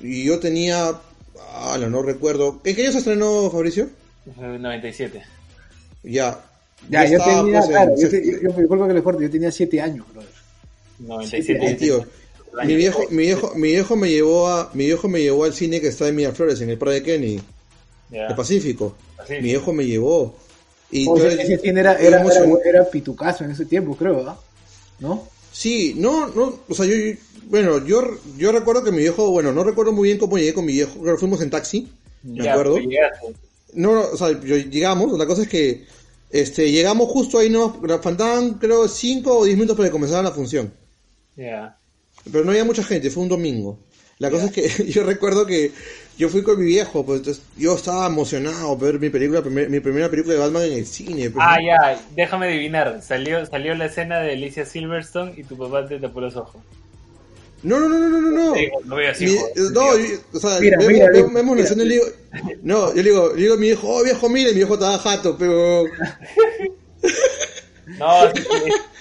[0.00, 0.92] Y yo tenía.
[1.52, 2.60] Ah, no, recuerdo.
[2.64, 3.88] ¿En qué año se estrenó, Fabricio?
[4.36, 5.22] 97.
[6.02, 6.38] Ya.
[6.90, 7.60] Ya, yo tenía.
[7.60, 10.35] Pues, claro, yo, yo, me recuerdo que le fuerte, yo tenía 7 años, brother.
[10.98, 11.74] 97.
[11.74, 12.06] tío.
[12.64, 15.80] Mi viejo, mi viejo, mi viejo me llevó a, mi viejo me llevó al cine
[15.80, 17.40] que está en Miraflores, en el Prado de Kenny,
[18.08, 18.96] de Pacífico.
[19.28, 20.34] Mi viejo me llevó.
[20.90, 24.38] Y o sea, ese cine era, era, era, era, pitucazo en ese tiempo, creo,
[25.00, 25.28] ¿no?
[25.52, 26.94] Sí, no, no, o sea, yo,
[27.46, 28.02] bueno, yo,
[28.36, 30.92] yo recuerdo que mi viejo, bueno, no recuerdo muy bien cómo llegué con mi viejo,
[31.02, 31.88] pero fuimos en taxi,
[32.22, 32.78] me acuerdo.
[33.72, 35.84] No, no, o sea, llegamos, la cosa es que
[36.30, 40.32] este, llegamos justo ahí, nos faltaban creo 5 o 10 minutos para que comenzara la
[40.32, 40.72] función.
[41.36, 41.76] Ya.
[42.30, 43.78] Pero no había mucha gente, fue un domingo.
[44.18, 45.72] La cosa es que yo recuerdo que
[46.18, 49.80] yo fui con mi viejo, pues entonces yo estaba emocionado por ver mi película, mi
[49.80, 51.30] primera película de Batman en el cine.
[51.30, 53.02] Pues, ah, ya, déjame adivinar.
[53.02, 56.62] Salió, salió la escena de Alicia Silverstone y tu papá te tapó los ojos.
[57.62, 58.54] No, no, no, no, no, no.
[58.84, 59.38] no voy así,
[59.72, 59.86] no,
[60.32, 62.06] o sea, mira, vemos, mira, vemos, la escena y le digo,
[62.62, 64.98] no, yo le digo, le digo a mi viejo, oh viejo, mire, mi viejo estaba
[64.98, 65.84] jato, pero...
[67.98, 68.24] no,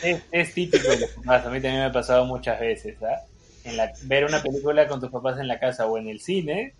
[0.03, 3.25] es, es, típico de los papás, a mí también me ha pasado muchas veces, ¿ah?
[3.63, 6.73] En la, ver una película con tus papás en la casa o en el cine.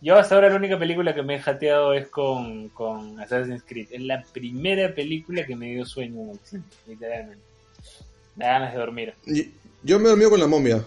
[0.00, 3.88] Yo hasta ahora la única película que me he jateado es con, con Assassin's Creed.
[3.90, 7.44] Es la primera película que me dio sueño en el cine, literalmente.
[8.36, 9.14] Me ganas de dormir.
[9.82, 10.84] Yo me he dormido con la momia.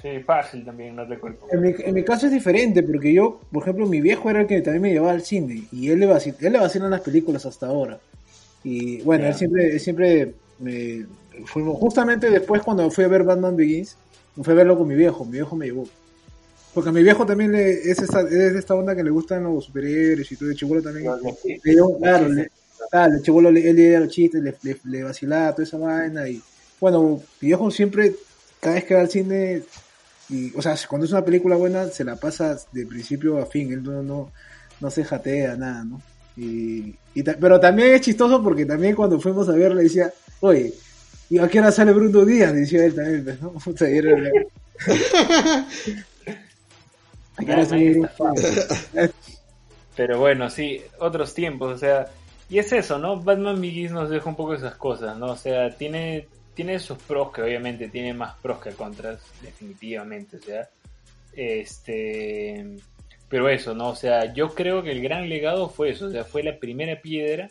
[0.00, 1.18] Sí, fácil también, no te
[1.50, 4.46] En mi, en mi caso es diferente, porque yo, por ejemplo, mi viejo era el
[4.46, 6.66] que también me llevaba al cine, y él le va a, él le va a
[6.66, 7.98] hacer las películas hasta ahora.
[8.68, 11.06] Y bueno, él siempre, él siempre me,
[11.44, 13.96] fuimos, justamente después cuando fui a ver Batman Begins,
[14.42, 15.86] fui a verlo con mi viejo, mi viejo me llevó.
[16.74, 19.66] Porque a mi viejo también le, es, esta, es esta onda que le gustan los
[19.66, 21.06] superhéroes y todo, el chibolo también.
[22.00, 22.50] claro, le,
[22.92, 26.42] el chibolo él leía los chistes, le, le, le vacilaba toda esa vaina, y
[26.80, 28.16] bueno, mi viejo siempre,
[28.58, 29.62] cada vez que va al cine,
[30.28, 33.72] y, o sea, cuando es una película buena, se la pasa de principio a fin,
[33.72, 34.32] él no, no,
[34.80, 36.02] no se jatea nada, ¿no?
[36.36, 36.94] Y,
[37.40, 40.74] pero también es chistoso porque también cuando fuimos a ver le decía, oye,
[41.30, 42.52] ¿y a qué hora sale Bruno Díaz?
[42.54, 43.54] Decía él también, pues, ¿no?
[49.96, 52.06] pero bueno, sí, otros tiempos, o sea,
[52.48, 53.20] y es eso, ¿no?
[53.20, 55.32] Batman Begins nos deja un poco esas cosas, ¿no?
[55.32, 60.40] O sea, tiene tiene sus pros que obviamente tiene más pros que contras, definitivamente, o
[60.40, 60.66] sea,
[61.34, 62.78] este,
[63.28, 63.88] pero eso, ¿no?
[63.88, 67.00] O sea, yo creo que el gran legado fue eso, o sea, fue la primera
[67.00, 67.50] piedra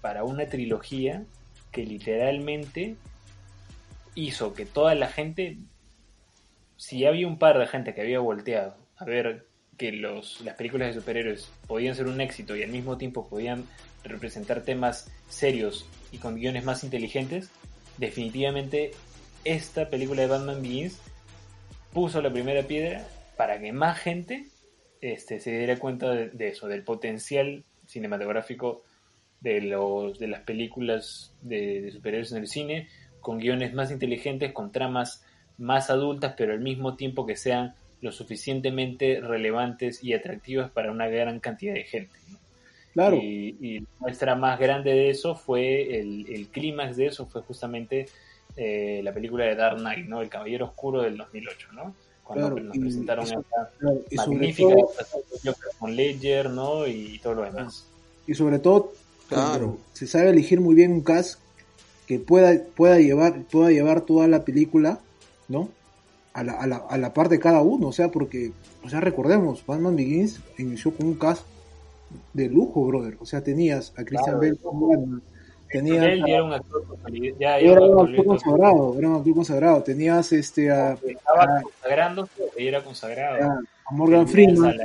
[0.00, 1.24] para una trilogía
[1.72, 2.96] que literalmente
[4.14, 5.58] hizo que toda la gente,
[6.76, 9.46] si había un par de gente que había volteado a ver
[9.76, 13.64] que los, las películas de superhéroes podían ser un éxito y al mismo tiempo podían
[14.04, 17.50] representar temas serios y con guiones más inteligentes,
[17.96, 18.92] definitivamente
[19.44, 20.98] esta película de Batman Begins
[21.92, 24.46] puso la primera piedra para que más gente
[25.00, 28.82] este, se diera cuenta de, eso, del potencial cinematográfico
[29.40, 32.88] de, los, de las películas de, de superhéroes en el cine,
[33.20, 35.24] con guiones más inteligentes, con tramas
[35.58, 41.08] más adultas, pero al mismo tiempo que sean lo suficientemente relevantes y atractivas para una
[41.08, 42.16] gran cantidad de gente.
[42.92, 43.16] Claro.
[43.16, 48.06] Y, la muestra más grande de eso fue, el, clímax de eso fue justamente
[48.56, 50.20] eh, la película de Dark Knight, ¿no?
[50.20, 51.94] El Caballero Oscuro del 2008, ¿no?
[52.28, 53.26] Cuando nos presentaron
[54.10, 54.74] y, magnífica
[55.78, 56.86] con Ledger, ¿no?
[56.86, 57.86] Y todo lo demás.
[58.26, 58.92] Y sobre todo,
[59.28, 59.78] claro.
[59.94, 61.40] se sabe elegir muy bien un cast
[62.06, 65.00] que pueda, pueda, llevar, pueda llevar toda la película,
[65.48, 65.70] ¿no?
[66.34, 68.52] a la, a, la, a la par de cada uno, o sea, porque,
[68.84, 71.42] o sea, recordemos, Batman Begins inició con un cast
[72.34, 75.22] de lujo, brother, o sea, tenías a Christian Bale como Batman,
[75.70, 76.82] tenías él era un actor,
[77.38, 82.66] ya, era un actor consagrado, era un actor consagrado, tenías este a, estaba consagrando y
[82.66, 83.42] era consagrado.
[83.42, 84.76] A, Morgan Freeman,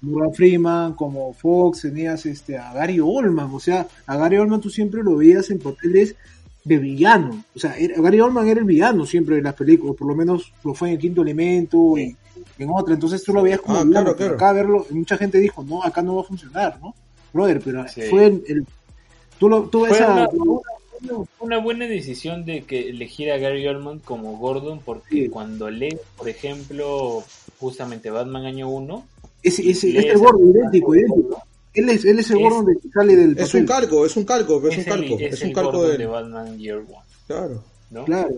[0.00, 4.70] Morgan Freeman, como Fox, tenías este a Gary Oldman, o sea, a Gary Oldman tú
[4.70, 6.16] siempre lo veías en papeles
[6.64, 7.44] de villano.
[7.54, 10.74] O sea, Gary Oldman era el villano siempre en las películas, por lo menos lo
[10.74, 12.16] fue en el quinto elemento y
[12.58, 12.94] en otra.
[12.94, 16.22] Entonces tú lo veías como ah, Acá verlo, mucha gente dijo, no, acá no va
[16.22, 16.94] a funcionar, ¿no?
[17.32, 18.66] Brother, pero fue el,
[19.38, 20.28] tú lo, tú esa,
[21.40, 26.28] una, buena decisión de que elegir a Gary Oldman como Gordon, porque cuando lee, por
[26.28, 27.22] ejemplo,
[27.58, 29.06] justamente Batman año 1,
[29.42, 31.42] ese, ese, es el Gordon idéntico, idéntico.
[31.74, 34.24] Él es, él es el Gordon de que sale del Es un calco, es un
[34.24, 35.16] calco, es, un calco.
[35.18, 36.06] Es, un calco de...
[36.06, 37.04] Batman Year One.
[37.26, 37.62] Claro.
[37.90, 38.04] ¿no?
[38.04, 38.34] Claro.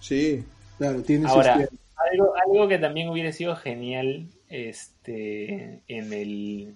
[0.00, 0.44] sí.
[0.78, 1.68] Claro, tiene Ahora,
[2.10, 6.74] algo, algo que también hubiera sido genial este en el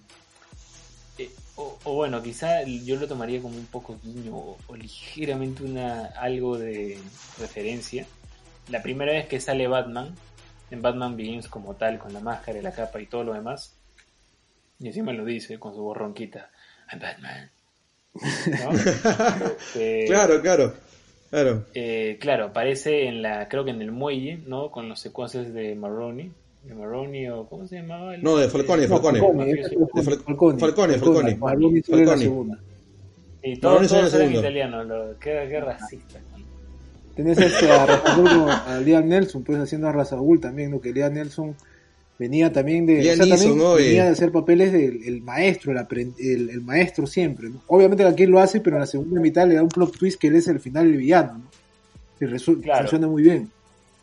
[1.57, 6.57] eh, o, bueno, quizá yo lo tomaría como un poco guiño o, ligeramente una algo
[6.57, 6.97] de
[7.39, 8.05] referencia.
[8.69, 10.15] La primera vez que sale Batman,
[10.71, 13.75] en Batman Begins como tal, con la máscara y la capa y todo lo demás,
[14.79, 16.49] y encima lo dice con su borronquita.
[16.91, 17.51] I'm Batman.
[19.75, 20.73] Este, claro, claro.
[21.29, 21.65] Claro.
[21.73, 24.71] Eh, claro, aparece en la, creo que en el muelle, ¿no?
[24.71, 26.31] Con los secuaces de Maroni.
[26.65, 28.17] De Maroni o ¿cómo se llamaba?
[28.17, 29.19] no, de Falcone, Falcone.
[29.19, 31.83] Falcone, Falcone, Falcone.
[31.83, 32.57] Falcone.
[33.43, 36.19] Y todos, todos eran italianos, lo, qué, qué racista.
[37.15, 40.81] Tenés este a a Liam Nelson, pues haciendo a Razagul también, ¿no?
[40.81, 41.55] Que Liam Nelson
[42.17, 48.03] venía también de, venía de hacer papeles del el maestro, el, el, maestro siempre, Obviamente
[48.03, 50.35] aquí lo hace, pero en la segunda mitad le da un plot twist que él
[50.35, 51.49] es el final el villano, ¿no?
[52.19, 53.49] Y funciona muy bien.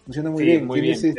[0.05, 0.66] Funciona muy bien.
[0.66, 0.94] Muy bien.
[0.94, 1.14] Este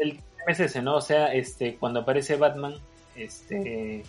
[0.00, 0.96] el es ese, ¿no?
[0.96, 2.74] O sea, este, cuando aparece Batman,
[3.16, 4.02] este,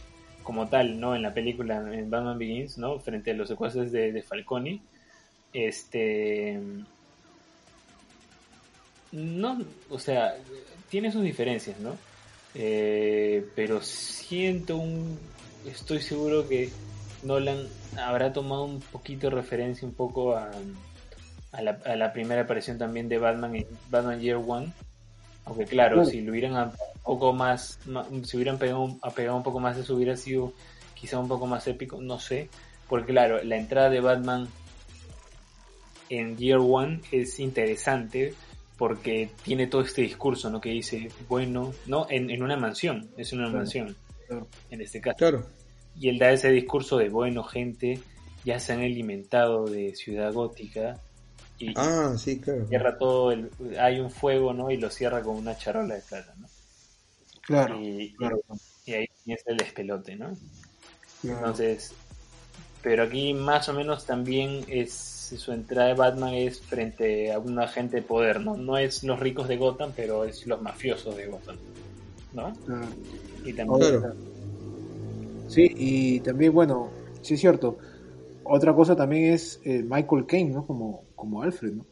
[0.44, 1.16] como tal, ¿no?
[1.16, 2.99] En la película, en Batman Begins, ¿no?
[2.99, 4.82] Frente a los secuaces de, Falcone,
[5.53, 6.60] este,
[9.12, 10.36] no, o sea,
[10.90, 11.98] tiene sus diferencias, ¿no?
[12.53, 15.18] Eh, pero siento un,
[15.66, 16.70] estoy seguro que
[17.24, 17.68] Nolan
[17.98, 20.52] habrá tomado un poquito de referencia un poco a,
[21.52, 24.72] a, la, primera aparición también de Batman en Batman Year One.
[25.45, 26.72] Aunque claro, si lo hubieran un
[27.03, 27.80] poco más,
[28.23, 30.53] si hubieran pegado, apegado un poco más, eso hubiera sido
[30.93, 32.49] quizá un poco más épico, no sé.
[32.88, 34.47] Porque claro, la entrada de Batman
[36.09, 38.34] en Year One es interesante
[38.77, 40.59] porque tiene todo este discurso, ¿no?
[40.59, 43.95] Que dice, bueno, no, en, en una mansión, es una mansión,
[44.69, 45.18] en este caso.
[45.18, 45.45] Claro.
[45.99, 47.99] Y él da ese discurso de, bueno, gente,
[48.43, 50.99] ya se han alimentado de ciudad gótica
[51.61, 52.67] y ah, sí, claro.
[52.67, 54.71] cierra todo, el, hay un fuego, ¿no?
[54.71, 56.47] Y lo cierra con una charola de plata, ¿no?
[57.41, 58.41] Claro, y, claro.
[58.85, 60.35] y, ahí es el despelote, ¿no?
[61.23, 61.93] Entonces,
[62.81, 67.57] pero aquí más o menos también es su entrada de Batman es frente a un
[67.59, 68.57] agente de poder, ¿no?
[68.57, 71.57] No es los ricos de Gotham, pero es los mafiosos de Gotham,
[72.33, 72.53] ¿no?
[73.45, 74.01] Y también,
[75.47, 76.89] Sí, y también, bueno,
[77.21, 77.77] sí es cierto.
[78.43, 80.65] Otra cosa también es eh, Michael Caine, ¿no?
[80.65, 81.85] Como, como Alfred, ¿no?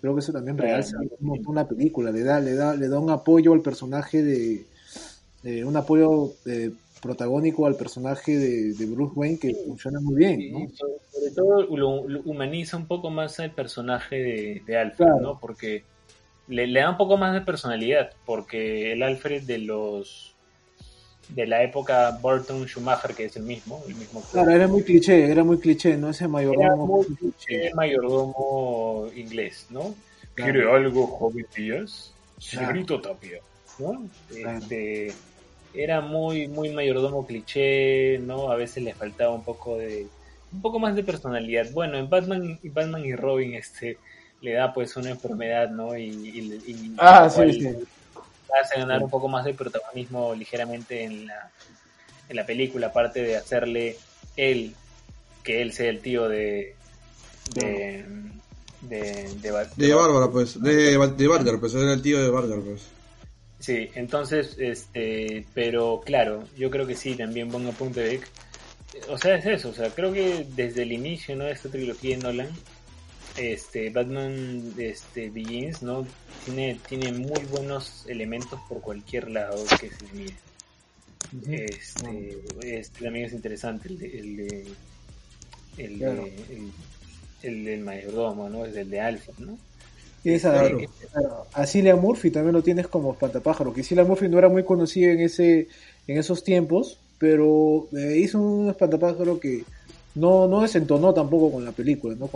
[0.00, 3.54] Creo que eso también realza una película, le da, le da, le da un apoyo
[3.54, 6.70] al personaje de, un apoyo eh,
[7.00, 10.68] protagónico al personaje de, Bruce Wayne que funciona muy bien, ¿no?
[10.68, 15.40] sobre todo lo, humaniza un poco más al personaje de, Alfred, ¿no?
[15.40, 15.82] Porque
[16.46, 20.35] le, da un poco más de personalidad, porque el Alfred de los
[21.28, 23.82] de la época Burton Schumacher, que es el mismo.
[23.88, 26.10] El mismo claro, era muy cliché, era muy cliché, ¿no?
[26.10, 27.04] Ese mayordomo.
[27.48, 29.94] Era mayordomo inglés, ¿no?
[30.34, 32.12] ¿Quiere algo, joven Díaz?
[32.38, 33.40] Señorito Tapia,
[33.78, 34.06] ¿no?
[34.30, 35.12] Este,
[35.74, 38.50] era muy, muy mayordomo cliché, ¿no?
[38.50, 40.06] A veces le faltaba un poco de.
[40.52, 41.70] un poco más de personalidad.
[41.72, 43.98] Bueno, en Batman, Batman y Robin, este
[44.42, 45.96] le da pues una enfermedad, ¿no?
[45.96, 47.68] Y, ah, sí, sí
[48.62, 51.50] hace ganar un poco más de protagonismo ligeramente en la,
[52.28, 53.96] en la película, aparte de hacerle
[54.36, 54.74] él,
[55.42, 56.74] que él sea el tío de...
[57.54, 58.04] de
[58.82, 59.28] de,
[59.76, 62.82] de, Bárbara, pues, de, de Barger, pues, era el tío de Barger, pues.
[63.58, 68.20] Sí, entonces, este, pero claro, yo creo que sí, también pongo punto de
[69.08, 71.44] O sea, es eso, o sea, creo que desde el inicio, ¿no?
[71.44, 72.50] De esta trilogía de Nolan,
[73.36, 76.06] este este este Begins no
[76.44, 80.34] tiene tiene muy buenos elementos por cualquier lado que se mire.
[81.48, 84.72] Este, este, también es interesante el de, el de,
[87.42, 89.58] el, de, el, mayordomo no es el de Alpha no
[90.22, 90.70] y esa,
[91.52, 95.10] a Cillian Murphy también lo tienes como espantapájaro que Cillian Murphy no era muy conocido
[95.10, 95.66] en ese
[96.06, 99.64] en esos tiempos pero eh, hizo un espantapájaro que
[100.16, 102.26] no, no desentonó tampoco con la película, ¿no?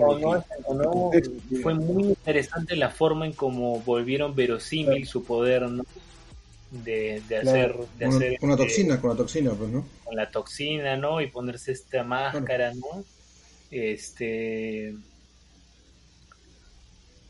[1.62, 5.84] fue muy interesante la forma en cómo volvieron verosímil su poder, ¿no?
[6.70, 7.74] De, de hacer...
[7.98, 9.86] De con, hacer con la toxina, con la toxina, pues, ¿no?
[10.04, 11.22] Con la toxina, ¿no?
[11.22, 13.02] Y ponerse esta máscara, ¿no?
[13.70, 14.94] Este...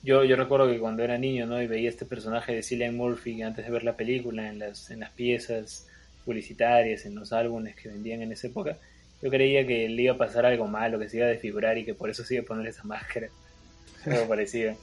[0.03, 1.63] Yo, yo recuerdo que cuando era niño, ¿no?
[1.63, 4.99] Y veía este personaje de Cillian Murphy antes de ver la película, en las, en
[5.01, 5.87] las piezas
[6.25, 8.79] publicitarias, en los álbumes que vendían en esa época,
[9.23, 11.85] yo creía que le iba a pasar algo malo, que se iba a desfigurar y
[11.85, 13.29] que por eso se iba a poner esa máscara.
[14.07, 14.75] Algo parecido.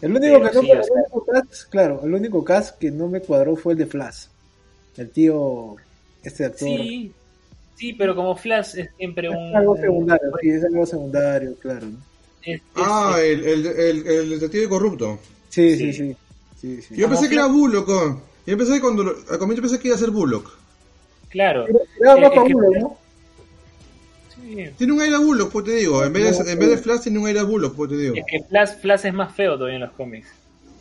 [0.00, 3.80] El único que no cast, claro, el único cast que no me cuadró fue el
[3.80, 4.26] de Flash.
[4.96, 5.76] El tío,
[6.22, 6.68] este actor.
[6.68, 7.12] Sí,
[7.76, 9.50] sí, pero como Flash es siempre un.
[9.50, 11.86] Es algo secundario, sí, es algo secundario, claro.
[12.74, 15.20] ah, el, el, el, el, detective corrupto.
[15.48, 16.16] Sí, sí, sí.
[16.60, 16.96] sí.
[16.96, 17.88] Yo pensé que era Bullock.
[18.44, 20.58] Yo pensé cuando al comienzo pensé que iba a ser Bullock.
[21.28, 21.66] Claro.
[21.68, 23.01] Era, era eh, Bullock, ¿no?
[24.76, 26.04] Tiene un aire a Bullock, pues te digo.
[26.04, 28.14] En vez, de, en vez de Flash, tiene un aire a Bullock, pues te digo.
[28.16, 30.28] Es que Flash, Flash es más feo todavía en los cómics.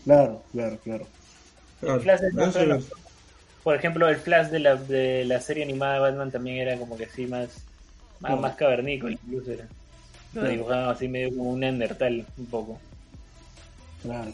[0.03, 1.06] Claro, claro, claro.
[1.80, 2.80] Flash es más feo
[3.64, 6.98] Por ejemplo, el Flash de la, de la serie animada de Batman también era como
[6.98, 7.49] que así más,
[8.19, 9.68] más, más cavernícola, incluso era.
[10.34, 12.80] Lo dibujaban así medio como un Neandertal, un poco.
[14.02, 14.34] Claro.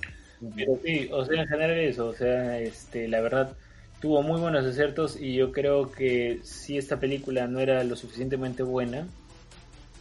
[0.55, 3.53] Pero sí, o sea, en general eso, o sea, este, la verdad
[3.99, 8.63] tuvo muy buenos aciertos y yo creo que si esta película no era lo suficientemente
[8.63, 9.07] buena,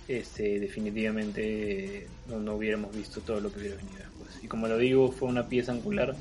[0.08, 4.44] este, definitivamente no, hubiéramos visto todo lo que hubiera venido después.
[4.44, 6.14] Y como lo digo, fue una pieza angular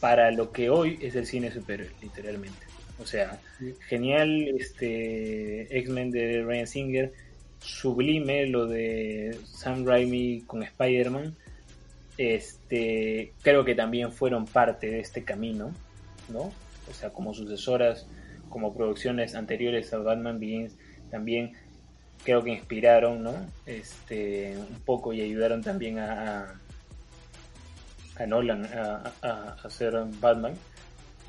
[0.00, 2.66] para lo que hoy es el cine superior, literalmente.
[3.00, 3.40] O sea,
[3.88, 7.12] genial este X-Men de Ryan Singer,
[7.60, 11.34] sublime lo de Sam Raimi con Spider-Man.
[12.16, 15.72] Este, creo que también fueron parte de este camino
[16.28, 16.52] ¿no?
[16.88, 18.06] O sea, como sucesoras,
[18.48, 20.76] como producciones anteriores a Batman Begins,
[21.10, 21.52] también
[22.24, 23.34] creo que inspiraron, ¿no?
[23.66, 26.60] Este, un poco y ayudaron también a,
[28.16, 30.54] a Nolan a, hacer Batman.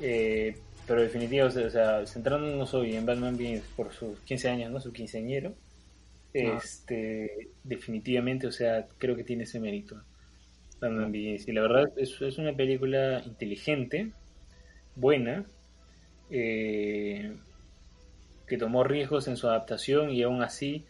[0.00, 0.56] Eh,
[0.86, 4.80] pero definitivamente, o sea, centrándonos hoy en Batman Begins por sus 15 años, ¿no?
[4.80, 5.54] Su quinceañero,
[6.32, 10.00] este, definitivamente, o sea, creo que tiene ese mérito.
[10.80, 11.48] Batman Begins.
[11.48, 14.12] Y la verdad es, es una película inteligente,
[14.94, 15.44] buena,
[16.30, 17.36] eh,
[18.46, 20.84] que tomó riesgos en su adaptación y aún así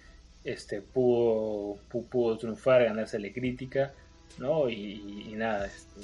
[0.45, 3.93] este, pudo, pudo triunfar, ganarse la crítica,
[4.39, 4.71] ¿no?
[4.71, 6.01] Y, nada, este,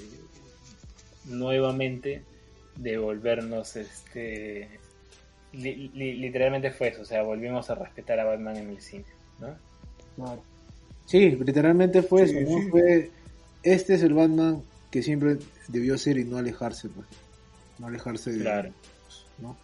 [1.27, 2.23] nuevamente
[2.77, 4.69] devolvernos, este,
[5.53, 9.05] literalmente fue eso, o sea, volvimos a respetar a Batman en el cine,
[10.17, 10.43] ¿no?
[11.07, 12.35] Sí, literalmente fue eso,
[12.71, 13.11] Fue,
[13.63, 15.39] este es el Batman que siempre
[15.69, 17.07] debió ser y no alejarse, pues
[17.79, 18.41] no alejarse de...
[18.41, 18.71] Claro.
[19.39, 19.57] ¿no?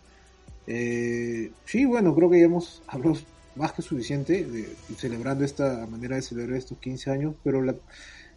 [0.70, 3.16] Eh, sí, bueno, creo que ya hemos hablado
[3.56, 4.68] más que suficiente de,
[4.98, 7.74] celebrando esta manera de celebrar estos 15 años, pero la,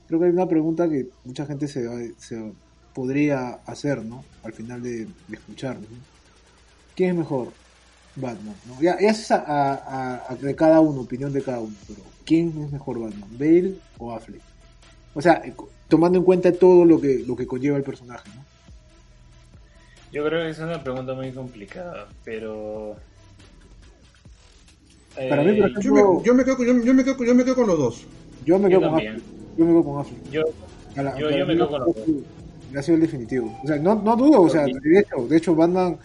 [0.07, 1.85] creo que hay una pregunta que mucha gente se,
[2.93, 4.23] podría hacer, ¿no?
[4.43, 5.87] Al final de, de escucharnos.
[6.95, 7.51] ¿Quién es mejor?
[8.15, 8.81] Batman, ¿no?
[8.81, 12.71] Ya, ya es a, a, de cada uno, opinión de cada uno, pero ¿quién es
[12.71, 13.29] mejor Batman?
[13.37, 14.41] ¿Bale o Affleck?
[15.13, 15.41] O sea,
[15.87, 18.50] tomando en cuenta todo lo que, lo que conlleva el personaje, ¿no?
[20.11, 22.95] Yo creo que es una pregunta muy complicada, pero...
[25.15, 26.33] Para mí, por ejemplo, yo, me, quedo, yo,
[26.93, 28.07] me quedo, yo me quedo con los dos.
[28.45, 29.21] Yo me quedo con Affleck.
[29.57, 30.31] Yo me quedo con Affleck.
[30.31, 30.41] Yo,
[30.95, 32.05] yo, me quedo con los dos.
[32.75, 33.59] Ha sido el definitivo.
[33.63, 35.97] O sea, no, no dudo, o sea, de hecho, de hecho Batman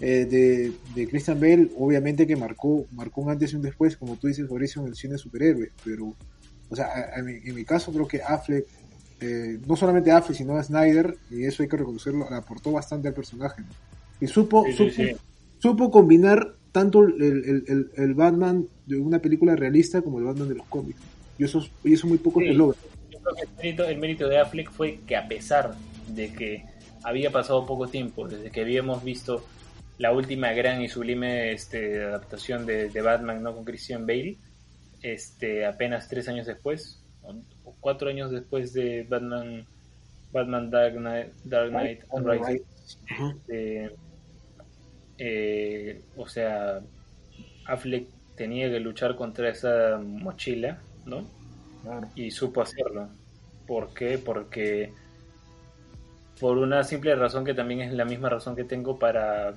[0.00, 4.16] eh, de, de, Christian Bale, obviamente que marcó, marcó un antes y un después, como
[4.16, 6.14] tú dices, Mauricio, en el cine de superhéroes, pero,
[6.68, 8.66] o sea, en mi, caso creo que Affleck,
[9.20, 13.14] eh, no solamente Affleck, sino a Snyder, y eso hay que reconocerlo, aportó bastante al
[13.14, 13.62] personaje,
[14.20, 14.64] y supo,
[15.58, 20.66] supo, combinar tanto el, el, Batman de una película realista como el Batman de los
[20.66, 21.00] cómics,
[21.38, 22.78] y eso, y eso muy poco se logra.
[23.10, 25.74] Yo creo que el mérito, el mérito de Affleck fue que a pesar
[26.08, 26.64] de que
[27.02, 29.44] había pasado poco tiempo desde que habíamos visto
[29.98, 33.54] la última gran y sublime este, adaptación de, Batman ¿no?
[33.54, 34.36] con Christian Bale,
[35.02, 37.00] este, apenas tres años después,
[37.64, 39.66] o, cuatro años después de Batman,
[40.32, 42.60] Batman Dark Knight, Dark Knight Rising.
[43.20, 43.90] Este,
[45.18, 46.80] eh, o sea,
[47.66, 51.24] Affleck tenía que luchar contra esa mochila, ¿no?
[52.14, 53.08] Y supo hacerlo.
[53.66, 54.18] ¿Por qué?
[54.18, 54.92] Porque
[56.40, 59.54] por una simple razón que también es la misma razón que tengo para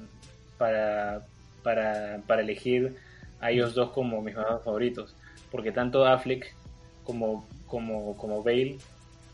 [0.57, 1.25] para,
[1.63, 2.95] para, para elegir
[3.39, 5.15] a ellos dos como mis más favoritos.
[5.51, 6.53] Porque tanto Affleck
[7.03, 8.77] como, como, como Bale,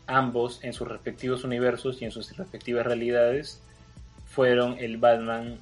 [0.06, 3.60] ambos en sus respectivos universos y en sus respectivas realidades,
[4.26, 5.58] fueron el Batman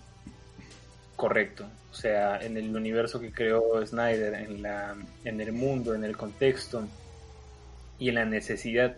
[1.16, 1.66] correcto.
[1.90, 6.16] O sea, en el universo que creó Snyder, en, la, en el mundo, en el
[6.16, 6.86] contexto
[7.98, 8.96] y en la necesidad,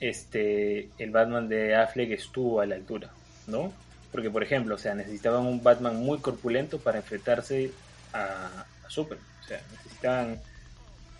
[0.00, 3.10] este, el Batman de Affleck estuvo a la altura,
[3.46, 3.72] ¿no?
[4.10, 7.70] Porque, por ejemplo, o sea, necesitaban un Batman muy corpulento para enfrentarse
[8.12, 9.18] a, Super.
[9.42, 10.40] O sea, necesitaban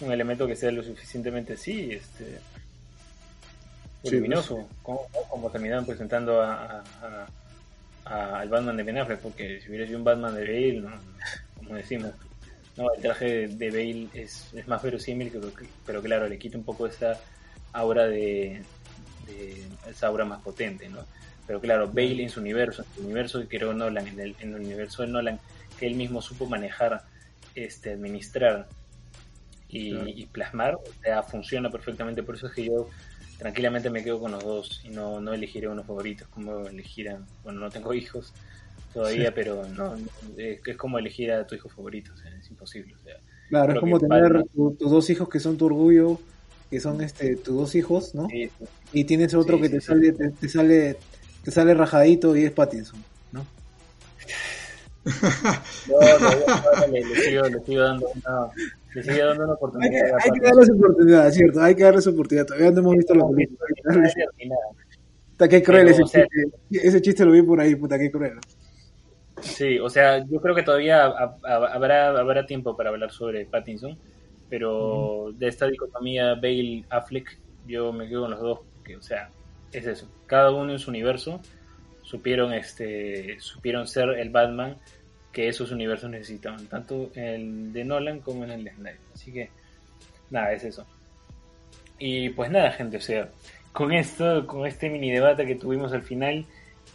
[0.01, 2.39] un elemento que sea lo suficientemente, sí, este,
[4.11, 4.99] luminoso, pues.
[5.31, 6.83] como, terminaron presentando a,
[8.05, 10.91] al Batman de Ben Affleck, porque si hubiera sido un Batman de Bale, no,
[11.57, 12.13] como decimos,
[12.77, 15.33] no, el traje de Bale es, es más verosímil,
[15.87, 17.19] pero claro, le quita un poco esa
[17.73, 18.63] aura de,
[19.27, 21.01] de esa aura más potente, ¿no?
[21.47, 24.55] Pero claro, Bale en su universo, en el universo que creó Nolan, en el, en
[24.55, 25.41] el universo de Nolan,
[25.79, 27.03] que él mismo supo manejar,
[27.55, 28.67] este, administrar
[29.75, 32.23] y, plasmar, o sea, funciona perfectamente.
[32.23, 32.89] Por eso es que yo
[33.39, 37.21] tranquilamente me quedo con los dos y no, no elegiré unos favoritos, como elegir a,
[37.43, 38.33] bueno, no tengo hijos
[38.93, 39.97] todavía, pero no,
[40.37, 42.95] es, como elegir a tu hijo favorito, o sea, es imposible.
[42.95, 43.17] O sea,
[43.49, 46.21] claro, es como tener tus dos hijos que son tu orgullo,
[46.71, 48.29] que son este tus dos hijos, ¿no?
[48.93, 50.97] y tienes otro que te sale, te, sale
[51.43, 53.03] te sale rajadito y es Pattinson,
[53.33, 53.45] ¿no?
[55.05, 58.51] no, no, le, sigo, le sigo dando una,
[58.95, 59.93] le sigo dando una oportunidad.
[59.93, 62.47] Hay que, hay que darle esa oportunidad, cierto, hay que darle esa oportunidad.
[62.47, 63.67] Todavía no hemos visto la película.
[65.31, 66.29] Puta, qué cruel ese chiste.
[66.71, 68.39] Ese chiste lo vi por ahí, puta, qué cruel.
[69.41, 71.05] Sí, o sea, yo creo que todavía
[71.43, 73.99] habrá, habrá tiempo para hablar sobre Pattinson,
[74.49, 79.31] pero de esta dicotomía Bale-Affleck, yo me quedo con los dos, que, o sea,
[79.73, 80.09] es eso.
[80.27, 81.41] Cada uno en su universo
[82.05, 84.77] supieron, este, supieron ser el Batman
[85.33, 89.01] que esos universos necesitaban, tanto el de Nolan como en el de Snyder.
[89.13, 89.51] Así que,
[90.31, 90.87] nada, es eso.
[91.99, 93.31] Y pues nada, gente, o sea,
[93.73, 96.47] con esto, con este mini debate que tuvimos al final,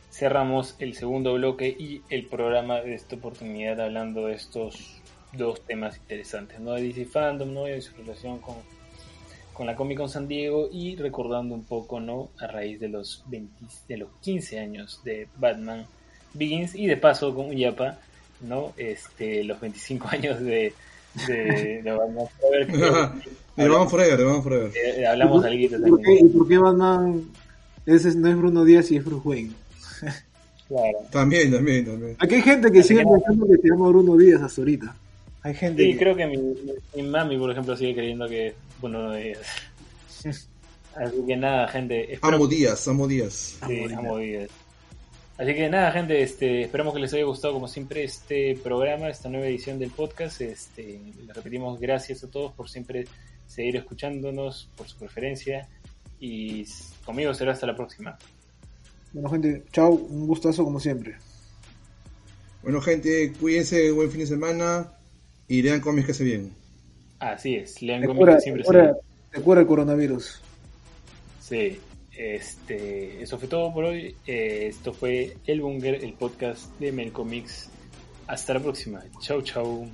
[0.09, 5.01] cerramos el segundo bloque y el programa de esta oportunidad hablando de estos
[5.33, 6.73] dos temas interesantes, ¿no?
[6.73, 7.67] De DC Fandom, ¿no?
[7.67, 8.55] Y de su relación con
[9.59, 12.29] con la Comic Con San Diego y recordando un poco, ¿no?
[12.39, 15.85] A raíz de los 20, de los 15 años de Batman
[16.33, 17.99] Begins y de paso con Yapa,
[18.39, 18.71] ¿no?
[18.77, 20.71] Este, los 25 años de,
[21.27, 22.71] de, de Batman Forever.
[22.71, 24.71] de Batman Forever, de Batman Forever.
[24.77, 26.25] Eh, hablamos algo también.
[26.25, 27.25] ¿Y por qué Batman
[27.85, 29.51] ese no es Bruno Díaz y es Bruce Wayne?
[30.69, 30.99] Claro.
[31.11, 32.15] También, también, también.
[32.19, 34.95] Aquí hay gente que sigue pensando que se llama Bruno Díaz hasta ahorita.
[35.41, 35.83] Hay gente.
[35.83, 36.37] Sí, creo que mi,
[36.95, 39.11] mi, mami, por ejemplo, sigue creyendo que bueno.
[40.95, 42.19] Así que nada, gente.
[42.21, 43.57] Amo días, amo días.
[43.65, 44.49] Sí, amo días.
[45.37, 49.29] Así que nada, gente, este, esperamos que les haya gustado como siempre este programa, esta
[49.29, 50.41] nueva edición del podcast.
[50.41, 53.07] Este, les repetimos gracias a todos por siempre
[53.47, 55.69] seguir escuchándonos, por su preferencia
[56.19, 56.65] y
[57.05, 58.17] conmigo será hasta la próxima.
[59.13, 61.15] Bueno, gente, chao, un gustazo como siempre.
[62.61, 64.91] Bueno, gente, cuídense, buen fin de semana
[65.47, 66.58] y lean cómics que hace bien.
[67.19, 68.93] Así es, lean cómics que siempre se
[69.31, 70.41] Te cura el coronavirus.
[71.41, 71.79] Sí,
[72.17, 74.15] este, eso fue todo por hoy.
[74.25, 77.69] Eh, esto fue El Bunger, el podcast de Melcomics.
[78.27, 79.03] Hasta la próxima.
[79.19, 79.87] Chau, chau.